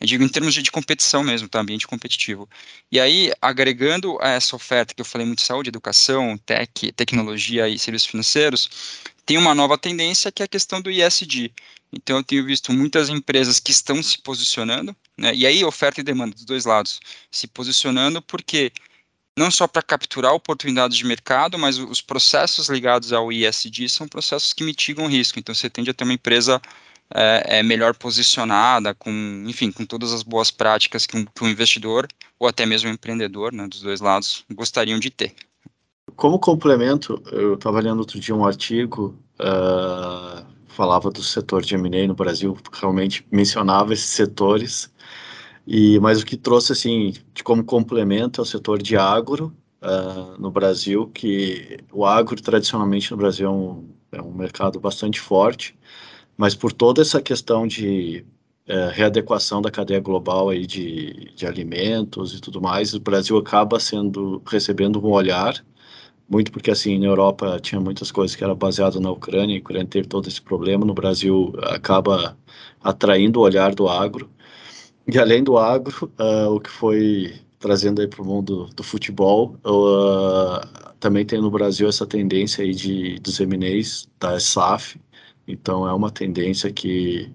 eu 0.00 0.06
digo 0.06 0.24
em 0.24 0.28
termos 0.28 0.52
de, 0.52 0.62
de, 0.62 0.70
competição 0.70 1.22
mesmo, 1.22 1.48
tá? 1.48 1.60
ambiente 1.60 1.86
competitivo. 1.86 2.48
E 2.90 2.98
aí, 3.00 3.32
agregando 3.40 4.18
a 4.20 4.30
essa 4.30 4.56
oferta 4.56 4.92
que 4.94 5.00
eu 5.00 5.04
falei 5.04 5.26
muito 5.26 5.38
de 5.38 5.46
saúde, 5.46 5.68
educação, 5.68 6.36
tech, 6.38 6.92
tecnologia 6.92 7.68
e 7.68 7.78
serviços 7.78 8.08
financeiros, 8.08 8.68
tem 9.24 9.38
uma 9.38 9.54
nova 9.54 9.78
tendência 9.78 10.30
que 10.32 10.42
é 10.42 10.44
a 10.44 10.48
questão 10.48 10.80
do 10.80 10.90
ISD. 10.90 11.52
Então, 11.92 12.18
eu 12.18 12.24
tenho 12.24 12.44
visto 12.44 12.72
muitas 12.72 13.08
empresas 13.08 13.60
que 13.60 13.70
estão 13.70 14.02
se 14.02 14.18
posicionando, 14.18 14.94
né? 15.16 15.32
e 15.34 15.46
aí 15.46 15.64
oferta 15.64 16.00
e 16.00 16.04
demanda 16.04 16.34
dos 16.34 16.44
dois 16.44 16.64
lados, 16.64 17.00
se 17.30 17.46
posicionando 17.46 18.20
porque 18.20 18.72
não 19.36 19.50
só 19.50 19.66
para 19.66 19.82
capturar 19.82 20.32
oportunidades 20.32 20.96
de 20.96 21.04
mercado, 21.04 21.58
mas 21.58 21.78
os 21.78 22.00
processos 22.00 22.68
ligados 22.68 23.12
ao 23.12 23.32
ISD 23.32 23.88
são 23.88 24.06
processos 24.06 24.52
que 24.52 24.62
mitigam 24.64 25.06
risco. 25.06 25.38
Então, 25.38 25.54
você 25.54 25.70
tende 25.70 25.90
a 25.90 25.94
ter 25.94 26.04
uma 26.04 26.12
empresa 26.12 26.60
é, 27.14 27.58
é, 27.58 27.62
melhor 27.62 27.94
posicionada, 27.94 28.94
com, 28.94 29.44
enfim, 29.46 29.70
com 29.70 29.86
todas 29.86 30.12
as 30.12 30.22
boas 30.22 30.50
práticas 30.50 31.06
que 31.06 31.16
um, 31.16 31.24
que 31.24 31.44
um 31.44 31.48
investidor 31.48 32.08
ou 32.38 32.48
até 32.48 32.66
mesmo 32.66 32.90
um 32.90 32.92
empreendedor, 32.92 33.52
né, 33.52 33.68
dos 33.68 33.80
dois 33.80 34.00
lados, 34.00 34.44
gostariam 34.52 34.98
de 34.98 35.10
ter. 35.10 35.32
Como 36.16 36.38
complemento, 36.38 37.22
eu 37.30 37.54
estava 37.54 37.80
lendo 37.80 38.00
outro 38.00 38.18
dia 38.18 38.34
um 38.34 38.44
artigo, 38.44 39.16
uh, 39.40 40.44
falava 40.66 41.10
do 41.10 41.22
setor 41.22 41.62
de 41.62 41.74
M&A 41.74 42.06
no 42.06 42.14
Brasil, 42.14 42.56
realmente 42.72 43.24
mencionava 43.30 43.92
esses 43.92 44.10
setores, 44.10 44.92
e 45.66 45.98
mas 46.00 46.20
o 46.20 46.26
que 46.26 46.36
trouxe 46.36 46.72
assim 46.72 47.14
de 47.32 47.42
como 47.42 47.64
complemento 47.64 48.40
é 48.40 48.42
o 48.42 48.46
setor 48.46 48.82
de 48.82 48.96
agro 48.96 49.54
uh, 49.80 50.40
no 50.40 50.50
Brasil, 50.50 51.10
que 51.14 51.78
o 51.92 52.04
agro 52.04 52.40
tradicionalmente 52.40 53.10
no 53.10 53.16
Brasil 53.16 53.46
é 53.46 53.50
um, 53.50 53.88
é 54.12 54.22
um 54.22 54.32
mercado 54.32 54.78
bastante 54.78 55.20
forte, 55.20 55.76
mas 56.36 56.54
por 56.54 56.72
toda 56.72 57.02
essa 57.02 57.20
questão 57.22 57.66
de 57.66 58.24
é, 58.66 58.88
readequação 58.90 59.60
da 59.62 59.70
cadeia 59.70 60.00
global 60.00 60.50
aí 60.50 60.66
de, 60.66 61.32
de 61.34 61.46
alimentos 61.46 62.34
e 62.34 62.40
tudo 62.40 62.60
mais, 62.60 62.94
o 62.94 63.00
Brasil 63.00 63.36
acaba 63.38 63.78
sendo 63.80 64.42
recebendo 64.46 65.04
um 65.04 65.10
olhar 65.10 65.62
muito 66.28 66.50
porque 66.50 66.70
assim 66.70 66.98
na 66.98 67.06
Europa 67.06 67.58
tinha 67.60 67.80
muitas 67.80 68.10
coisas 68.10 68.34
que 68.36 68.42
era 68.44 68.54
baseado 68.54 69.00
na 69.00 69.10
Ucrânia, 69.10 69.54
e 69.54 69.58
a 69.58 69.60
Ucrânia 69.60 69.86
teve 69.86 70.08
todo 70.08 70.28
esse 70.28 70.40
problema, 70.40 70.84
no 70.84 70.94
Brasil 70.94 71.52
acaba 71.62 72.36
atraindo 72.82 73.40
o 73.40 73.42
olhar 73.42 73.74
do 73.74 73.88
agro. 73.88 74.30
E 75.06 75.18
além 75.18 75.44
do 75.44 75.58
agro, 75.58 76.10
uh, 76.18 76.50
o 76.50 76.60
que 76.60 76.70
foi 76.70 77.34
trazendo 77.58 78.00
aí 78.00 78.08
para 78.08 78.22
o 78.22 78.26
mundo 78.26 78.68
do 78.74 78.82
futebol, 78.82 79.56
uh, 79.66 80.94
também 80.98 81.24
tem 81.26 81.40
no 81.40 81.50
Brasil 81.50 81.88
essa 81.88 82.06
tendência 82.06 82.64
aí 82.64 82.74
de 82.74 83.18
dos 83.20 83.38
M&As 83.40 84.08
da 84.18 84.40
SAF, 84.40 84.98
então 85.46 85.88
é 85.88 85.92
uma 85.92 86.10
tendência 86.10 86.72
que, 86.72 87.30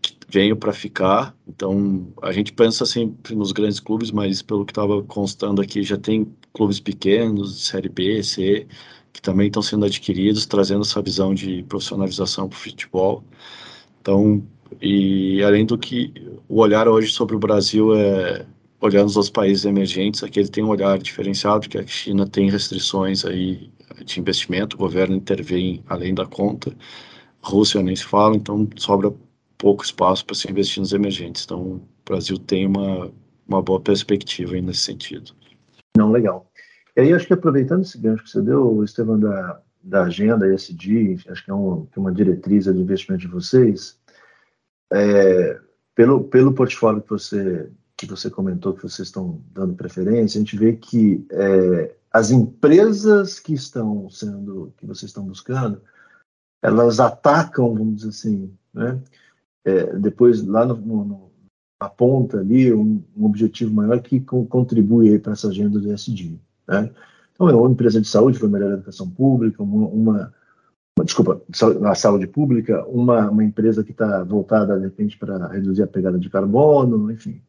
que 0.00 0.16
veio 0.28 0.56
para 0.56 0.72
ficar. 0.72 1.34
Então 1.46 2.08
a 2.22 2.32
gente 2.32 2.52
pensa 2.52 2.86
sempre 2.86 3.34
nos 3.34 3.52
grandes 3.52 3.80
clubes, 3.80 4.10
mas 4.10 4.42
pelo 4.42 4.64
que 4.64 4.72
estava 4.72 5.02
constando 5.02 5.62
aqui, 5.62 5.82
já 5.82 5.96
tem 5.96 6.26
clubes 6.52 6.80
pequenos, 6.80 7.66
série 7.66 7.88
B, 7.88 8.22
C, 8.22 8.66
que 9.12 9.22
também 9.22 9.46
estão 9.46 9.62
sendo 9.62 9.86
adquiridos, 9.86 10.46
trazendo 10.46 10.82
essa 10.82 11.00
visão 11.02 11.34
de 11.34 11.62
profissionalização 11.64 12.48
para 12.48 12.56
o 12.56 12.60
futebol. 12.60 13.24
Então, 14.00 14.46
e 14.80 15.42
além 15.42 15.64
do 15.64 15.78
que 15.78 16.12
o 16.48 16.60
olhar 16.60 16.88
hoje 16.88 17.12
sobre 17.12 17.36
o 17.36 17.38
Brasil 17.38 17.94
é 17.94 18.46
olhando 18.80 19.06
os 19.06 19.16
outros 19.16 19.30
países 19.30 19.64
emergentes, 19.64 20.22
aqui 20.22 20.40
ele 20.40 20.48
tem 20.48 20.62
um 20.62 20.68
olhar 20.68 20.98
diferenciado, 20.98 21.60
porque 21.60 21.78
a 21.78 21.86
China 21.86 22.26
tem 22.26 22.50
restrições 22.50 23.24
aí 23.24 23.70
de 24.04 24.20
investimento, 24.20 24.76
o 24.76 24.78
governo 24.78 25.16
intervém 25.16 25.82
além 25.86 26.14
da 26.14 26.26
conta. 26.26 26.76
Rússia 27.44 27.82
nem 27.82 27.94
se 27.94 28.04
fala, 28.04 28.36
então 28.36 28.68
sobra 28.76 29.12
pouco 29.58 29.84
espaço 29.84 30.24
para 30.24 30.34
se 30.34 30.50
investir 30.50 30.80
nos 30.80 30.92
emergentes. 30.92 31.44
Então, 31.44 31.60
o 31.60 31.88
Brasil 32.04 32.38
tem 32.38 32.66
uma, 32.66 33.10
uma 33.46 33.62
boa 33.62 33.80
perspectiva 33.80 34.54
aí 34.54 34.62
nesse 34.62 34.80
sentido. 34.80 35.32
Não, 35.96 36.10
legal. 36.10 36.50
E 36.96 37.00
aí, 37.00 37.12
acho 37.12 37.26
que 37.26 37.32
aproveitando 37.32 37.82
esse 37.82 37.98
gancho 37.98 38.24
que 38.24 38.30
você 38.30 38.42
deu, 38.42 38.82
Estevam, 38.82 39.18
da, 39.18 39.60
da 39.82 40.04
agenda 40.04 40.52
ESG, 40.52 41.18
acho 41.28 41.44
que 41.44 41.50
é, 41.50 41.54
um, 41.54 41.86
que 41.86 41.98
é 41.98 42.00
uma 42.00 42.12
diretriz 42.12 42.64
de 42.64 42.70
investimento 42.70 43.22
de 43.22 43.28
vocês, 43.28 43.98
é, 44.92 45.60
pelo, 45.94 46.24
pelo 46.24 46.52
portfólio 46.52 47.02
que 47.02 47.10
você, 47.10 47.70
que 47.96 48.06
você 48.06 48.30
comentou 48.30 48.74
que 48.74 48.82
vocês 48.82 49.08
estão 49.08 49.40
dando 49.52 49.74
preferência, 49.74 50.38
a 50.38 50.44
gente 50.44 50.56
vê 50.56 50.74
que 50.74 51.26
é, 51.30 51.94
as 52.12 52.30
empresas 52.30 53.40
que 53.40 53.54
estão 53.54 54.08
sendo, 54.08 54.72
que 54.76 54.86
vocês 54.86 55.10
estão 55.10 55.24
buscando, 55.24 55.80
elas 56.64 56.98
atacam, 56.98 57.74
vamos 57.74 57.96
dizer 57.96 58.08
assim, 58.08 58.50
né? 58.72 58.98
É, 59.66 59.96
depois 59.96 60.42
lá 60.42 60.64
no, 60.64 60.76
no, 60.76 61.30
na 61.80 61.88
ponta 61.88 62.38
ali 62.38 62.72
um, 62.72 63.02
um 63.16 63.26
objetivo 63.26 63.72
maior 63.72 64.00
que 64.00 64.20
com, 64.20 64.46
contribui 64.46 65.18
para 65.18 65.32
essa 65.32 65.48
agenda 65.48 65.78
do 65.78 65.92
ESG, 65.92 66.40
né? 66.66 66.90
Então 67.32 67.48
é 67.48 67.54
uma 67.54 67.70
empresa 67.70 68.00
de 68.00 68.08
saúde 68.08 68.42
melhorar 68.46 68.72
a 68.72 68.78
educação 68.78 69.08
pública, 69.10 69.62
uma, 69.62 69.88
uma, 69.88 70.34
uma 70.96 71.04
desculpa, 71.04 71.42
na 71.80 71.94
saúde 71.94 72.26
pública, 72.26 72.82
uma, 72.86 73.30
uma 73.30 73.44
empresa 73.44 73.84
que 73.84 73.90
está 73.90 74.22
voltada 74.24 74.76
de 74.78 74.84
repente 74.84 75.18
para 75.18 75.48
reduzir 75.48 75.82
a 75.82 75.86
pegada 75.86 76.18
de 76.18 76.30
carbono, 76.30 77.10
enfim. 77.10 77.42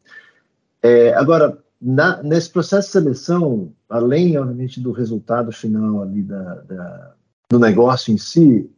É, 0.82 1.13
agora 1.13 1.58
na, 1.82 2.21
nesse 2.21 2.49
processo 2.49 2.88
de 2.88 2.91
seleção, 2.91 3.71
além 3.88 4.38
obviamente 4.38 4.82
do 4.82 4.91
resultado 4.91 5.54
final 5.54 6.01
ali 6.01 6.21
da, 6.21 6.56
da 6.62 7.15
do 7.49 7.60
negócio 7.60 8.13
em 8.13 8.17
si, 8.17 8.69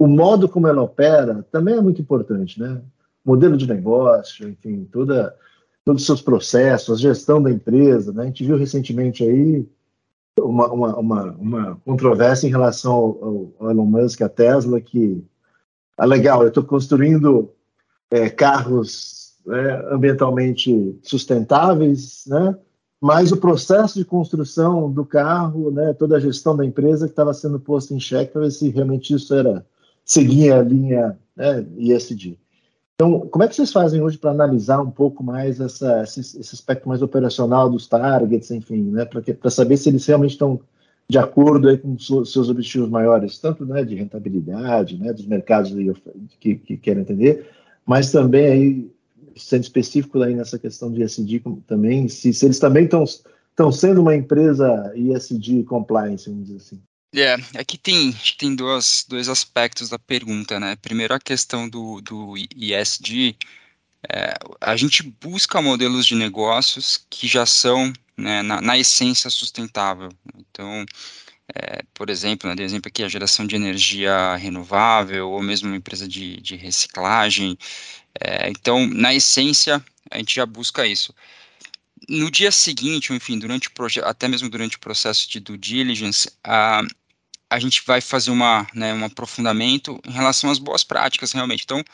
o 0.00 0.06
modo 0.06 0.48
como 0.48 0.66
ela 0.66 0.80
opera 0.80 1.46
também 1.52 1.74
é 1.74 1.80
muito 1.82 2.00
importante, 2.00 2.58
né? 2.58 2.80
Modelo 3.22 3.54
de 3.54 3.68
negócio, 3.68 4.48
enfim, 4.48 4.88
toda, 4.90 5.36
todos 5.84 6.00
os 6.00 6.06
seus 6.06 6.22
processos, 6.22 6.98
a 6.98 7.02
gestão 7.02 7.42
da 7.42 7.50
empresa, 7.50 8.10
né? 8.10 8.22
A 8.22 8.26
gente 8.26 8.42
viu 8.42 8.56
recentemente 8.56 9.22
aí 9.22 9.68
uma, 10.38 10.72
uma, 10.72 10.96
uma, 10.96 11.22
uma 11.32 11.80
controvérsia 11.84 12.46
em 12.46 12.50
relação 12.50 12.92
ao, 12.94 13.52
ao, 13.60 13.70
Elon 13.70 13.84
Musk, 13.84 14.22
a 14.22 14.28
Tesla, 14.30 14.80
que, 14.80 15.22
ah, 15.98 16.06
legal, 16.06 16.40
eu 16.40 16.48
estou 16.48 16.64
construindo 16.64 17.50
é, 18.10 18.30
carros 18.30 19.34
é, 19.50 19.94
ambientalmente 19.94 20.98
sustentáveis, 21.02 22.24
né? 22.26 22.56
mas 22.98 23.32
o 23.32 23.36
processo 23.36 23.98
de 23.98 24.04
construção 24.06 24.90
do 24.90 25.04
carro, 25.04 25.70
né, 25.70 25.92
toda 25.92 26.16
a 26.16 26.20
gestão 26.20 26.56
da 26.56 26.64
empresa 26.64 27.04
que 27.04 27.12
estava 27.12 27.34
sendo 27.34 27.60
posta 27.60 27.92
em 27.92 28.00
xeque 28.00 28.32
para 28.32 28.42
ver 28.42 28.50
se 28.50 28.70
realmente 28.70 29.14
isso 29.14 29.34
era 29.34 29.62
seguir 30.10 30.50
a 30.52 30.60
linha 30.60 31.16
né, 31.36 31.64
ESG. 31.78 32.36
Então, 32.96 33.20
como 33.28 33.44
é 33.44 33.48
que 33.48 33.54
vocês 33.54 33.72
fazem 33.72 34.02
hoje 34.02 34.18
para 34.18 34.32
analisar 34.32 34.80
um 34.82 34.90
pouco 34.90 35.22
mais 35.22 35.60
essa, 35.60 36.02
esse, 36.02 36.18
esse, 36.20 36.52
aspecto 36.52 36.88
mais 36.88 37.00
operacional 37.00 37.70
dos 37.70 37.86
targets, 37.86 38.50
enfim, 38.50 38.90
né, 38.90 39.04
para 39.04 39.50
saber 39.50 39.76
se 39.76 39.88
eles 39.88 40.04
realmente 40.04 40.32
estão 40.32 40.58
de 41.08 41.16
acordo 41.16 41.78
com 41.78 41.92
os 41.92 42.32
seus 42.32 42.50
objetivos 42.50 42.90
maiores, 42.90 43.38
tanto 43.38 43.64
né, 43.64 43.84
de 43.84 43.94
rentabilidade, 43.94 44.98
né, 44.98 45.12
dos 45.12 45.26
mercados 45.26 45.72
que, 46.40 46.56
que 46.56 46.76
querem 46.76 47.02
entender, 47.02 47.48
mas 47.86 48.10
também 48.10 48.46
aí 48.46 48.90
sendo 49.36 49.62
específico 49.62 50.20
aí 50.20 50.34
nessa 50.34 50.58
questão 50.58 50.90
de 50.90 51.04
ESG 51.04 51.40
também, 51.68 52.08
se, 52.08 52.34
se 52.34 52.44
eles 52.44 52.58
também 52.58 52.84
estão 52.84 53.06
sendo 53.72 54.00
uma 54.00 54.16
empresa 54.16 54.92
ESG 54.96 55.62
compliance, 55.62 56.28
vamos 56.28 56.46
dizer 56.46 56.56
assim. 56.56 56.80
É, 57.14 57.34
aqui 57.58 57.76
tem, 57.76 58.12
tem 58.38 58.54
dois, 58.54 59.04
dois 59.08 59.28
aspectos 59.28 59.88
da 59.88 59.98
pergunta, 59.98 60.60
né? 60.60 60.76
Primeiro, 60.76 61.12
a 61.12 61.18
questão 61.18 61.68
do, 61.68 62.00
do 62.00 62.36
ESG, 62.36 63.36
é, 64.08 64.34
a 64.60 64.76
gente 64.76 65.02
busca 65.02 65.60
modelos 65.60 66.06
de 66.06 66.14
negócios 66.14 67.04
que 67.10 67.26
já 67.26 67.44
são, 67.46 67.92
né, 68.16 68.42
na, 68.42 68.60
na 68.60 68.78
essência, 68.78 69.28
sustentável. 69.28 70.10
Então, 70.36 70.86
é, 71.54 71.82
por 71.94 72.10
exemplo, 72.10 72.48
né, 72.48 72.54
de 72.54 72.62
exemplo 72.62 72.88
aqui, 72.88 73.02
a 73.02 73.08
geração 73.08 73.46
de 73.46 73.56
energia 73.56 74.36
renovável, 74.36 75.30
ou 75.30 75.42
mesmo 75.42 75.68
uma 75.68 75.76
empresa 75.76 76.06
de, 76.08 76.40
de 76.40 76.56
reciclagem. 76.56 77.58
É, 78.20 78.50
então, 78.50 78.86
na 78.86 79.14
essência, 79.14 79.84
a 80.10 80.18
gente 80.18 80.34
já 80.36 80.46
busca 80.46 80.86
isso 80.86 81.14
no 82.08 82.30
dia 82.30 82.50
seguinte, 82.50 83.12
enfim, 83.12 83.38
durante 83.38 83.68
o 83.68 83.72
até 84.04 84.28
mesmo 84.28 84.48
durante 84.48 84.76
o 84.76 84.80
processo 84.80 85.28
de 85.28 85.40
due 85.40 85.58
diligence, 85.58 86.30
a, 86.42 86.82
a 87.48 87.58
gente 87.58 87.82
vai 87.86 88.00
fazer 88.00 88.30
uma, 88.30 88.66
né, 88.74 88.94
um 88.94 89.04
aprofundamento 89.04 90.00
em 90.06 90.12
relação 90.12 90.50
às 90.50 90.58
boas 90.58 90.84
práticas, 90.84 91.32
realmente. 91.32 91.64
Então, 91.64 91.84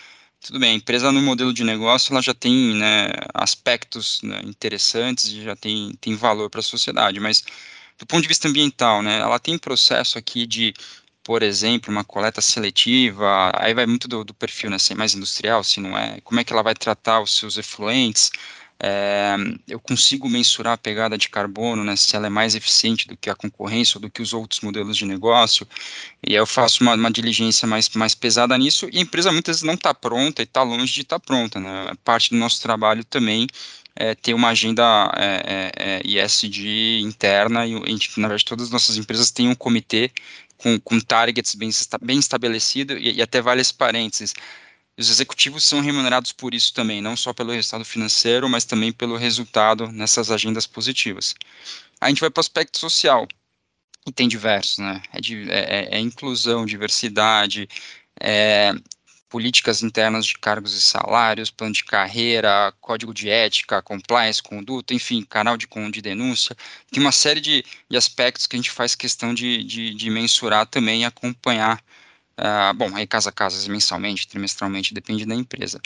tudo 0.40 0.58
bem, 0.58 0.72
a 0.72 0.74
empresa 0.74 1.10
no 1.10 1.22
modelo 1.22 1.52
de 1.52 1.64
negócio, 1.64 2.12
ela 2.12 2.22
já 2.22 2.34
tem 2.34 2.74
né, 2.74 3.08
aspectos 3.34 4.20
né, 4.22 4.40
interessantes 4.44 5.30
já 5.30 5.56
tem, 5.56 5.92
tem 6.00 6.14
valor 6.14 6.50
para 6.50 6.60
a 6.60 6.62
sociedade, 6.62 7.18
mas 7.20 7.42
do 7.98 8.06
ponto 8.06 8.22
de 8.22 8.28
vista 8.28 8.48
ambiental, 8.48 9.02
né, 9.02 9.18
ela 9.20 9.38
tem 9.38 9.58
processo 9.58 10.18
aqui 10.18 10.46
de 10.46 10.74
por 11.26 11.42
exemplo, 11.42 11.90
uma 11.90 12.04
coleta 12.04 12.40
seletiva, 12.40 13.50
aí 13.56 13.74
vai 13.74 13.84
muito 13.84 14.06
do, 14.06 14.22
do 14.22 14.32
perfil, 14.32 14.70
né, 14.70 14.78
se 14.78 14.92
é 14.92 14.96
mais 14.96 15.12
industrial, 15.12 15.64
se 15.64 15.80
não 15.80 15.98
é, 15.98 16.20
como 16.20 16.38
é 16.38 16.44
que 16.44 16.52
ela 16.52 16.62
vai 16.62 16.72
tratar 16.72 17.20
os 17.20 17.34
seus 17.34 17.56
efluentes, 17.56 18.30
é, 18.78 19.36
eu 19.66 19.80
consigo 19.80 20.28
mensurar 20.28 20.74
a 20.74 20.78
pegada 20.78 21.16
de 21.16 21.28
carbono, 21.28 21.82
né, 21.82 21.96
se 21.96 22.14
ela 22.14 22.26
é 22.26 22.30
mais 22.30 22.54
eficiente 22.54 23.08
do 23.08 23.16
que 23.16 23.30
a 23.30 23.34
concorrência 23.34 23.96
ou 23.96 24.02
do 24.02 24.10
que 24.10 24.20
os 24.20 24.32
outros 24.32 24.60
modelos 24.60 24.96
de 24.96 25.06
negócio, 25.06 25.66
e 26.26 26.32
aí 26.32 26.36
eu 26.36 26.46
faço 26.46 26.82
uma, 26.82 26.94
uma 26.94 27.10
diligência 27.10 27.66
mais, 27.66 27.88
mais 27.90 28.14
pesada 28.14 28.56
nisso, 28.58 28.88
e 28.92 28.98
a 28.98 29.00
empresa 29.00 29.32
muitas 29.32 29.56
vezes 29.56 29.66
não 29.66 29.74
está 29.74 29.94
pronta 29.94 30.42
e 30.42 30.44
está 30.44 30.62
longe 30.62 30.92
de 30.92 31.02
estar 31.02 31.18
tá 31.18 31.24
pronta, 31.24 31.58
né, 31.58 31.92
parte 32.04 32.30
do 32.30 32.36
nosso 32.36 32.60
trabalho 32.60 33.04
também 33.04 33.46
é, 33.96 34.14
ter 34.14 34.34
uma 34.34 34.48
agenda 34.48 35.10
é, 35.16 35.72
é, 35.74 35.98
é 35.98 36.24
ISD 36.24 37.00
interna, 37.00 37.66
e 37.66 37.74
a 37.74 37.88
gente, 37.88 38.20
na 38.20 38.28
verdade 38.28 38.44
todas 38.44 38.66
as 38.66 38.70
nossas 38.70 38.98
empresas 38.98 39.30
têm 39.30 39.48
um 39.48 39.54
comitê 39.54 40.10
com, 40.58 40.78
com 40.80 41.00
targets 41.00 41.54
bem, 41.54 41.70
bem 42.02 42.18
estabelecido, 42.18 42.96
e, 42.98 43.14
e 43.14 43.22
até 43.22 43.40
esse 43.58 43.72
parênteses, 43.72 44.34
os 44.98 45.10
executivos 45.10 45.64
são 45.64 45.80
remunerados 45.80 46.32
por 46.32 46.54
isso 46.54 46.72
também, 46.72 47.02
não 47.02 47.16
só 47.16 47.32
pelo 47.32 47.52
resultado 47.52 47.84
financeiro, 47.84 48.48
mas 48.48 48.64
também 48.64 48.92
pelo 48.92 49.16
resultado 49.16 49.90
nessas 49.92 50.30
agendas 50.30 50.66
positivas. 50.66 51.34
A 52.00 52.08
gente 52.08 52.20
vai 52.20 52.30
para 52.30 52.40
o 52.40 52.42
aspecto 52.42 52.78
social, 52.78 53.26
e 54.06 54.12
tem 54.12 54.28
diversos, 54.28 54.78
né? 54.78 55.02
É, 55.12 55.18
é, 55.18 55.58
é, 55.58 55.96
é 55.96 56.00
inclusão, 56.00 56.64
diversidade, 56.64 57.68
é, 58.20 58.72
políticas 59.28 59.82
internas 59.82 60.24
de 60.24 60.34
cargos 60.38 60.74
e 60.74 60.80
salários, 60.80 61.50
plano 61.50 61.74
de 61.74 61.84
carreira, 61.84 62.72
código 62.80 63.12
de 63.12 63.28
ética, 63.28 63.82
compliance, 63.82 64.42
conduta, 64.42 64.94
enfim, 64.94 65.22
canal 65.22 65.56
de, 65.56 65.66
de 65.90 66.00
denúncia. 66.00 66.56
Tem 66.90 67.02
uma 67.02 67.12
série 67.12 67.40
de, 67.40 67.64
de 67.90 67.96
aspectos 67.96 68.46
que 68.46 68.54
a 68.56 68.58
gente 68.58 68.70
faz 68.70 68.94
questão 68.94 69.34
de, 69.34 69.64
de, 69.64 69.94
de 69.94 70.08
mensurar 70.08 70.66
também 70.66 71.02
e 71.02 71.04
acompanhar 71.04 71.82
Uh, 72.38 72.74
bom, 72.74 72.94
aí 72.94 73.06
casa 73.06 73.30
a 73.30 73.32
casa, 73.32 73.70
mensalmente, 73.70 74.28
trimestralmente, 74.28 74.92
depende 74.92 75.24
da 75.24 75.34
empresa. 75.34 75.80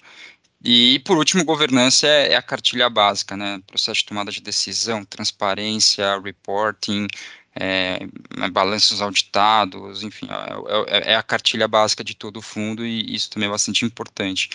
E, 0.62 0.98
por 1.00 1.16
último, 1.16 1.44
governança 1.44 2.06
é, 2.06 2.32
é, 2.32 2.36
a 2.36 2.42
cartilha 2.42 2.90
básica, 2.90 3.36
né? 3.36 3.62
Processo 3.66 4.00
de 4.00 4.06
tomada 4.06 4.30
de 4.30 4.42
decisão, 4.42 5.04
transparência, 5.04 6.18
reporting, 6.20 7.06
é, 7.54 8.00
né, 8.36 8.48
balanços 8.50 9.00
auditados, 9.02 10.02
enfim, 10.02 10.28
é, 10.28 10.98
é, 10.98 11.12
é, 11.12 11.16
a 11.16 11.22
cartilha 11.22 11.66
básica 11.66 12.04
de 12.04 12.14
todo 12.14 12.38
o 12.38 12.42
fundo 12.42 12.86
e 12.86 13.14
isso 13.14 13.30
também 13.30 13.48
é 13.48 13.52
bastante 13.52 13.84
importante. 13.84 14.50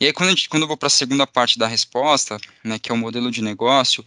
E 0.00 0.06
aí, 0.06 0.12
quando, 0.12 0.30
gente, 0.30 0.48
quando 0.48 0.62
eu 0.62 0.68
vou 0.68 0.76
para 0.76 0.88
a 0.88 0.90
segunda 0.90 1.26
parte 1.26 1.58
da 1.58 1.66
resposta, 1.66 2.38
né, 2.64 2.78
que 2.78 2.90
é 2.90 2.94
o 2.94 2.98
modelo 2.98 3.30
de 3.30 3.42
negócio, 3.42 4.04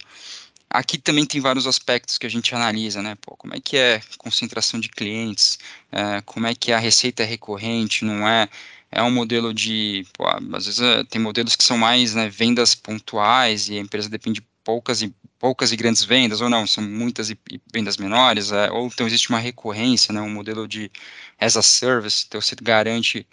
Aqui 0.74 0.98
também 0.98 1.24
tem 1.24 1.40
vários 1.40 1.68
aspectos 1.68 2.18
que 2.18 2.26
a 2.26 2.30
gente 2.30 2.56
analisa, 2.56 3.00
né? 3.04 3.16
Pô, 3.22 3.38
como 3.38 3.54
é 3.54 3.60
que 3.62 3.78
é 3.78 4.02
concentração 4.18 4.80
de 4.80 4.90
clientes, 4.90 5.60
é, 5.92 6.20
como 6.22 6.48
é 6.48 6.56
que 6.56 6.72
a 6.72 6.80
receita 6.80 7.22
é 7.22 7.26
recorrente, 7.28 8.04
não 8.04 8.28
é? 8.28 8.50
É 8.92 9.04
um 9.04 9.12
modelo 9.12 9.54
de, 9.54 10.04
pô, 10.14 10.26
às 10.28 10.66
vezes 10.66 10.82
é, 10.82 11.04
tem 11.04 11.22
modelos 11.22 11.56
que 11.56 11.64
são 11.64 11.78
mais 11.78 12.16
né, 12.16 12.28
vendas 12.28 12.74
pontuais 12.74 13.70
e 13.70 13.78
a 13.78 13.82
empresa 13.82 14.10
depende 14.10 14.42
de 14.42 14.48
poucas 14.64 15.04
e 15.04 15.14
poucas 15.38 15.72
e 15.72 15.76
grandes 15.76 16.04
vendas, 16.04 16.42
ou 16.42 16.50
não, 16.50 16.66
são 16.66 16.84
muitas 16.84 17.30
e, 17.30 17.38
e 17.52 17.62
vendas 17.72 17.98
menores, 17.98 18.52
é, 18.52 18.72
ou 18.72 18.88
então 18.88 19.06
existe 19.06 19.30
uma 19.30 19.40
recorrência, 19.40 20.12
né, 20.12 20.22
um 20.22 20.30
modelo 20.30 20.68
de 20.68 20.90
as 21.40 21.56
a 21.56 21.62
service, 21.62 22.26
então 22.28 22.42
você 22.42 22.56
garante 22.60 23.28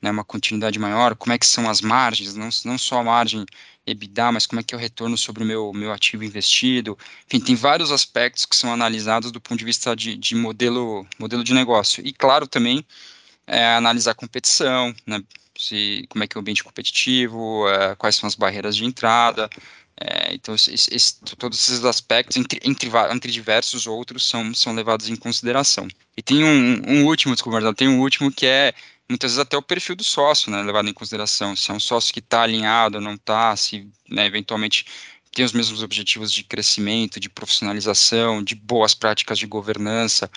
né, 0.00 0.10
uma 0.10 0.24
continuidade 0.24 0.78
maior, 0.78 1.16
como 1.16 1.32
é 1.32 1.38
que 1.38 1.46
são 1.46 1.68
as 1.68 1.80
margens, 1.80 2.34
não, 2.34 2.50
não 2.64 2.78
só 2.78 2.98
a 3.00 3.04
margem 3.04 3.44
EBITDA, 3.86 4.32
mas 4.32 4.46
como 4.46 4.60
é 4.60 4.62
que 4.62 4.74
é 4.74 4.78
o 4.78 4.80
retorno 4.80 5.16
sobre 5.16 5.42
o 5.42 5.46
meu, 5.46 5.72
meu 5.72 5.92
ativo 5.92 6.24
investido. 6.24 6.98
Enfim, 7.26 7.40
tem 7.40 7.54
vários 7.54 7.92
aspectos 7.92 8.46
que 8.46 8.56
são 8.56 8.72
analisados 8.72 9.30
do 9.30 9.40
ponto 9.40 9.58
de 9.58 9.64
vista 9.64 9.94
de, 9.94 10.16
de 10.16 10.34
modelo, 10.34 11.06
modelo 11.18 11.44
de 11.44 11.52
negócio. 11.52 12.04
E, 12.06 12.12
claro, 12.12 12.46
também 12.46 12.84
é, 13.46 13.74
analisar 13.74 14.12
a 14.12 14.14
competição, 14.14 14.94
né, 15.06 15.22
se, 15.56 16.06
como 16.08 16.24
é 16.24 16.26
que 16.26 16.36
é 16.36 16.38
o 16.38 16.40
ambiente 16.40 16.64
competitivo, 16.64 17.68
é, 17.68 17.94
quais 17.96 18.16
são 18.16 18.26
as 18.26 18.34
barreiras 18.34 18.76
de 18.76 18.84
entrada. 18.84 19.50
É, 20.00 20.34
então, 20.34 20.54
esse, 20.54 20.72
esse, 20.72 21.20
todos 21.38 21.58
esses 21.58 21.84
aspectos, 21.84 22.36
entre, 22.36 22.60
entre, 22.64 22.90
entre, 23.12 23.30
diversos 23.30 23.86
outros, 23.86 24.26
são, 24.28 24.52
são 24.54 24.74
levados 24.74 25.08
em 25.08 25.14
consideração. 25.14 25.86
E 26.16 26.22
tem 26.22 26.42
um, 26.42 26.82
um 26.86 27.04
último, 27.04 27.34
desculpa, 27.34 27.72
tem 27.74 27.88
um 27.88 28.00
último 28.00 28.32
que 28.32 28.46
é 28.46 28.74
muitas 29.08 29.32
vezes 29.32 29.38
até 29.38 29.56
o 29.56 29.62
perfil 29.62 29.96
do 29.96 30.04
sócio, 30.04 30.50
né, 30.50 30.62
levado 30.62 30.88
em 30.88 30.92
consideração, 30.92 31.54
se 31.54 31.70
é 31.70 31.74
um 31.74 31.80
sócio 31.80 32.12
que 32.12 32.20
está 32.20 32.42
alinhado, 32.42 33.00
não 33.00 33.14
está, 33.14 33.54
se 33.56 33.88
né, 34.08 34.26
eventualmente 34.26 34.86
tem 35.34 35.44
os 35.44 35.52
mesmos 35.52 35.82
objetivos 35.82 36.32
de 36.32 36.44
crescimento, 36.44 37.18
de 37.18 37.28
profissionalização, 37.28 38.42
de 38.42 38.54
boas 38.54 38.94
práticas 38.94 39.36
de 39.36 39.46
governança, 39.46 40.30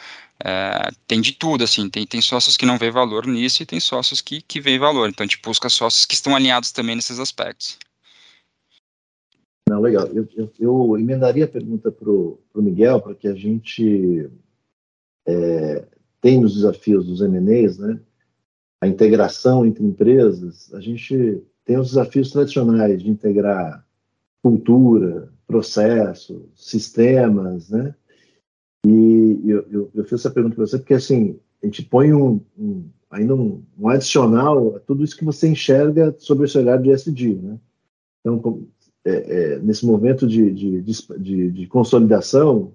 é, 0.43 0.89
tem 1.05 1.21
de 1.21 1.33
tudo, 1.33 1.63
assim, 1.63 1.87
tem, 1.89 2.05
tem 2.05 2.19
sócios 2.19 2.57
que 2.57 2.65
não 2.65 2.77
vê 2.77 2.89
valor 2.89 3.27
nisso 3.27 3.61
e 3.61 3.65
tem 3.65 3.79
sócios 3.79 4.21
que, 4.21 4.41
que 4.41 4.59
veem 4.59 4.79
valor, 4.79 5.07
então 5.07 5.23
a 5.23 5.27
gente 5.27 5.41
busca 5.41 5.69
sócios 5.69 6.05
que 6.05 6.15
estão 6.15 6.35
alinhados 6.35 6.71
também 6.71 6.95
nesses 6.95 7.19
aspectos. 7.19 7.77
Não, 9.69 9.81
legal, 9.81 10.07
eu, 10.07 10.27
eu, 10.35 10.51
eu 10.59 10.97
emendaria 10.97 11.45
a 11.45 11.47
pergunta 11.47 11.91
para 11.91 12.09
o 12.09 12.39
Miguel, 12.55 13.01
para 13.01 13.13
que 13.13 13.27
a 13.27 13.35
gente 13.35 14.29
é, 15.27 15.85
tem 16.21 16.43
os 16.43 16.55
desafios 16.55 17.05
dos 17.05 17.21
MNEs, 17.21 17.77
né, 17.77 17.99
a 18.81 18.87
integração 18.87 19.65
entre 19.65 19.83
empresas, 19.83 20.73
a 20.73 20.79
gente 20.79 21.41
tem 21.65 21.77
os 21.77 21.89
desafios 21.89 22.31
tradicionais 22.31 23.01
de 23.01 23.09
integrar 23.09 23.85
cultura, 24.41 25.31
processo, 25.45 26.47
sistemas, 26.55 27.69
né? 27.69 27.93
E 28.85 29.41
eu, 29.45 29.65
eu, 29.69 29.91
eu 29.93 30.03
fiz 30.03 30.13
essa 30.13 30.31
pergunta 30.31 30.55
para 30.55 30.65
você 30.65 30.77
porque, 30.77 30.93
assim, 30.93 31.39
a 31.61 31.65
gente 31.65 31.83
põe 31.83 32.13
um, 32.13 32.39
um 32.57 32.85
ainda 33.09 33.35
um, 33.35 33.63
um, 33.77 33.89
adicional 33.89 34.75
a 34.75 34.79
tudo 34.79 35.03
isso 35.03 35.17
que 35.17 35.25
você 35.25 35.47
enxerga 35.47 36.15
sobre 36.19 36.45
esse 36.45 36.57
olhar 36.57 36.81
de 36.81 36.91
SD, 36.91 37.35
né? 37.35 37.59
Então, 38.19 38.67
é, 39.05 39.11
é, 39.11 39.59
nesse 39.59 39.85
momento 39.85 40.27
de, 40.27 40.51
de, 40.51 40.81
de, 40.81 41.51
de 41.51 41.67
consolidação, 41.67 42.73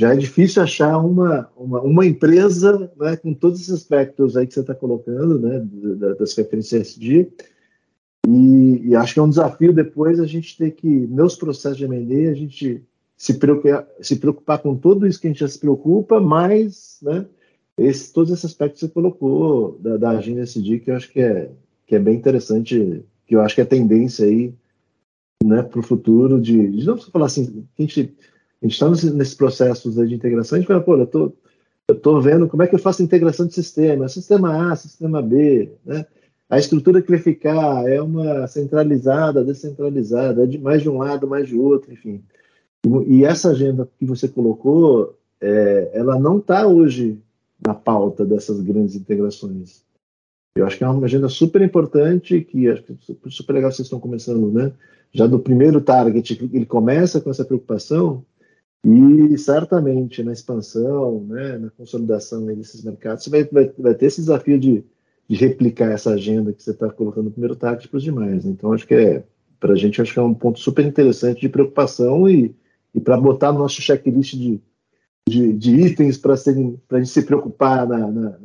já 0.00 0.14
é 0.14 0.16
difícil 0.16 0.62
achar 0.62 0.96
uma, 0.96 1.50
uma, 1.54 1.82
uma 1.82 2.06
empresa 2.06 2.90
né, 2.98 3.16
com 3.16 3.34
todos 3.34 3.60
esses 3.60 3.74
aspectos 3.74 4.34
aí 4.34 4.46
que 4.46 4.54
você 4.54 4.60
está 4.60 4.74
colocando, 4.74 5.38
né, 5.38 5.62
das 6.18 6.34
referências 6.34 6.94
de 6.94 7.30
e, 8.26 8.88
e, 8.88 8.96
acho 8.96 9.12
que 9.12 9.20
é 9.20 9.22
um 9.22 9.28
desafio 9.28 9.74
depois 9.74 10.18
a 10.18 10.26
gente 10.26 10.56
ter 10.56 10.70
que, 10.70 10.86
nos 10.86 11.36
processos 11.36 11.76
de 11.76 11.84
M&A, 11.84 12.30
a 12.30 12.34
gente 12.34 12.82
se 13.14 13.34
preocupar, 13.34 13.86
se 14.00 14.16
preocupar 14.16 14.58
com 14.60 14.74
tudo 14.74 15.06
isso 15.06 15.20
que 15.20 15.26
a 15.26 15.30
gente 15.30 15.40
já 15.40 15.48
se 15.48 15.58
preocupa, 15.58 16.18
mas 16.18 16.98
né, 17.02 17.26
esse, 17.76 18.10
todos 18.10 18.32
esses 18.32 18.46
aspectos 18.46 18.80
que 18.80 18.86
você 18.86 18.92
colocou 18.92 19.78
da, 19.80 19.98
da 19.98 20.10
agenda 20.10 20.40
SD, 20.40 20.80
que 20.80 20.90
eu 20.90 20.96
acho 20.96 21.12
que 21.12 21.20
é, 21.20 21.50
que 21.86 21.94
é 21.94 21.98
bem 21.98 22.14
interessante, 22.14 23.04
que 23.26 23.36
eu 23.36 23.42
acho 23.42 23.54
que 23.54 23.60
é 23.60 23.66
tendência 23.66 24.24
aí 24.24 24.54
né, 25.44 25.62
para 25.62 25.80
o 25.80 25.82
futuro 25.82 26.40
de, 26.40 26.70
de 26.70 26.86
não 26.86 26.96
falar 26.96 27.26
assim, 27.26 27.66
a 27.78 27.82
gente 27.82 28.14
a 28.62 28.66
gente 28.66 28.74
está 28.74 28.88
nesses 28.88 29.34
processos 29.34 29.94
de 29.94 30.14
integração, 30.14 30.56
a 30.56 30.60
gente 30.60 30.68
fala, 30.68 30.82
pô, 30.82 30.96
eu 30.96 31.06
tô, 31.06 31.32
eu 31.88 31.94
tô 31.94 32.20
vendo 32.20 32.46
como 32.46 32.62
é 32.62 32.66
que 32.66 32.74
eu 32.74 32.78
faço 32.78 33.02
integração 33.02 33.46
de 33.46 33.54
sistema, 33.54 34.08
sistema 34.08 34.72
A, 34.72 34.76
sistema 34.76 35.22
B, 35.22 35.72
né? 35.84 36.06
A 36.48 36.58
estrutura 36.58 37.00
que 37.00 37.10
vai 37.10 37.20
ficar 37.20 37.88
é 37.88 38.02
uma 38.02 38.46
centralizada, 38.48 39.44
descentralizada, 39.44 40.42
é 40.42 40.46
de 40.46 40.58
mais 40.58 40.82
de 40.82 40.90
um 40.90 40.98
lado, 40.98 41.28
mais 41.28 41.46
de 41.46 41.56
outro, 41.56 41.92
enfim. 41.92 42.24
E, 42.84 43.18
e 43.18 43.24
essa 43.24 43.50
agenda 43.50 43.88
que 43.98 44.04
você 44.04 44.26
colocou, 44.26 45.16
é, 45.40 45.90
ela 45.94 46.18
não 46.18 46.38
está 46.38 46.66
hoje 46.66 47.18
na 47.64 47.72
pauta 47.72 48.24
dessas 48.24 48.60
grandes 48.60 48.96
integrações. 48.96 49.84
Eu 50.56 50.66
acho 50.66 50.76
que 50.76 50.82
é 50.82 50.88
uma 50.88 51.04
agenda 51.04 51.28
super 51.28 51.62
importante, 51.62 52.40
que 52.40 52.68
acho 52.68 52.82
que 52.82 52.92
é 52.92 53.30
super 53.30 53.52
legal 53.52 53.70
vocês 53.70 53.86
estão 53.86 54.00
começando, 54.00 54.50
né? 54.50 54.72
Já 55.12 55.26
do 55.26 55.38
primeiro 55.38 55.80
target, 55.80 56.50
ele 56.52 56.66
começa 56.66 57.20
com 57.20 57.30
essa 57.30 57.44
preocupação, 57.44 58.24
e 58.84 59.36
certamente 59.36 60.22
na 60.22 60.32
expansão, 60.32 61.22
né, 61.24 61.58
na 61.58 61.70
consolidação 61.70 62.46
desses 62.46 62.82
mercados, 62.82 63.24
você 63.24 63.30
vai, 63.30 63.44
vai, 63.44 63.72
vai 63.78 63.94
ter 63.94 64.06
esse 64.06 64.22
desafio 64.22 64.58
de, 64.58 64.82
de, 65.28 65.36
replicar 65.36 65.92
essa 65.92 66.10
agenda 66.10 66.52
que 66.52 66.62
você 66.62 66.70
está 66.70 66.88
colocando 66.90 67.26
no 67.26 67.30
primeiro 67.30 67.56
target 67.56 67.88
para 67.88 67.98
os 67.98 68.02
demais. 68.02 68.46
Então, 68.46 68.72
acho 68.72 68.86
que 68.86 68.94
é, 68.94 69.24
para 69.58 69.74
a 69.74 69.76
gente, 69.76 70.00
acho 70.00 70.14
que 70.14 70.18
é 70.18 70.22
um 70.22 70.32
ponto 70.32 70.58
super 70.58 70.84
interessante 70.84 71.42
de 71.42 71.48
preocupação 71.48 72.26
e, 72.26 72.54
e 72.94 73.00
para 73.00 73.20
botar 73.20 73.52
no 73.52 73.58
nosso 73.58 73.82
checklist 73.82 74.34
de, 74.34 74.60
de, 75.28 75.52
de 75.52 75.76
itens 75.76 76.16
para 76.16 76.32
a 76.32 76.98
gente 76.98 77.10
se 77.10 77.22
preocupar 77.22 77.86
na, 77.86 78.10
na, 78.10 78.38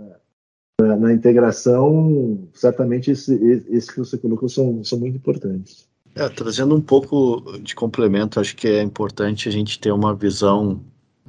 na, 0.81 0.95
na 0.97 1.13
integração, 1.13 2.49
certamente 2.53 3.11
esse, 3.11 3.33
esse 3.69 3.91
que 3.91 3.99
você 3.99 4.17
colocou 4.17 4.49
são, 4.49 4.83
são 4.83 4.99
muito 4.99 5.15
importantes. 5.15 5.87
É, 6.15 6.29
trazendo 6.29 6.75
um 6.75 6.81
pouco 6.81 7.59
de 7.59 7.75
complemento, 7.75 8.39
acho 8.39 8.55
que 8.55 8.67
é 8.67 8.81
importante 8.81 9.49
a 9.49 9.51
gente 9.51 9.77
ter 9.79 9.91
uma 9.91 10.15
visão. 10.15 10.81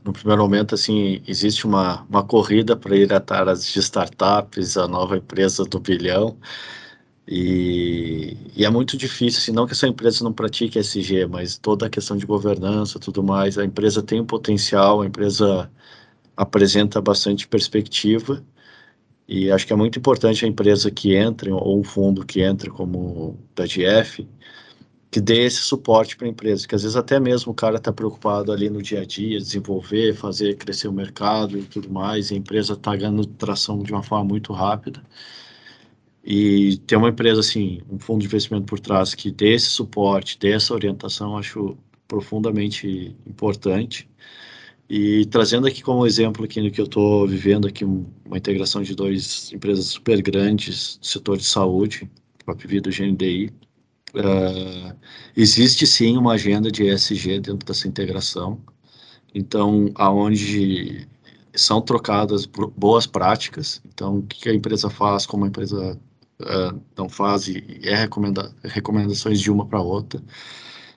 No 0.05 0.13
primeiro 0.13 0.43
momento, 0.43 0.75
assim, 0.77 1.21
existe 1.27 1.67
uma, 1.67 2.03
uma 2.09 2.23
corrida 2.25 2.77
para 2.77 2.97
ir 2.97 3.13
atrás 3.13 3.67
de 3.67 3.81
startups, 3.81 4.77
a 4.77 4.87
nova 4.87 5.17
empresa 5.17 5.65
do 5.65 5.81
bilhão. 5.81 6.39
E, 7.29 8.37
e, 8.57 8.65
é 8.65 8.71
muito 8.71 8.97
difícil, 8.97 9.41
assim, 9.41 9.53
não 9.53 9.67
que 9.67 9.73
essa 9.73 9.89
empresa 9.89 10.23
não 10.23 10.33
pratique 10.33 10.79
SG, 10.79 11.27
mas 11.27 11.59
toda 11.59 11.87
a 11.87 11.91
questão 11.91 12.17
de 12.17 12.25
governança, 12.25 13.01
tudo 13.01 13.23
mais, 13.23 13.59
a 13.59 13.65
empresa 13.65 14.03
tem 14.03 14.21
um 14.21 14.27
potencial, 14.27 15.03
a 15.03 15.07
empresa 15.07 15.71
apresenta 16.37 17.01
bastante 17.01 17.49
perspectiva, 17.49 18.45
e 19.29 19.51
acho 19.51 19.67
que 19.67 19.73
é 19.73 19.77
muito 19.77 19.99
importante 19.99 20.45
a 20.45 20.49
empresa 20.49 20.91
que 20.91 21.15
entre, 21.17 21.51
ou 21.51 21.81
um 21.81 21.85
fundo 21.85 22.25
que 22.25 22.43
entre, 22.43 22.71
como 22.71 22.99
o 22.99 23.39
PGF, 23.57 24.29
que 25.17 25.21
dê 25.23 25.47
esse 25.47 25.63
suporte 25.63 26.15
para 26.15 26.27
a 26.27 26.31
empresa, 26.31 26.69
que 26.69 26.75
às 26.75 26.83
vezes 26.83 26.95
até 26.95 27.19
mesmo 27.19 27.51
o 27.51 27.55
cara 27.55 27.79
está 27.79 27.91
preocupado 27.91 28.53
ali 28.53 28.69
no 28.69 28.83
dia 28.83 29.01
a 29.01 29.05
dia, 29.07 29.39
desenvolver, 29.39 30.15
fazer 30.15 30.57
crescer 30.59 30.89
o 30.89 30.93
mercado 30.93 31.57
e 31.59 31.63
tudo 31.63 31.89
mais, 31.91 32.31
e 32.31 32.35
a 32.35 32.37
empresa 32.37 32.75
está 32.75 32.95
ganhando 32.95 33.25
tração 33.25 33.83
de 33.83 33.93
uma 33.93 34.03
forma 34.03 34.27
muito 34.27 34.53
rápida. 34.53 35.03
E 36.23 36.77
ter 36.87 36.97
uma 36.97 37.09
empresa 37.09 37.41
assim, 37.41 37.81
um 37.91 37.99
fundo 37.99 38.21
de 38.21 38.27
investimento 38.27 38.67
por 38.67 38.79
trás 38.79 39.15
que 39.15 39.31
dê 39.31 39.55
esse 39.55 39.69
suporte, 39.69 40.39
dê 40.39 40.53
essa 40.53 40.75
orientação, 40.75 41.39
acho 41.39 41.79
profundamente 42.07 43.17
importante. 43.27 44.07
E 44.89 45.25
trazendo 45.27 45.67
aqui 45.67 45.83
como 45.83 46.07
exemplo 46.07 46.45
aqui 46.45 46.71
que 46.71 46.81
eu 46.81 46.85
estou 46.85 47.27
vivendo 47.27 47.67
aqui 47.67 47.87
uma 47.87 48.37
integração 48.37 48.83
de 48.83 48.95
duas 48.95 49.51
empresas 49.51 49.87
super 49.87 50.21
grandes 50.21 50.99
do 50.99 51.07
setor 51.07 51.39
de 51.39 51.47
saúde, 51.47 52.11
a 52.47 52.53
Vida 52.53 52.91
e 52.91 52.93
o 52.93 52.95
GNDI. 52.95 53.66
Uh, 54.17 54.97
existe 55.37 55.87
sim 55.87 56.17
uma 56.17 56.33
agenda 56.33 56.71
de 56.71 56.85
ESG 56.85 57.41
dentro 57.41 57.67
dessa 57.67 57.87
integração. 57.87 58.59
Então, 59.35 59.91
aonde 59.95 61.07
são 61.55 61.81
trocadas 61.81 62.47
boas 62.47 63.07
práticas. 63.07 63.83
Então, 63.87 64.19
o 64.19 64.23
que 64.23 64.49
a 64.49 64.55
empresa 64.55 64.89
faz, 64.89 65.27
como 65.27 65.45
a 65.45 65.49
empresa 65.49 65.99
uh, 66.41 66.81
não 66.97 67.09
faz 67.09 67.49
e 67.49 67.81
é 67.83 67.95
recomenda 67.95 68.55
recomendações 68.65 69.41
de 69.41 69.51
uma 69.51 69.67
para 69.67 69.81
outra. 69.81 70.23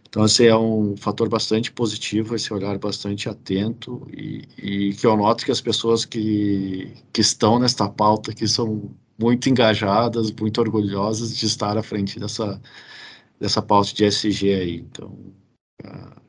Então, 0.08 0.26
esse 0.26 0.48
é 0.48 0.58
um 0.58 0.98
fator 0.98 1.30
bastante 1.30 1.72
positivo, 1.72 2.36
esse 2.36 2.52
olhar 2.52 2.78
bastante 2.80 3.30
atento 3.30 4.08
e, 4.12 4.44
e 4.58 4.94
que 4.96 5.06
eu 5.06 5.16
noto 5.16 5.46
que 5.46 5.52
as 5.52 5.62
pessoas 5.62 6.04
que, 6.04 6.92
que 7.14 7.22
estão 7.22 7.60
nesta 7.60 7.88
pauta, 7.88 8.34
que 8.34 8.48
são 8.48 8.90
muito 9.20 9.50
engajadas, 9.50 10.32
muito 10.32 10.60
orgulhosas 10.60 11.38
de 11.38 11.46
estar 11.46 11.78
à 11.78 11.84
frente 11.84 12.20
dessa, 12.20 12.60
dessa 13.40 13.62
pauta 13.62 13.94
de 13.94 14.06
SG 14.06 14.54
aí. 14.54 14.76
Então, 14.78 15.18
uh, 15.86 16.22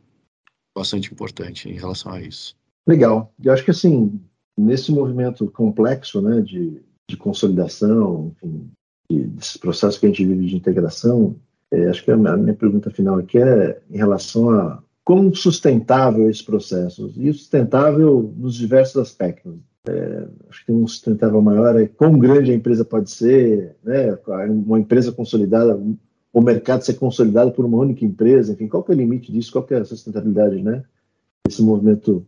bastante 0.77 1.13
importante 1.13 1.69
em 1.69 1.75
relação 1.75 2.13
a 2.13 2.21
isso. 2.21 2.57
Legal. 2.87 3.33
Eu 3.43 3.53
acho 3.53 3.65
que, 3.65 3.71
assim, 3.71 4.21
nesse 4.57 4.93
movimento 4.93 5.51
complexo, 5.51 6.21
né, 6.21 6.41
de, 6.41 6.81
de 7.09 7.17
consolidação, 7.17 8.33
enfim, 8.37 8.71
desses 9.11 9.57
processos 9.57 9.99
que 9.99 10.07
a 10.07 10.09
gente 10.09 10.25
vive 10.25 10.47
de 10.47 10.57
integração, 10.57 11.37
é, 11.71 11.89
acho 11.89 12.05
que 12.05 12.11
a 12.11 12.17
minha 12.17 12.55
pergunta 12.55 12.91
final 12.91 13.19
aqui 13.19 13.39
é 13.39 13.81
em 13.91 13.97
relação 13.97 14.51
a 14.51 14.83
como 15.05 15.35
sustentável 15.35 16.27
é 16.27 16.31
esse 16.31 16.45
processo, 16.45 17.13
e 17.17 17.33
sustentável 17.33 18.33
nos 18.37 18.55
diversos 18.55 18.97
aspectos. 18.97 19.55
É, 19.89 20.29
acho 20.49 20.65
que 20.65 20.71
um 20.71 20.87
sustentável 20.87 21.41
maior 21.41 21.81
é 21.81 21.89
quão 21.89 22.19
grande 22.19 22.53
a 22.53 22.55
empresa 22.55 22.85
pode 22.85 23.11
ser, 23.11 23.75
né, 23.83 24.17
uma 24.49 24.79
empresa 24.79 25.11
consolidada, 25.11 25.81
o 26.33 26.41
mercado 26.41 26.85
ser 26.85 26.95
consolidado 26.95 27.53
por 27.53 27.65
uma 27.65 27.79
única 27.79 28.05
empresa, 28.05 28.53
enfim, 28.53 28.69
qual 28.69 28.83
que 28.83 28.93
é 28.93 28.95
o 28.95 28.99
limite 28.99 29.33
disso, 29.33 29.53
qual 29.53 29.65
que 29.65 29.75
é 29.75 29.79
a 29.79 29.85
sustentabilidade, 29.85 30.63
né? 30.63 30.85
Esse 31.49 31.63
movimento 31.63 32.27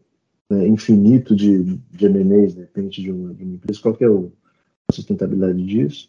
né, 0.51 0.67
infinito 0.67 1.37
de, 1.37 1.79
de 1.91 2.07
M&As, 2.07 2.55
de 2.55 2.61
repente, 2.61 3.01
de 3.01 3.13
uma, 3.13 3.33
de 3.33 3.45
uma 3.45 3.55
empresa, 3.55 3.81
qual 3.81 3.95
que 3.95 4.05
é 4.05 4.09
o, 4.09 4.33
a 4.89 4.93
sustentabilidade 4.93 5.65
disso? 5.65 6.09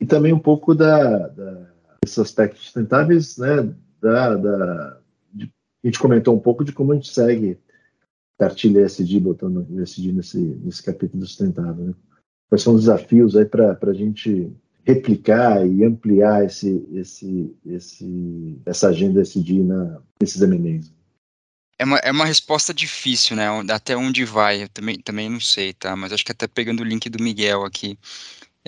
e 0.00 0.06
também 0.06 0.32
um 0.32 0.38
pouco 0.38 0.74
da, 0.74 1.28
da 1.28 1.70
aspectos 2.02 2.62
sustentáveis, 2.62 3.36
né, 3.36 3.74
da, 4.00 4.34
da 4.34 5.00
de, 5.32 5.52
a 5.84 5.86
gente 5.86 5.98
comentou 5.98 6.34
um 6.34 6.40
pouco 6.40 6.64
de 6.64 6.72
como 6.72 6.92
a 6.92 6.94
gente 6.94 7.12
segue 7.12 7.58
cartilha 8.38 8.80
SD, 8.80 9.20
botando 9.20 9.66
SD 9.82 10.12
nesse, 10.12 10.38
nesse 10.38 10.82
capítulo 10.82 11.24
sustentável, 11.26 11.84
né? 11.84 11.94
Quais 12.48 12.62
são 12.62 12.74
os 12.74 12.80
desafios 12.80 13.36
aí 13.36 13.44
para 13.44 13.78
a 13.80 13.92
gente 13.92 14.50
replicar 14.84 15.66
e 15.66 15.84
ampliar 15.84 16.44
esse, 16.44 16.86
esse, 16.92 17.54
esse, 17.66 18.58
essa 18.66 18.88
agenda 18.88 19.20
SD 19.20 19.62
na, 19.62 20.00
nesses 20.20 20.40
M&As? 20.42 20.92
É 21.78 21.84
uma, 21.84 21.96
é 21.98 22.10
uma 22.10 22.26
resposta 22.26 22.74
difícil, 22.74 23.36
né? 23.36 23.46
Até 23.70 23.96
onde 23.96 24.24
vai, 24.24 24.64
eu 24.64 24.68
também, 24.68 24.98
também 25.00 25.30
não 25.30 25.40
sei, 25.40 25.72
tá? 25.72 25.96
Mas 25.96 26.12
acho 26.12 26.24
que 26.24 26.32
até 26.32 26.46
pegando 26.46 26.80
o 26.80 26.84
link 26.84 27.08
do 27.08 27.22
Miguel 27.22 27.64
aqui, 27.64 27.98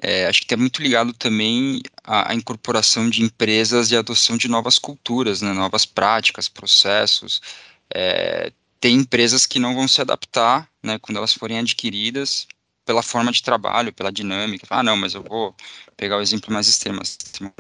é, 0.01 0.27
acho 0.27 0.41
que 0.41 0.47
está 0.47 0.57
muito 0.57 0.83
ligado 0.83 1.13
também 1.13 1.83
à, 2.03 2.33
à, 2.33 2.35
incorporação 2.35 3.11
de 3.11 3.23
empresas 3.23 3.91
e 3.91 3.97
adoção 3.97 4.39
de 4.39 4.49
novas 4.49 4.79
culturas, 4.79 5.43
né, 5.43 5.53
novas 5.53 5.85
práticas, 5.85 6.49
processos. 6.49 7.43
É, 7.95 8.51
tem 8.81 8.97
empresas 8.97 9.47
que 9.47 9.59
não 9.59 9.75
vão 9.75 9.87
se 9.87 10.01
adaptar 10.01 10.69
né, 10.83 10.99
quando 10.99 11.19
elas 11.19 11.35
forem 11.35 11.59
adquiridas 11.59 12.47
pela 12.85 13.03
forma 13.03 13.33
de 13.33 13.43
trabalho, 13.43 13.93
pela 13.93 14.13
dinâmica. 14.13 14.67
Ah, 14.71 14.83
não, 14.83 14.97
mas 14.97 15.15
eu 15.15 15.23
vou 15.23 15.55
pegar 15.97 16.19
o 16.19 16.21
exemplo 16.21 16.53
mais 16.53 16.69
extremo, 16.69 17.05
sistema 17.05 17.53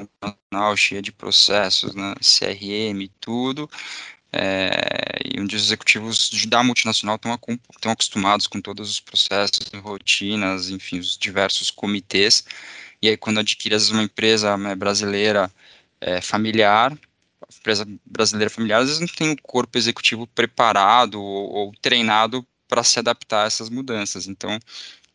cheia 0.77 1.03
de 1.03 1.13
processos, 1.13 1.95
né, 1.95 2.15
CRM, 2.21 3.09
tudo, 3.21 3.71
é, 4.33 4.71
e 5.25 5.41
onde 5.41 5.57
os 5.57 5.65
executivos 5.65 6.31
da 6.47 6.63
multinacional 6.63 7.17
estão, 7.17 7.39
acostumados 7.93 8.47
com 8.47 8.61
todos 8.61 8.91
os 8.91 9.01
processos, 9.01 9.69
rotinas, 9.83 10.71
enfim, 10.71 10.99
os 10.99 11.17
diversos 11.19 11.71
comitês, 11.71 12.45
e 13.01 13.09
aí 13.09 13.17
quando 13.17 13.41
adquire 13.41 13.77
uma 13.91 14.03
empresa 14.03 14.57
né, 14.57 14.75
brasileira 14.75 15.53
é, 16.01 16.21
familiar, 16.21 16.97
empresa 17.59 17.87
brasileira 18.05 18.51
familiar, 18.51 18.81
às 18.81 18.87
vezes 18.87 19.01
não 19.01 19.09
tem 19.09 19.33
o 19.33 19.43
corpo 19.43 19.77
executivo 19.77 20.27
preparado 20.27 21.21
ou, 21.21 21.53
ou 21.53 21.73
treinado 21.81 22.47
para 22.67 22.83
se 22.83 22.99
adaptar 22.99 23.45
a 23.45 23.47
essas 23.47 23.69
mudanças, 23.69 24.27
então 24.27 24.59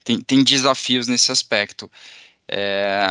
tem, 0.08 0.22
tem 0.22 0.41
desafios 0.43 1.06
nesse 1.08 1.34
aspecto. 1.34 1.91
É, 2.48 3.10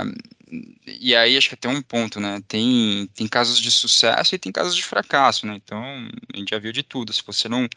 e 0.87 1.15
aí 1.15 1.37
acho 1.37 1.51
que 1.51 1.55
até 1.55 1.69
um 1.69 1.83
ponto, 1.83 2.19
né? 2.19 2.43
Tem, 2.49 3.07
tem 3.15 3.29
casos 3.29 3.61
de 3.61 3.71
sucesso 3.71 4.35
e 4.35 4.39
tem 4.39 4.51
casos 4.51 4.75
de 4.75 4.83
fracasso, 4.83 5.47
né? 5.47 5.57
Então, 5.57 5.83
a 6.33 6.39
gente 6.39 6.49
já 6.51 6.59
viu 6.59 6.73
de 6.73 6.83
tudo. 6.83 7.13
Se 7.13 7.23
você 7.23 7.51
não, 7.51 7.69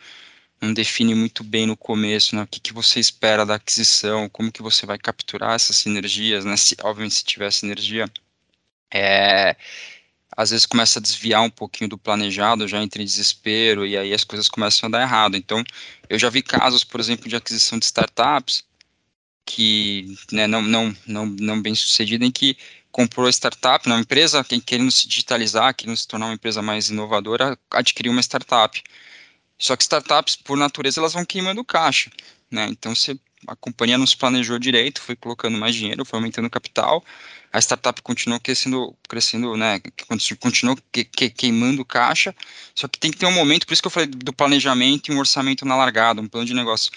não 0.61 0.73
define 0.73 1.13
muito 1.15 1.43
bem 1.43 1.67
no 1.67 1.75
começo, 1.75 2.33
né? 2.33 2.43
O 2.43 2.47
que, 2.47 2.61
que 2.61 2.71
você 2.71 2.99
espera 3.01 3.45
da 3.45 3.55
aquisição, 3.55 4.29
como 4.29 4.53
que 4.53 4.61
você 4.61 4.85
vai 4.85 4.97
capturar 4.97 5.55
essas 5.55 5.75
sinergias, 5.75 6.45
né? 6.45 6.55
Se, 6.55 6.77
obviamente, 6.81 7.15
se 7.15 7.25
tiver 7.25 7.51
sinergia, 7.51 8.09
é, 8.93 9.55
às 10.37 10.51
vezes 10.51 10.65
começa 10.65 10.99
a 10.99 11.01
desviar 11.01 11.41
um 11.41 11.49
pouquinho 11.49 11.89
do 11.89 11.97
planejado, 11.97 12.67
já 12.69 12.81
entra 12.81 13.01
em 13.01 13.05
desespero 13.05 13.85
e 13.85 13.97
aí 13.97 14.13
as 14.13 14.23
coisas 14.23 14.47
começam 14.47 14.87
a 14.87 14.91
dar 14.91 15.01
errado. 15.01 15.35
Então, 15.35 15.61
eu 16.09 16.17
já 16.17 16.29
vi 16.29 16.41
casos, 16.41 16.85
por 16.85 17.01
exemplo, 17.01 17.27
de 17.27 17.35
aquisição 17.35 17.77
de 17.77 17.85
startups 17.85 18.68
que 19.49 20.15
né, 20.31 20.45
não, 20.45 20.61
não, 20.61 20.95
não, 21.07 21.25
não 21.25 21.59
bem 21.59 21.73
sucedida 21.73 22.23
em 22.23 22.29
que 22.31 22.55
comprou 22.91 23.25
a 23.25 23.31
startup, 23.31 23.89
né, 23.89 23.95
uma 23.95 24.01
empresa 24.01 24.45
querendo 24.63 24.91
se 24.91 25.07
digitalizar, 25.07 25.73
querendo 25.73 25.97
se 25.97 26.07
tornar 26.07 26.27
uma 26.27 26.35
empresa 26.35 26.61
mais 26.61 26.89
inovadora, 26.89 27.57
adquiriu 27.71 28.11
uma 28.11 28.21
startup. 28.21 28.81
Só 29.57 29.75
que 29.75 29.81
startups, 29.81 30.35
por 30.35 30.55
natureza, 30.55 30.99
elas 31.01 31.13
vão 31.13 31.25
queimando 31.25 31.65
caixa, 31.65 32.11
né? 32.49 32.67
Então, 32.69 32.93
se 32.93 33.19
a 33.47 33.55
companhia 33.55 33.97
não 33.97 34.05
se 34.05 34.15
planejou 34.15 34.59
direito, 34.59 35.01
foi 35.01 35.15
colocando 35.15 35.57
mais 35.57 35.75
dinheiro, 35.75 36.05
foi 36.05 36.19
aumentando 36.19 36.49
capital, 36.49 37.03
a 37.51 37.59
startup 37.59 38.01
continuou 38.03 38.39
crescendo, 38.39 38.95
crescendo, 39.07 39.57
né? 39.57 39.81
Continuou 40.39 40.77
que, 40.91 41.03
que, 41.03 41.29
queimando 41.31 41.83
caixa. 41.83 42.35
Só 42.75 42.87
que 42.87 42.99
tem 42.99 43.11
que 43.11 43.17
ter 43.17 43.25
um 43.25 43.33
momento, 43.33 43.65
por 43.65 43.73
isso 43.73 43.81
que 43.81 43.87
eu 43.87 43.91
falei 43.91 44.07
do 44.07 44.31
planejamento 44.31 45.11
e 45.11 45.15
um 45.15 45.19
orçamento 45.19 45.65
na 45.65 45.75
largada, 45.75 46.21
um 46.21 46.27
plano 46.27 46.45
de 46.45 46.53
negócio 46.53 46.91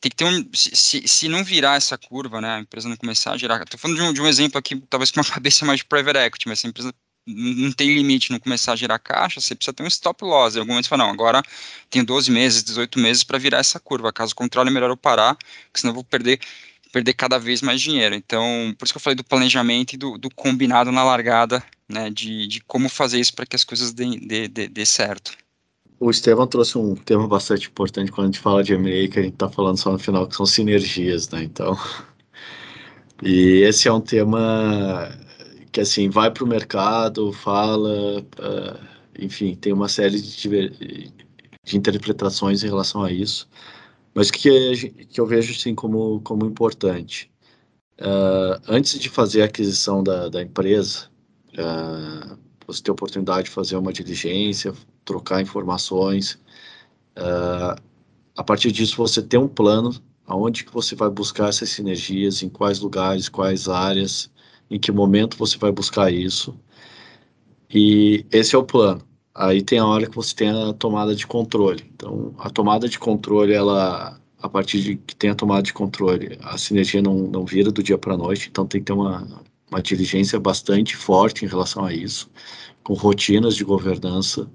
tem 0.00 0.10
que 0.10 0.16
ter 0.16 0.24
um. 0.24 0.48
Se, 0.54 1.06
se 1.06 1.28
não 1.28 1.42
virar 1.44 1.76
essa 1.76 1.98
curva, 1.98 2.40
né, 2.40 2.56
a 2.56 2.60
empresa 2.60 2.88
não 2.88 2.96
começar 2.96 3.32
a 3.32 3.36
girar. 3.36 3.62
Estou 3.62 3.78
falando 3.78 3.96
de 3.96 4.02
um, 4.02 4.12
de 4.12 4.20
um 4.22 4.26
exemplo 4.26 4.58
aqui, 4.58 4.76
talvez 4.88 5.10
com 5.10 5.20
uma 5.20 5.26
cabeça 5.30 5.64
mais 5.64 5.80
de 5.80 5.84
private 5.84 6.18
equity, 6.18 6.48
mas 6.48 6.60
se 6.60 6.66
a 6.66 6.70
empresa 6.70 6.94
não 7.28 7.70
tem 7.72 7.92
limite, 7.94 8.32
não 8.32 8.38
começar 8.38 8.72
a 8.72 8.76
girar 8.76 8.98
caixa, 8.98 9.40
você 9.40 9.54
precisa 9.54 9.74
ter 9.74 9.82
um 9.82 9.86
stop 9.86 10.24
loss. 10.24 10.56
Em 10.56 10.60
algum 10.60 10.72
momento 10.72 10.86
você 10.86 10.88
fala, 10.88 11.04
não, 11.04 11.10
agora 11.10 11.42
tenho 11.90 12.04
12 12.04 12.30
meses, 12.30 12.62
18 12.64 12.98
meses 12.98 13.22
para 13.22 13.38
virar 13.38 13.58
essa 13.58 13.78
curva. 13.78 14.12
Caso 14.12 14.34
contrário, 14.34 14.70
é 14.70 14.72
melhor 14.72 14.88
eu 14.88 14.96
parar, 14.96 15.34
porque 15.34 15.80
senão 15.80 15.90
eu 15.90 15.94
vou 15.94 16.04
perder, 16.04 16.40
perder 16.90 17.12
cada 17.14 17.38
vez 17.38 17.60
mais 17.60 17.82
dinheiro. 17.82 18.14
Então, 18.14 18.74
por 18.78 18.86
isso 18.86 18.94
que 18.94 18.96
eu 18.96 19.02
falei 19.02 19.16
do 19.16 19.24
planejamento 19.24 19.92
e 19.92 19.98
do, 19.98 20.16
do 20.16 20.30
combinado 20.30 20.90
na 20.90 21.04
largada, 21.04 21.62
né, 21.88 22.08
de, 22.08 22.46
de 22.46 22.60
como 22.62 22.88
fazer 22.88 23.20
isso 23.20 23.34
para 23.34 23.44
que 23.44 23.56
as 23.56 23.64
coisas 23.64 23.92
dê, 23.92 24.18
dê, 24.18 24.48
dê, 24.48 24.68
dê 24.68 24.86
certo. 24.86 25.36
O 26.00 26.10
Estevam 26.10 26.46
trouxe 26.46 26.78
um 26.78 26.94
tema 26.94 27.26
bastante 27.26 27.68
importante 27.68 28.12
quando 28.12 28.26
a 28.26 28.30
gente 28.30 28.40
fala 28.40 28.62
de 28.62 28.72
M&A, 28.72 29.08
que 29.08 29.18
a 29.18 29.22
gente 29.22 29.34
está 29.34 29.48
falando 29.48 29.78
só 29.78 29.90
no 29.90 29.98
final, 29.98 30.28
que 30.28 30.36
são 30.36 30.46
sinergias, 30.46 31.28
né? 31.30 31.42
Então, 31.42 31.76
e 33.22 33.62
esse 33.62 33.88
é 33.88 33.92
um 33.92 34.00
tema 34.00 35.10
que, 35.72 35.80
assim, 35.80 36.08
vai 36.08 36.30
para 36.30 36.44
o 36.44 36.46
mercado, 36.46 37.32
fala, 37.32 38.20
uh, 38.20 38.78
enfim, 39.18 39.56
tem 39.56 39.72
uma 39.72 39.88
série 39.88 40.20
de, 40.20 41.12
de 41.64 41.76
interpretações 41.76 42.62
em 42.62 42.68
relação 42.68 43.02
a 43.02 43.10
isso, 43.10 43.48
mas 44.14 44.30
que, 44.30 44.90
que 45.10 45.20
eu 45.20 45.26
vejo, 45.26 45.52
assim, 45.52 45.74
como, 45.74 46.20
como 46.20 46.46
importante. 46.46 47.30
Uh, 48.00 48.60
antes 48.68 48.98
de 49.00 49.08
fazer 49.08 49.42
a 49.42 49.46
aquisição 49.46 50.02
da, 50.04 50.28
da 50.28 50.42
empresa, 50.42 51.10
uh, 51.54 52.38
você 52.68 52.82
ter 52.82 52.90
a 52.90 52.92
oportunidade 52.92 53.44
de 53.44 53.50
fazer 53.50 53.76
uma 53.76 53.92
diligência, 53.92 54.74
trocar 55.04 55.40
informações. 55.40 56.38
Uh, 57.16 57.80
a 58.36 58.44
partir 58.44 58.70
disso, 58.70 58.96
você 58.96 59.22
tem 59.22 59.40
um 59.40 59.48
plano 59.48 59.90
aonde 60.26 60.64
que 60.64 60.72
você 60.72 60.94
vai 60.94 61.08
buscar 61.08 61.48
essas 61.48 61.70
sinergias, 61.70 62.42
em 62.42 62.48
quais 62.48 62.80
lugares, 62.80 63.28
quais 63.28 63.68
áreas, 63.68 64.30
em 64.70 64.78
que 64.78 64.92
momento 64.92 65.38
você 65.38 65.56
vai 65.56 65.72
buscar 65.72 66.12
isso. 66.12 66.54
E 67.70 68.26
esse 68.30 68.54
é 68.54 68.58
o 68.58 68.64
plano. 68.64 69.02
Aí 69.34 69.62
tem 69.62 69.78
a 69.78 69.86
hora 69.86 70.06
que 70.06 70.16
você 70.16 70.34
tem 70.34 70.50
a 70.50 70.72
tomada 70.74 71.14
de 71.14 71.26
controle. 71.26 71.84
Então, 71.94 72.34
a 72.38 72.50
tomada 72.50 72.88
de 72.88 72.98
controle, 72.98 73.54
ela, 73.54 74.20
a 74.40 74.48
partir 74.48 74.82
de 74.82 74.96
que 74.96 75.16
tem 75.16 75.30
a 75.30 75.34
tomada 75.34 75.62
de 75.62 75.72
controle, 75.72 76.38
a 76.42 76.58
sinergia 76.58 77.00
não, 77.00 77.14
não 77.14 77.46
vira 77.46 77.70
do 77.72 77.82
dia 77.82 77.96
para 77.96 78.14
a 78.14 78.16
noite, 78.18 78.48
então 78.50 78.66
tem 78.66 78.80
que 78.80 78.86
ter 78.86 78.92
uma, 78.92 79.26
uma 79.70 79.82
diligência 79.82 80.38
bastante 80.40 80.96
forte 80.96 81.44
em 81.44 81.48
relação 81.48 81.84
a 81.84 81.92
isso, 81.92 82.30
com 82.82 82.94
rotinas 82.94 83.54
de 83.54 83.64
governança 83.64 84.50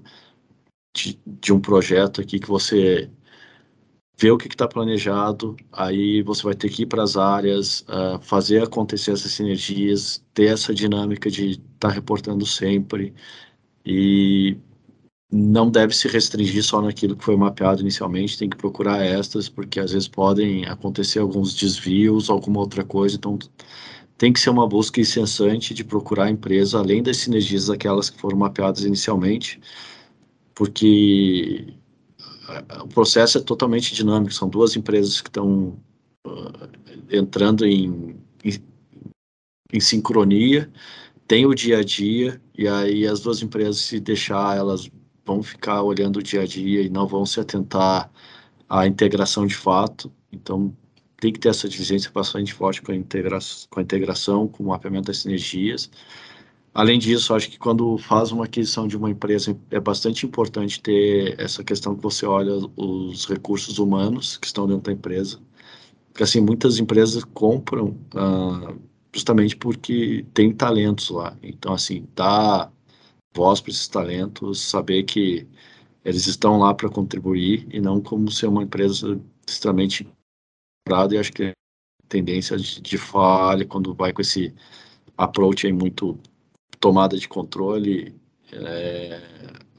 de, 0.94 1.18
de 1.26 1.52
um 1.52 1.60
projeto 1.60 2.20
aqui 2.20 2.38
que 2.38 2.48
você 2.48 3.10
vê 4.16 4.30
o 4.30 4.38
que 4.38 4.46
está 4.46 4.68
planejado, 4.68 5.56
aí 5.72 6.22
você 6.22 6.42
vai 6.44 6.54
ter 6.54 6.68
que 6.70 6.82
ir 6.82 6.86
para 6.86 7.02
as 7.02 7.16
áreas, 7.16 7.80
uh, 7.82 8.20
fazer 8.22 8.62
acontecer 8.62 9.12
essas 9.12 9.32
sinergias, 9.32 10.24
ter 10.32 10.46
essa 10.46 10.72
dinâmica 10.72 11.30
de 11.30 11.50
estar 11.52 11.64
tá 11.78 11.88
reportando 11.88 12.46
sempre 12.46 13.12
e 13.84 14.56
não 15.32 15.68
deve 15.68 15.94
se 15.94 16.06
restringir 16.06 16.62
só 16.62 16.80
naquilo 16.80 17.16
que 17.16 17.24
foi 17.24 17.36
mapeado 17.36 17.80
inicialmente, 17.80 18.38
tem 18.38 18.48
que 18.48 18.56
procurar 18.56 19.04
extras, 19.04 19.48
porque 19.48 19.80
às 19.80 19.90
vezes 19.92 20.06
podem 20.06 20.64
acontecer 20.66 21.18
alguns 21.18 21.54
desvios, 21.54 22.30
alguma 22.30 22.60
outra 22.60 22.84
coisa, 22.84 23.16
então 23.16 23.36
tem 24.16 24.32
que 24.32 24.40
ser 24.40 24.50
uma 24.50 24.66
busca 24.66 25.00
incessante 25.00 25.74
de 25.74 25.84
procurar 25.84 26.24
a 26.24 26.30
empresa, 26.30 26.78
além 26.78 27.02
das 27.02 27.18
sinergias 27.18 27.66
daquelas 27.66 28.10
que 28.10 28.20
foram 28.20 28.38
mapeadas 28.38 28.84
inicialmente, 28.84 29.60
porque 30.54 31.74
o 32.82 32.88
processo 32.88 33.38
é 33.38 33.40
totalmente 33.40 33.94
dinâmico, 33.94 34.32
são 34.32 34.48
duas 34.48 34.76
empresas 34.76 35.20
que 35.20 35.28
estão 35.28 35.76
uh, 36.26 36.68
entrando 37.10 37.66
em, 37.66 38.16
em, 38.44 38.62
em, 39.72 39.80
sincronia, 39.80 40.70
tem 41.26 41.46
o 41.46 41.54
dia 41.54 41.78
a 41.78 41.82
dia, 41.84 42.40
e 42.56 42.68
aí 42.68 43.06
as 43.06 43.20
duas 43.20 43.42
empresas, 43.42 43.78
se 43.78 43.98
deixar, 43.98 44.56
elas 44.56 44.88
vão 45.24 45.42
ficar 45.42 45.82
olhando 45.82 46.18
o 46.18 46.22
dia 46.22 46.42
a 46.42 46.46
dia 46.46 46.82
e 46.82 46.88
não 46.88 47.06
vão 47.06 47.24
se 47.24 47.40
atentar 47.40 48.10
à 48.68 48.86
integração 48.86 49.46
de 49.46 49.56
fato, 49.56 50.12
então 50.30 50.74
tem 51.24 51.32
que 51.32 51.40
ter 51.40 51.48
essa 51.50 51.68
diligência 51.68 52.10
bastante 52.12 52.52
forte 52.54 52.82
com 52.82 52.92
a, 52.92 52.94
integra 52.96 53.38
com 53.70 53.80
a 53.80 53.82
integração, 53.82 54.48
com 54.48 54.64
o 54.64 54.66
mapeamento 54.68 55.06
das 55.06 55.18
sinergias, 55.18 55.90
Além 56.74 56.98
disso, 56.98 57.32
acho 57.34 57.48
que 57.50 57.58
quando 57.58 57.96
faz 57.98 58.32
uma 58.32 58.46
aquisição 58.46 58.88
de 58.88 58.96
uma 58.96 59.08
empresa, 59.10 59.56
é 59.70 59.78
bastante 59.78 60.26
importante 60.26 60.80
ter 60.82 61.40
essa 61.40 61.62
questão 61.62 61.94
que 61.94 62.02
você 62.02 62.26
olha 62.26 62.52
os 62.76 63.26
recursos 63.26 63.78
humanos 63.78 64.36
que 64.36 64.46
estão 64.48 64.66
dentro 64.66 64.82
da 64.82 64.92
empresa. 64.92 65.38
Porque, 66.12 66.24
assim, 66.24 66.40
muitas 66.40 66.78
empresas 66.78 67.24
compram 67.24 67.96
ah, 68.16 68.74
justamente 69.14 69.56
porque 69.56 70.26
tem 70.34 70.52
talentos 70.52 71.10
lá. 71.10 71.36
Então, 71.42 71.74
assim, 71.74 72.08
dá 72.14 72.70
voz 73.34 73.60
para 73.60 73.70
esses 73.72 73.88
talentos, 73.88 74.60
saber 74.60 75.04
que 75.04 75.46
eles 76.04 76.26
estão 76.26 76.58
lá 76.58 76.74
para 76.74 76.88
contribuir 76.90 77.66
e 77.72 77.80
não 77.80 78.00
como 78.00 78.30
ser 78.30 78.48
uma 78.48 78.62
empresa 78.64 79.20
extremamente. 79.46 80.08
E 80.86 81.18
acho 81.18 81.32
que 81.32 81.52
tendência 82.08 82.58
de, 82.58 82.80
de 82.80 82.98
falha 82.98 83.64
quando 83.64 83.94
vai 83.94 84.12
com 84.12 84.20
esse 84.20 84.54
approach 85.16 85.66
aí 85.66 85.72
muito 85.72 86.18
tomada 86.78 87.16
de 87.16 87.26
controle, 87.26 88.14
é, 88.52 89.18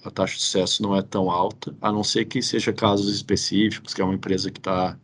a 0.04 0.10
taxa 0.10 0.36
de 0.36 0.42
sucesso 0.42 0.82
não 0.82 0.96
é 0.96 1.04
tão 1.04 1.30
alta, 1.30 1.76
a 1.80 1.92
não 1.92 2.04
ser 2.04 2.26
que 2.26 2.42
seja 2.42 2.74
casos 2.74 3.14
específicos, 3.14 3.94
que 3.94 4.02
é 4.02 4.04
uma 4.04 4.16
empresa 4.16 4.50
que 4.50 4.60
está 4.60 4.98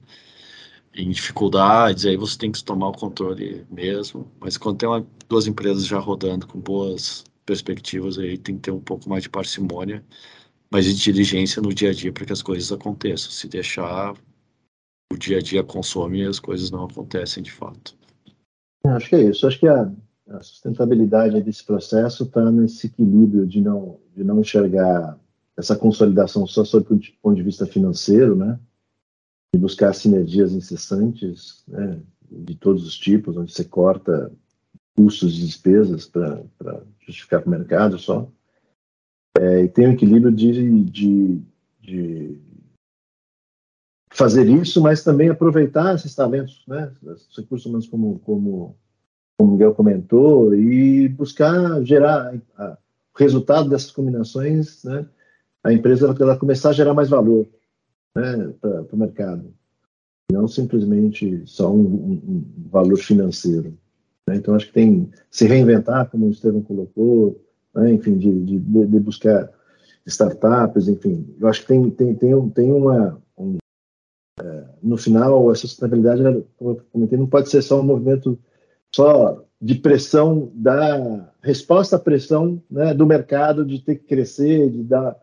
em 0.96 1.10
dificuldades, 1.12 2.06
aí 2.08 2.18
você 2.18 2.38
tem 2.38 2.52
que 2.52 2.64
tomar 2.64 2.90
o 2.90 2.94
controle 2.94 3.66
mesmo. 3.70 4.30
Mas 4.40 4.58
quando 4.58 4.78
tem 4.80 4.90
uma, 4.90 5.06
duas 5.30 5.46
empresas 5.46 5.86
já 5.86 6.00
rodando 6.00 6.48
com 6.48 6.60
boas 6.60 7.24
perspectivas, 7.46 8.18
aí 8.18 8.38
tem 8.40 8.56
que 8.56 8.62
ter 8.64 8.72
um 8.72 8.82
pouco 8.82 9.08
mais 9.08 9.24
de 9.24 9.30
parcimônia, 9.30 10.04
mas 10.72 10.86
de 10.86 10.96
diligência 10.96 11.62
no 11.62 11.74
dia 11.74 11.92
a 11.92 11.94
dia 11.94 12.12
para 12.12 12.26
que 12.26 12.34
as 12.34 12.42
coisas 12.42 12.72
aconteçam. 12.72 13.32
Se 13.32 13.48
deixar, 13.48 14.16
o 15.12 15.18
dia 15.18 15.38
a 15.38 15.42
dia 15.42 15.64
consome 15.64 16.22
e 16.22 16.26
as 16.26 16.40
coisas 16.40 16.72
não 16.72 16.86
acontecem 16.86 17.44
de 17.44 17.52
fato. 17.52 17.96
Acho 18.86 19.10
que 19.10 19.16
é 19.16 19.24
isso. 19.24 19.46
Acho 19.46 19.60
que 19.60 19.68
a, 19.68 19.92
a 20.30 20.42
sustentabilidade 20.42 21.42
desse 21.42 21.64
processo 21.64 22.24
está 22.24 22.52
nesse 22.52 22.88
equilíbrio 22.88 23.46
de 23.46 23.62
não, 23.62 24.00
de 24.16 24.24
não 24.24 24.40
enxergar 24.40 25.20
essa 25.58 25.76
consolidação 25.76 26.48
só 26.48 26.64
sob 26.64 26.86
o 26.94 27.00
ponto 27.22 27.36
de 27.36 27.44
vista 27.44 27.66
financeiro, 27.66 28.36
né? 28.36 28.60
De 29.54 29.60
buscar 29.60 29.94
sinergias 29.94 30.54
incessantes, 30.54 31.64
né? 31.68 32.00
De 32.32 32.56
todos 32.56 32.88
os 32.88 32.98
tipos, 32.98 33.36
onde 33.36 33.52
você 33.52 33.66
corta 33.66 34.32
custos 34.96 35.38
e 35.38 35.46
despesas 35.46 36.06
para 36.06 36.44
justificar 37.06 37.42
para 37.42 37.48
o 37.48 37.52
mercado 37.52 38.00
só. 38.00 38.28
É, 39.38 39.64
e 39.64 39.68
tem 39.68 39.88
um 39.88 39.92
equilíbrio 39.92 40.32
de, 40.32 40.84
de, 40.84 41.42
de 41.82 42.38
fazer 44.24 44.48
isso, 44.48 44.82
mas 44.82 45.04
também 45.04 45.30
aproveitar 45.30 45.96
esses 45.96 46.14
talentos, 46.14 46.64
né? 46.68 46.92
Os 47.04 47.36
recursos 47.36 47.66
humanos 47.66 47.88
como, 47.88 48.20
como 48.20 48.76
como 49.42 49.50
o 49.50 49.54
Miguel 49.54 49.74
comentou, 49.74 50.54
e 50.54 51.08
buscar 51.08 51.84
gerar 51.84 52.32
o 52.36 53.18
resultado 53.18 53.70
dessas 53.70 53.90
combinações, 53.90 54.84
né, 54.84 55.06
a 55.64 55.74
empresa 55.74 56.06
ela, 56.06 56.16
ela 56.20 56.38
começar 56.38 56.70
a 56.70 56.74
gerar 56.74 56.94
mais 56.94 57.10
valor 57.10 57.48
né, 58.16 58.54
para 58.62 58.86
o 58.92 58.98
mercado, 58.98 59.52
não 60.32 60.48
simplesmente 60.48 61.42
só 61.46 61.74
um, 61.74 61.82
um, 61.82 62.12
um 62.28 62.70
valor 62.70 62.98
financeiro. 62.98 63.76
Né? 64.28 64.36
Então, 64.36 64.54
acho 64.54 64.68
que 64.68 64.74
tem 64.74 65.10
se 65.30 65.48
reinventar, 65.48 66.10
como 66.10 66.28
o 66.28 66.32
Estevam 66.32 66.62
colocou, 66.62 67.44
né, 67.74 67.92
enfim, 67.92 68.18
de, 68.18 68.46
de, 68.46 68.60
de, 68.60 69.00
buscar 69.00 69.50
startups, 70.06 70.88
enfim, 70.88 71.36
eu 71.40 71.48
acho 71.48 71.62
que 71.62 71.68
tem, 71.68 71.90
tem, 71.90 72.16
tem, 72.16 72.50
tem 72.50 72.72
uma. 72.72 73.21
Um, 74.42 74.48
é, 74.48 74.66
no 74.82 74.98
final, 74.98 75.52
essa 75.52 75.62
sustentabilidade, 75.62 76.22
como 76.58 76.72
eu 76.72 76.82
comentei, 76.92 77.18
não 77.18 77.28
pode 77.28 77.50
ser 77.50 77.62
só 77.62 77.80
um 77.80 77.84
movimento 77.84 78.38
só 78.94 79.44
de 79.62 79.76
pressão 79.76 80.52
da 80.56 81.32
resposta 81.42 81.96
à 81.96 82.00
pressão 82.00 82.62
né, 82.70 82.94
do 82.94 83.06
mercado 83.06 83.64
de 83.64 83.80
ter 83.80 83.96
que 83.96 84.06
crescer, 84.06 84.70
de 84.70 84.84
dar, 84.84 85.16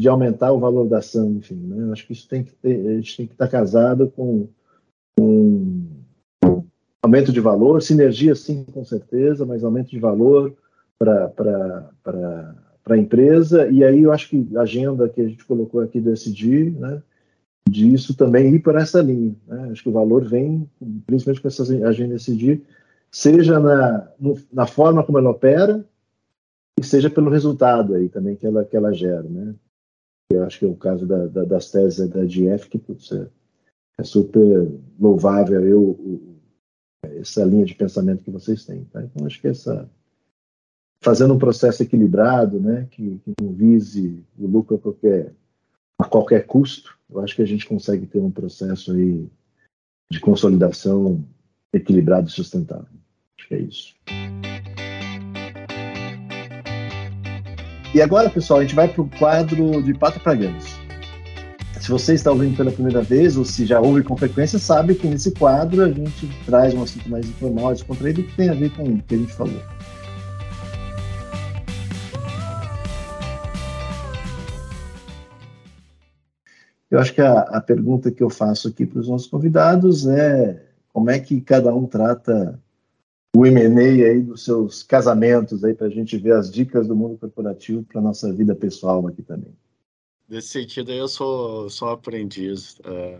de 0.00 0.08
aumentar 0.08 0.52
o 0.52 0.58
valor 0.58 0.88
da 0.88 0.98
ação, 0.98 1.30
enfim, 1.32 1.54
né? 1.54 1.92
Acho 1.92 2.06
que 2.06 2.12
isso 2.12 2.28
tem 2.28 2.42
que 2.42 2.52
ter, 2.56 2.88
a 2.88 2.94
gente 2.94 3.16
tem 3.16 3.26
que 3.26 3.32
estar 3.34 3.46
casado 3.46 4.10
com, 4.10 4.48
com 5.16 5.86
aumento 7.00 7.32
de 7.32 7.40
valor, 7.40 7.80
sinergia 7.82 8.34
sim, 8.34 8.64
com 8.64 8.84
certeza, 8.84 9.46
mas 9.46 9.62
aumento 9.62 9.90
de 9.90 10.00
valor 10.00 10.54
para 10.98 11.32
a 12.88 12.98
empresa. 12.98 13.68
E 13.68 13.84
aí 13.84 14.02
eu 14.02 14.12
acho 14.12 14.28
que 14.28 14.48
a 14.56 14.62
agenda 14.62 15.08
que 15.08 15.20
a 15.20 15.28
gente 15.28 15.44
colocou 15.44 15.80
aqui 15.80 16.00
do 16.00 16.10
SD, 16.10 16.72
né, 16.72 17.00
disso 17.68 18.14
também 18.14 18.54
ir 18.54 18.60
por 18.60 18.76
essa 18.76 19.00
linha. 19.00 19.34
Né? 19.46 19.70
Acho 19.70 19.82
que 19.82 19.88
o 19.88 19.92
valor 19.92 20.24
vem, 20.24 20.68
principalmente 21.06 21.40
com 21.40 21.48
essa 21.48 21.62
agenda 21.86 22.14
SD, 22.14 22.60
seja 23.10 23.58
na, 23.58 24.10
no, 24.18 24.38
na 24.52 24.66
forma 24.66 25.04
como 25.04 25.18
ela 25.18 25.30
opera 25.30 25.84
e 26.78 26.84
seja 26.84 27.08
pelo 27.08 27.30
resultado 27.30 27.94
aí 27.94 28.08
também 28.08 28.36
que 28.36 28.46
ela, 28.46 28.64
que 28.64 28.76
ela 28.76 28.92
gera, 28.92 29.22
né? 29.22 29.54
Eu 30.30 30.42
acho 30.44 30.58
que 30.58 30.64
é 30.64 30.68
o 30.68 30.74
caso 30.74 31.06
da, 31.06 31.26
da, 31.26 31.44
das 31.44 31.70
teses 31.70 32.08
da 32.08 32.24
GF, 32.24 32.68
que 32.68 32.78
putz, 32.78 33.12
é, 33.12 33.28
é 33.98 34.02
super 34.02 34.68
louvável 34.98 35.64
eu, 35.64 36.38
essa 37.04 37.44
linha 37.44 37.64
de 37.64 37.74
pensamento 37.74 38.24
que 38.24 38.30
vocês 38.30 38.64
têm. 38.64 38.84
Tá? 38.84 39.02
Então, 39.02 39.26
acho 39.26 39.40
que 39.40 39.48
essa 39.48 39.88
fazendo 41.00 41.34
um 41.34 41.38
processo 41.38 41.82
equilibrado, 41.82 42.58
né, 42.58 42.88
que, 42.90 43.20
que 43.22 43.34
não 43.38 43.52
vise 43.52 44.24
o 44.38 44.46
lucro 44.46 44.76
a 44.76 44.78
qualquer, 44.78 45.34
a 45.98 46.04
qualquer 46.04 46.46
custo, 46.46 46.96
eu 47.10 47.20
acho 47.20 47.36
que 47.36 47.42
a 47.42 47.46
gente 47.46 47.66
consegue 47.66 48.06
ter 48.06 48.18
um 48.18 48.30
processo 48.30 48.92
aí 48.92 49.26
de 50.10 50.20
consolidação 50.20 51.24
equilibrado 51.72 52.28
e 52.28 52.32
sustentável. 52.32 52.86
Acho 53.38 53.48
que 53.48 53.54
é 53.54 53.58
isso. 53.58 53.94
E 57.94 58.02
agora, 58.02 58.28
pessoal, 58.28 58.58
a 58.58 58.62
gente 58.62 58.74
vai 58.74 58.88
para 58.88 59.02
o 59.02 59.10
quadro 59.18 59.82
de 59.82 59.94
Pato 59.94 60.18
para 60.18 60.34
Ganhos. 60.34 60.84
Se 61.80 61.90
você 61.90 62.14
está 62.14 62.32
ouvindo 62.32 62.56
pela 62.56 62.72
primeira 62.72 63.02
vez, 63.02 63.36
ou 63.36 63.44
se 63.44 63.66
já 63.66 63.78
ouve 63.80 64.02
com 64.02 64.16
frequência, 64.16 64.58
sabe 64.58 64.94
que 64.94 65.06
nesse 65.06 65.30
quadro 65.32 65.82
a 65.82 65.92
gente 65.92 66.28
traz 66.46 66.72
um 66.74 66.82
assunto 66.82 67.08
mais 67.08 67.28
informal, 67.28 67.72
descontraído, 67.72 68.22
que 68.22 68.34
tem 68.36 68.48
a 68.48 68.54
ver 68.54 68.70
com 68.74 68.84
o 68.84 69.02
que 69.02 69.14
a 69.14 69.18
gente 69.18 69.32
falou. 69.32 69.60
Eu 76.94 77.00
acho 77.00 77.12
que 77.12 77.20
a, 77.20 77.40
a 77.40 77.60
pergunta 77.60 78.12
que 78.12 78.22
eu 78.22 78.30
faço 78.30 78.68
aqui 78.68 78.86
para 78.86 79.00
os 79.00 79.08
nossos 79.08 79.26
convidados 79.26 80.06
é 80.06 80.64
como 80.92 81.10
é 81.10 81.18
que 81.18 81.40
cada 81.40 81.74
um 81.74 81.88
trata 81.88 82.62
o 83.36 83.44
M&A 83.44 83.80
aí 83.80 84.22
dos 84.22 84.44
seus 84.44 84.84
casamentos 84.84 85.64
aí 85.64 85.74
para 85.74 85.88
a 85.88 85.90
gente 85.90 86.16
ver 86.16 86.34
as 86.34 86.48
dicas 86.48 86.86
do 86.86 86.94
mundo 86.94 87.18
corporativo 87.18 87.82
para 87.82 88.00
nossa 88.00 88.32
vida 88.32 88.54
pessoal 88.54 89.04
aqui 89.08 89.22
também. 89.22 89.52
Nesse 90.28 90.50
sentido, 90.50 90.92
eu 90.92 91.08
sou 91.08 91.68
só 91.68 91.90
aprendiz. 91.90 92.78
Uh, 92.78 93.18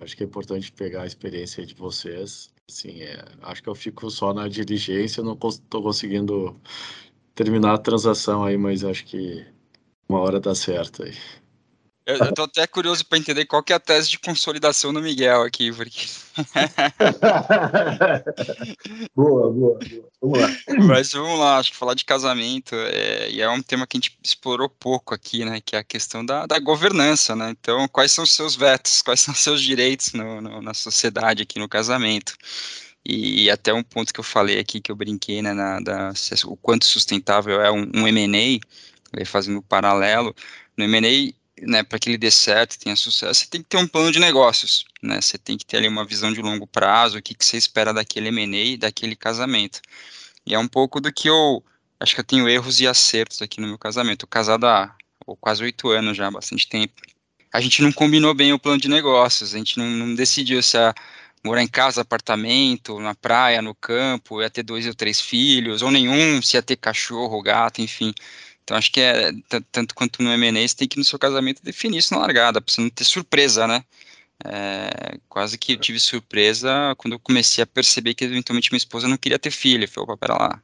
acho 0.00 0.16
que 0.16 0.22
é 0.22 0.26
importante 0.26 0.72
pegar 0.72 1.02
a 1.02 1.06
experiência 1.06 1.66
de 1.66 1.74
vocês. 1.74 2.48
Assim, 2.70 3.02
é, 3.02 3.22
acho 3.42 3.62
que 3.62 3.68
eu 3.68 3.74
fico 3.74 4.10
só 4.10 4.32
na 4.32 4.48
diligência, 4.48 5.22
não 5.22 5.34
estou 5.34 5.82
conseguindo 5.82 6.56
terminar 7.34 7.74
a 7.74 7.78
transação 7.78 8.44
aí, 8.44 8.56
mas 8.56 8.82
acho 8.82 9.04
que 9.04 9.44
uma 10.08 10.20
hora 10.20 10.40
dá 10.40 10.54
certo 10.54 11.02
aí. 11.02 11.12
Eu, 12.10 12.26
eu 12.26 12.34
tô 12.34 12.42
até 12.42 12.66
curioso 12.66 13.06
para 13.06 13.18
entender 13.18 13.46
qual 13.46 13.62
que 13.62 13.72
é 13.72 13.76
a 13.76 13.80
tese 13.80 14.10
de 14.10 14.18
consolidação 14.18 14.92
do 14.92 15.00
Miguel 15.00 15.42
aqui, 15.42 15.72
porque. 15.72 16.06
boa, 19.14 19.52
boa, 19.52 19.78
boa. 19.78 20.10
Vamos 20.20 20.40
lá. 20.40 20.48
Mas 20.86 21.12
vamos 21.12 21.38
lá, 21.38 21.58
acho 21.58 21.70
que 21.70 21.76
falar 21.76 21.94
de 21.94 22.04
casamento 22.04 22.74
é, 22.74 23.30
e 23.30 23.40
é 23.40 23.48
um 23.48 23.62
tema 23.62 23.86
que 23.86 23.96
a 23.96 24.00
gente 24.00 24.18
explorou 24.22 24.68
pouco 24.68 25.14
aqui, 25.14 25.44
né? 25.44 25.60
Que 25.64 25.76
é 25.76 25.78
a 25.78 25.84
questão 25.84 26.24
da, 26.24 26.46
da 26.46 26.58
governança, 26.58 27.36
né? 27.36 27.50
Então, 27.50 27.86
quais 27.88 28.12
são 28.12 28.24
os 28.24 28.34
seus 28.34 28.56
vetos, 28.56 29.02
quais 29.02 29.20
são 29.20 29.32
os 29.32 29.40
seus 29.40 29.62
direitos 29.62 30.12
no, 30.12 30.40
no, 30.40 30.60
na 30.60 30.74
sociedade 30.74 31.42
aqui 31.42 31.58
no 31.58 31.68
casamento? 31.68 32.34
E, 33.04 33.50
até 33.50 33.72
um 33.72 33.82
ponto 33.82 34.12
que 34.12 34.20
eu 34.20 34.24
falei 34.24 34.58
aqui, 34.58 34.80
que 34.80 34.92
eu 34.92 34.96
brinquei, 34.96 35.40
né? 35.42 35.52
Na, 35.52 35.80
da, 35.80 36.12
o 36.44 36.56
quanto 36.56 36.84
sustentável 36.84 37.60
é 37.60 37.70
um, 37.70 37.90
um 37.94 38.06
M&A, 38.06 39.24
fazendo 39.24 39.58
um 39.58 39.62
paralelo. 39.62 40.34
No 40.76 40.84
M&A, 40.84 41.32
né, 41.60 41.82
para 41.82 41.98
que 41.98 42.08
ele 42.08 42.18
dê 42.18 42.30
certo, 42.30 42.78
tenha 42.78 42.96
sucesso, 42.96 43.40
você 43.40 43.46
tem 43.46 43.62
que 43.62 43.68
ter 43.68 43.76
um 43.76 43.86
plano 43.86 44.10
de 44.12 44.18
negócios, 44.18 44.84
né? 45.02 45.20
Você 45.20 45.38
tem 45.38 45.58
que 45.58 45.64
ter 45.66 45.78
ali 45.78 45.88
uma 45.88 46.04
visão 46.04 46.32
de 46.32 46.40
longo 46.40 46.66
prazo, 46.66 47.18
o 47.18 47.22
que, 47.22 47.34
que 47.34 47.44
você 47.44 47.56
espera 47.56 47.92
daquele 47.92 48.28
M&A, 48.28 48.78
daquele 48.78 49.14
casamento. 49.16 49.80
E 50.46 50.54
é 50.54 50.58
um 50.58 50.68
pouco 50.68 51.00
do 51.00 51.12
que 51.12 51.28
eu 51.28 51.62
acho 51.98 52.14
que 52.14 52.20
eu 52.20 52.24
tenho 52.24 52.48
erros 52.48 52.80
e 52.80 52.86
acertos 52.86 53.42
aqui 53.42 53.60
no 53.60 53.68
meu 53.68 53.78
casamento. 53.78 54.24
Eu 54.24 54.28
casado 54.28 54.66
há 54.66 54.94
quase 55.40 55.62
oito 55.62 55.90
anos 55.90 56.16
já, 56.16 56.30
bastante 56.30 56.68
tempo. 56.68 56.94
A 57.52 57.60
gente 57.60 57.82
não 57.82 57.92
combinou 57.92 58.32
bem 58.34 58.52
o 58.52 58.58
plano 58.58 58.80
de 58.80 58.88
negócios, 58.88 59.54
a 59.54 59.58
gente 59.58 59.78
não, 59.78 59.86
não 59.86 60.14
decidiu 60.14 60.62
se 60.62 60.76
ia 60.76 60.94
morar 61.44 61.62
em 61.62 61.68
casa, 61.68 62.02
apartamento, 62.02 63.00
na 63.00 63.14
praia, 63.14 63.62
no 63.62 63.74
campo, 63.74 64.42
ia 64.42 64.50
ter 64.50 64.62
dois 64.62 64.86
ou 64.86 64.94
três 64.94 65.20
filhos, 65.20 65.82
ou 65.82 65.90
nenhum, 65.90 66.40
se 66.42 66.56
ia 66.56 66.62
ter 66.62 66.76
cachorro, 66.76 67.42
gato, 67.42 67.80
enfim. 67.80 68.12
Então 68.70 68.78
acho 68.78 68.92
que 68.92 69.00
é 69.00 69.32
tanto 69.72 69.96
quanto 69.96 70.22
no 70.22 70.32
M&A, 70.32 70.68
você 70.68 70.76
tem 70.76 70.86
que 70.86 70.96
no 70.96 71.02
seu 71.02 71.18
casamento 71.18 71.60
definir 71.60 71.98
isso 71.98 72.14
na 72.14 72.20
largada, 72.20 72.60
para 72.60 72.72
você 72.72 72.80
não 72.80 72.88
ter 72.88 73.02
surpresa, 73.02 73.66
né? 73.66 73.82
É, 74.44 75.18
quase 75.28 75.58
que 75.58 75.72
eu 75.72 75.76
tive 75.76 75.98
surpresa 75.98 76.94
quando 76.96 77.14
eu 77.14 77.18
comecei 77.18 77.64
a 77.64 77.66
perceber 77.66 78.14
que 78.14 78.22
eventualmente 78.22 78.70
minha 78.70 78.78
esposa 78.78 79.08
não 79.08 79.16
queria 79.16 79.40
ter 79.40 79.50
filho. 79.50 79.88
Falei, 79.88 80.04
opa, 80.04 80.16
pera 80.16 80.34
lá. 80.34 80.62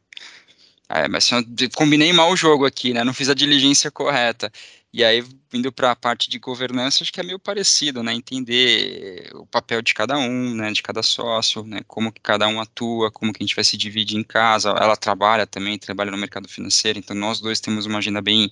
É, 0.89 1.09
mas 1.09 1.33
assim, 1.33 1.69
combinei 1.75 2.13
mal 2.13 2.31
o 2.31 2.37
jogo 2.37 2.65
aqui, 2.65 2.93
né? 2.93 3.03
Não 3.03 3.13
fiz 3.13 3.29
a 3.29 3.35
diligência 3.35 3.91
correta. 3.91 4.53
E 4.97 5.05
aí, 5.05 5.23
vindo 5.53 5.71
para 5.71 5.91
a 5.91 5.95
parte 5.95 6.31
de 6.31 6.39
governança, 6.39 7.05
acho 7.05 7.13
que 7.13 7.21
é 7.21 7.23
meio 7.23 7.39
parecido, 7.39 8.03
né? 8.03 8.15
Entender 8.15 9.31
o 9.35 9.45
papel 9.45 9.83
de 9.83 9.93
cada 9.93 10.17
um, 10.17 10.55
né? 10.55 10.73
De 10.73 10.83
cada 10.83 11.03
sócio, 11.03 11.63
né? 11.65 11.83
Como 11.87 12.11
que 12.11 12.19
cada 12.23 12.49
um 12.49 12.59
atua, 12.59 13.11
como 13.11 13.31
que 13.31 13.43
a 13.43 13.47
gente 13.47 13.55
vai 13.55 13.63
se 13.63 13.77
dividir 13.77 14.17
em 14.17 14.25
casa. 14.25 14.71
Ela 14.71 14.97
trabalha 14.97 15.47
também, 15.47 15.79
trabalha 15.79 16.11
no 16.11 16.17
mercado 16.17 16.49
financeiro, 16.49 16.99
então 16.99 17.15
nós 17.15 17.41
dois 17.41 17.61
temos 17.61 17.85
uma 17.85 17.99
agenda 17.99 18.23
bem, 18.23 18.51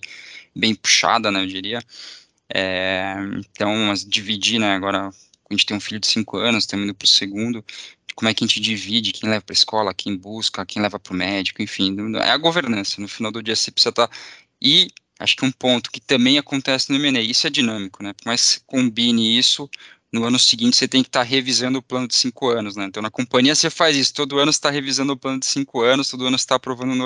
bem 0.54 0.74
puxada, 0.74 1.30
né? 1.30 1.40
Eu 1.40 1.46
diria. 1.46 1.82
É, 2.54 3.14
então, 3.38 3.74
mas 3.86 4.04
dividir, 4.04 4.60
né? 4.60 4.74
Agora, 4.74 5.08
a 5.08 5.54
gente 5.54 5.64
tem 5.64 5.74
um 5.74 5.80
filho 5.80 5.98
de 5.98 6.06
cinco 6.08 6.36
anos, 6.36 6.64
estamos 6.64 6.84
indo 6.84 6.94
para 6.94 7.06
o 7.06 7.08
segundo, 7.08 7.64
como 8.14 8.28
é 8.28 8.34
que 8.34 8.44
a 8.44 8.46
gente 8.46 8.60
divide, 8.60 9.12
quem 9.12 9.30
leva 9.30 9.40
para 9.42 9.54
a 9.54 9.56
escola, 9.56 9.94
quem 9.94 10.14
busca, 10.14 10.66
quem 10.66 10.82
leva 10.82 10.98
para 11.00 11.14
o 11.14 11.16
médico, 11.16 11.62
enfim, 11.62 11.96
é 12.18 12.30
a 12.30 12.36
governança. 12.36 13.00
No 13.00 13.08
final 13.08 13.32
do 13.32 13.42
dia, 13.42 13.56
você 13.56 13.70
precisa 13.70 13.88
estar... 13.88 14.08
Tá, 14.08 14.14
e 14.60 14.88
acho 15.18 15.36
que 15.36 15.44
um 15.44 15.52
ponto 15.52 15.90
que 15.90 16.00
também 16.00 16.38
acontece 16.38 16.90
no 16.90 16.96
M&A, 16.96 17.20
isso 17.20 17.46
é 17.46 17.50
dinâmico, 17.50 18.02
né? 18.02 18.12
Por 18.12 18.26
mais 18.26 18.58
que 18.58 18.64
combine 18.66 19.38
isso, 19.38 19.68
no 20.12 20.24
ano 20.24 20.38
seguinte 20.38 20.76
você 20.76 20.86
tem 20.86 21.02
que 21.02 21.08
estar 21.08 21.20
tá 21.20 21.24
revisando 21.24 21.78
o 21.78 21.82
plano 21.82 22.06
de 22.06 22.14
cinco 22.14 22.48
anos, 22.48 22.76
né? 22.76 22.84
Então 22.84 23.02
na 23.02 23.10
companhia 23.10 23.54
você 23.54 23.68
faz 23.68 23.96
isso, 23.96 24.14
todo 24.14 24.38
ano 24.38 24.50
está 24.50 24.70
revisando 24.70 25.12
o 25.12 25.16
plano 25.16 25.40
de 25.40 25.46
cinco 25.46 25.82
anos, 25.82 26.08
todo 26.08 26.26
ano 26.26 26.36
está 26.36 26.54
aprovando 26.54 26.94
no 26.94 27.04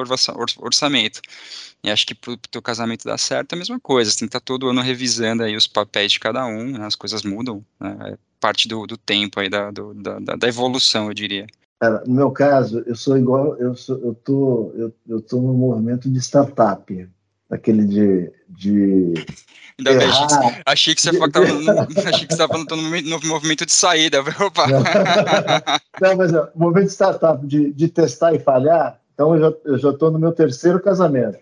orçamento. 0.59 1.20
E 1.82 1.90
acho 1.90 2.06
que 2.06 2.14
para 2.14 2.32
o 2.32 2.36
teu 2.36 2.61
casamento 2.61 3.04
dar 3.04 3.18
certo 3.18 3.52
é 3.52 3.56
a 3.56 3.59
mesma 3.59 3.80
coisa, 3.80 4.11
você 4.11 4.18
tem 4.18 4.28
que 4.28 4.30
estar 4.30 4.40
tá 4.40 4.44
todo 4.44 4.68
ano 4.68 4.82
revisando 4.82 5.42
aí 5.42 5.56
os 5.56 5.66
papéis 5.66 6.12
de 6.12 6.20
cada 6.20 6.44
um, 6.46 6.72
né? 6.72 6.86
as 6.86 6.94
coisas 6.94 7.22
mudam, 7.22 7.64
né? 7.80 7.96
é 8.12 8.18
parte 8.38 8.68
do, 8.68 8.86
do 8.86 8.96
tempo 8.96 9.40
aí, 9.40 9.48
da, 9.48 9.70
do, 9.70 9.94
da, 9.94 10.18
da 10.18 10.48
evolução, 10.48 11.09
eu 11.09 11.14
diria. 11.14 11.46
Cara, 11.80 12.02
no 12.06 12.14
meu 12.14 12.30
caso, 12.30 12.82
eu 12.86 12.94
sou 12.94 13.16
igual, 13.16 13.56
eu 13.56 13.74
sou, 13.74 13.98
eu 13.98 14.14
tô, 14.14 14.72
eu, 14.76 14.92
eu 15.09 15.20
tô 15.22 15.40
no 15.40 15.54
movimento 15.54 16.11
de 16.11 16.18
startup 16.18 17.09
daquele 17.49 17.84
de. 17.84 18.32
de 18.49 19.14
Ainda 19.78 19.94
bem, 19.96 20.09
achei, 20.66 20.92
que, 20.92 21.01
você 21.01 21.11
estava 21.11 22.49
falando 22.53 22.76
no, 22.76 23.01
no 23.01 23.28
movimento 23.28 23.64
de 23.64 23.72
saída. 23.72 24.18
Opa. 24.20 24.66
Não, 26.01 26.16
mas 26.16 26.32
o 26.32 26.49
movimento 26.57 26.88
de 26.88 26.94
startup, 26.94 27.46
de, 27.46 27.72
de 27.72 27.88
testar 27.88 28.34
e 28.34 28.40
falhar, 28.40 29.01
então 29.14 29.36
eu 29.36 29.78
já 29.78 29.90
estou 29.90 30.11
no 30.11 30.18
meu 30.18 30.32
terceiro 30.32 30.80
casamento. 30.80 31.38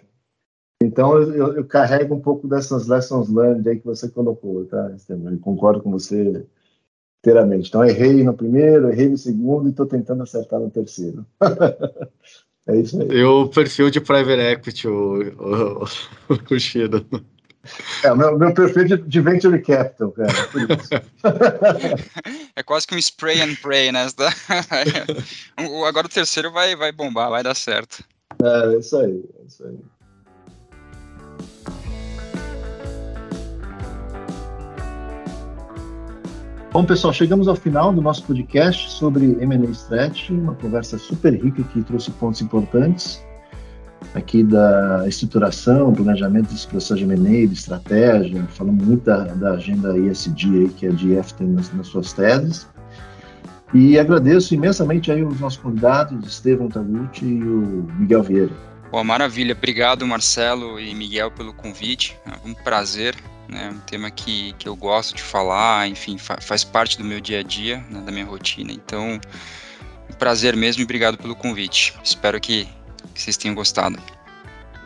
Então 0.82 1.16
eu, 1.16 1.54
eu, 1.54 1.64
carrego 1.64 2.14
um 2.14 2.20
pouco 2.20 2.46
dessas 2.46 2.86
lessons 2.86 3.30
learned 3.30 3.66
aí 3.66 3.78
que 3.78 3.86
você 3.86 4.08
colocou, 4.08 4.66
tá? 4.66 4.94
Eu 5.08 5.38
concordo 5.38 5.82
com 5.82 5.90
você 5.90 6.44
inteiramente. 7.20 7.68
Então 7.68 7.84
errei 7.84 8.22
no 8.22 8.34
primeiro, 8.34 8.90
errei 8.90 9.08
no 9.08 9.16
segundo 9.16 9.66
e 9.66 9.70
estou 9.70 9.86
tentando 9.86 10.22
acertar 10.22 10.60
no 10.60 10.70
terceiro. 10.70 11.24
É 12.68 12.76
isso 12.76 13.00
aí. 13.00 13.08
E 13.08 13.24
o 13.24 13.48
perfil 13.48 13.90
de 13.90 14.00
private 14.00 14.40
equity, 14.40 14.88
o, 14.88 15.22
o, 15.38 15.84
o 16.50 16.58
Shida. 16.58 17.04
É, 18.02 18.12
o 18.12 18.16
meu, 18.16 18.38
meu 18.38 18.54
perfil 18.54 18.84
de, 18.84 18.96
de 18.96 19.20
venture 19.20 19.60
capital, 19.60 20.12
cara. 20.12 20.32
É 22.54 22.62
quase 22.64 22.86
que 22.86 22.94
um 22.94 22.98
spray 22.98 23.40
and 23.40 23.56
pray, 23.56 23.90
né? 23.92 24.06
Agora 25.86 26.06
o 26.06 26.10
terceiro 26.10 26.52
vai, 26.52 26.76
vai 26.76 26.92
bombar, 26.92 27.30
vai 27.30 27.42
dar 27.42 27.54
certo. 27.54 28.04
É, 28.42 28.74
é 28.74 28.78
isso 28.78 28.96
aí, 28.96 29.24
é 29.40 29.46
isso 29.46 29.64
aí. 29.64 29.78
Bom, 36.76 36.84
pessoal, 36.84 37.10
chegamos 37.10 37.48
ao 37.48 37.56
final 37.56 37.90
do 37.90 38.02
nosso 38.02 38.22
podcast 38.24 38.90
sobre 38.90 39.24
M&A 39.40 39.70
Stretch, 39.70 40.28
uma 40.28 40.54
conversa 40.56 40.98
super 40.98 41.32
rica 41.32 41.62
que 41.62 41.82
trouxe 41.82 42.10
pontos 42.10 42.42
importantes 42.42 43.24
aqui 44.14 44.42
da 44.42 45.08
estruturação, 45.08 45.94
planejamento 45.94 46.52
dos 46.52 46.66
processos 46.66 46.98
de 46.98 47.04
M&A, 47.04 47.46
de 47.46 47.54
estratégia, 47.54 48.44
falamos 48.48 48.84
muito 48.84 49.04
da, 49.04 49.24
da 49.24 49.52
agenda 49.52 49.96
ESG 49.98 50.48
aí, 50.48 50.68
que 50.68 50.86
a 50.86 50.90
DF 50.90 51.32
tem 51.32 51.46
nas, 51.46 51.72
nas 51.72 51.86
suas 51.86 52.12
teses. 52.12 52.68
E 53.72 53.98
agradeço 53.98 54.54
imensamente 54.54 55.10
aí 55.10 55.24
os 55.24 55.40
nossos 55.40 55.58
convidados, 55.58 56.26
Estevam 56.26 56.68
Taguchi 56.68 57.24
e 57.24 57.42
o 57.42 57.88
Miguel 57.98 58.22
Vieira. 58.22 58.52
Boa, 58.90 59.02
maravilha. 59.02 59.56
Obrigado, 59.56 60.06
Marcelo 60.06 60.78
e 60.78 60.94
Miguel, 60.94 61.30
pelo 61.30 61.54
convite. 61.54 62.14
É 62.26 62.46
um 62.46 62.52
prazer 62.52 63.14
né? 63.48 63.70
Um 63.70 63.80
tema 63.80 64.10
que, 64.10 64.52
que 64.54 64.68
eu 64.68 64.76
gosto 64.76 65.14
de 65.14 65.22
falar, 65.22 65.88
enfim, 65.88 66.18
fa 66.18 66.38
faz 66.40 66.64
parte 66.64 66.98
do 66.98 67.04
meu 67.04 67.20
dia 67.20 67.40
a 67.40 67.42
dia, 67.42 67.84
né, 67.90 68.00
da 68.00 68.12
minha 68.12 68.24
rotina. 68.24 68.72
Então, 68.72 69.20
um 70.10 70.14
prazer 70.14 70.56
mesmo 70.56 70.82
e 70.82 70.84
obrigado 70.84 71.16
pelo 71.18 71.34
convite. 71.34 71.94
Espero 72.02 72.40
que, 72.40 72.68
que 73.14 73.22
vocês 73.22 73.36
tenham 73.36 73.54
gostado. 73.54 73.98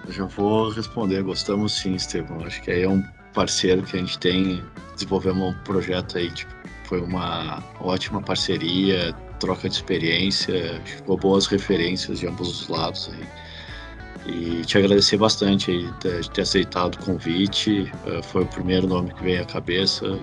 Eu 0.06 0.12
já 0.12 0.24
vou 0.24 0.70
responder, 0.70 1.22
gostamos 1.22 1.78
sim, 1.78 1.94
Estevão. 1.94 2.44
Acho 2.44 2.60
que 2.62 2.70
aí 2.70 2.82
é 2.82 2.88
um 2.88 3.02
parceiro 3.32 3.82
que 3.82 3.96
a 3.96 4.00
gente 4.00 4.18
tem, 4.18 4.62
desenvolvemos 4.94 5.54
um 5.54 5.58
projeto 5.62 6.18
aí, 6.18 6.30
tipo, 6.30 6.52
foi 6.84 7.00
uma 7.00 7.62
ótima 7.80 8.20
parceria, 8.20 9.14
troca 9.38 9.68
de 9.68 9.76
experiência, 9.76 10.80
ficou 10.84 11.16
boas 11.16 11.46
referências 11.46 12.18
de 12.18 12.26
ambos 12.26 12.62
os 12.62 12.68
lados 12.68 13.10
aí. 13.12 13.26
E 14.26 14.62
te 14.64 14.78
agradecer 14.78 15.16
bastante 15.16 15.70
aí 15.70 15.90
de 16.20 16.30
ter 16.30 16.42
aceitado 16.42 16.94
o 16.94 17.04
convite. 17.04 17.90
Uh, 18.06 18.22
foi 18.22 18.42
o 18.42 18.46
primeiro 18.46 18.86
nome 18.86 19.12
que 19.14 19.22
veio 19.22 19.42
à 19.42 19.44
cabeça. 19.44 20.18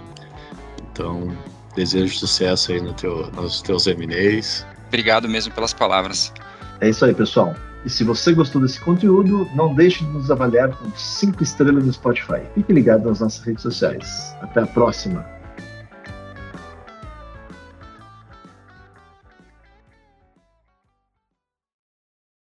Então, 0.92 1.36
desejo 1.76 2.18
sucesso 2.18 2.72
aí 2.72 2.82
no 2.82 2.94
teu, 2.94 3.30
nos 3.32 3.62
teus 3.62 3.88
M&As. 3.88 4.66
Obrigado 4.88 5.28
mesmo 5.28 5.54
pelas 5.54 5.74
palavras. 5.74 6.32
É 6.80 6.90
isso 6.90 7.04
aí, 7.06 7.14
pessoal. 7.14 7.56
E 7.86 7.90
se 7.90 8.04
você 8.04 8.34
gostou 8.34 8.62
desse 8.62 8.80
conteúdo, 8.80 9.48
não 9.56 9.74
deixe 9.74 10.04
de 10.04 10.12
nos 10.12 10.30
avaliar 10.30 10.70
com 10.76 10.92
cinco 10.96 11.44
estrelas 11.44 11.86
no 11.86 11.94
Spotify. 11.94 12.42
Fique 12.54 12.74
ligado 12.74 13.08
nas 13.08 13.20
nossas 13.20 13.44
redes 13.46 13.64
sociais. 13.64 14.36
Até 14.42 14.62
a 14.62 14.68
próxima! 14.68 15.37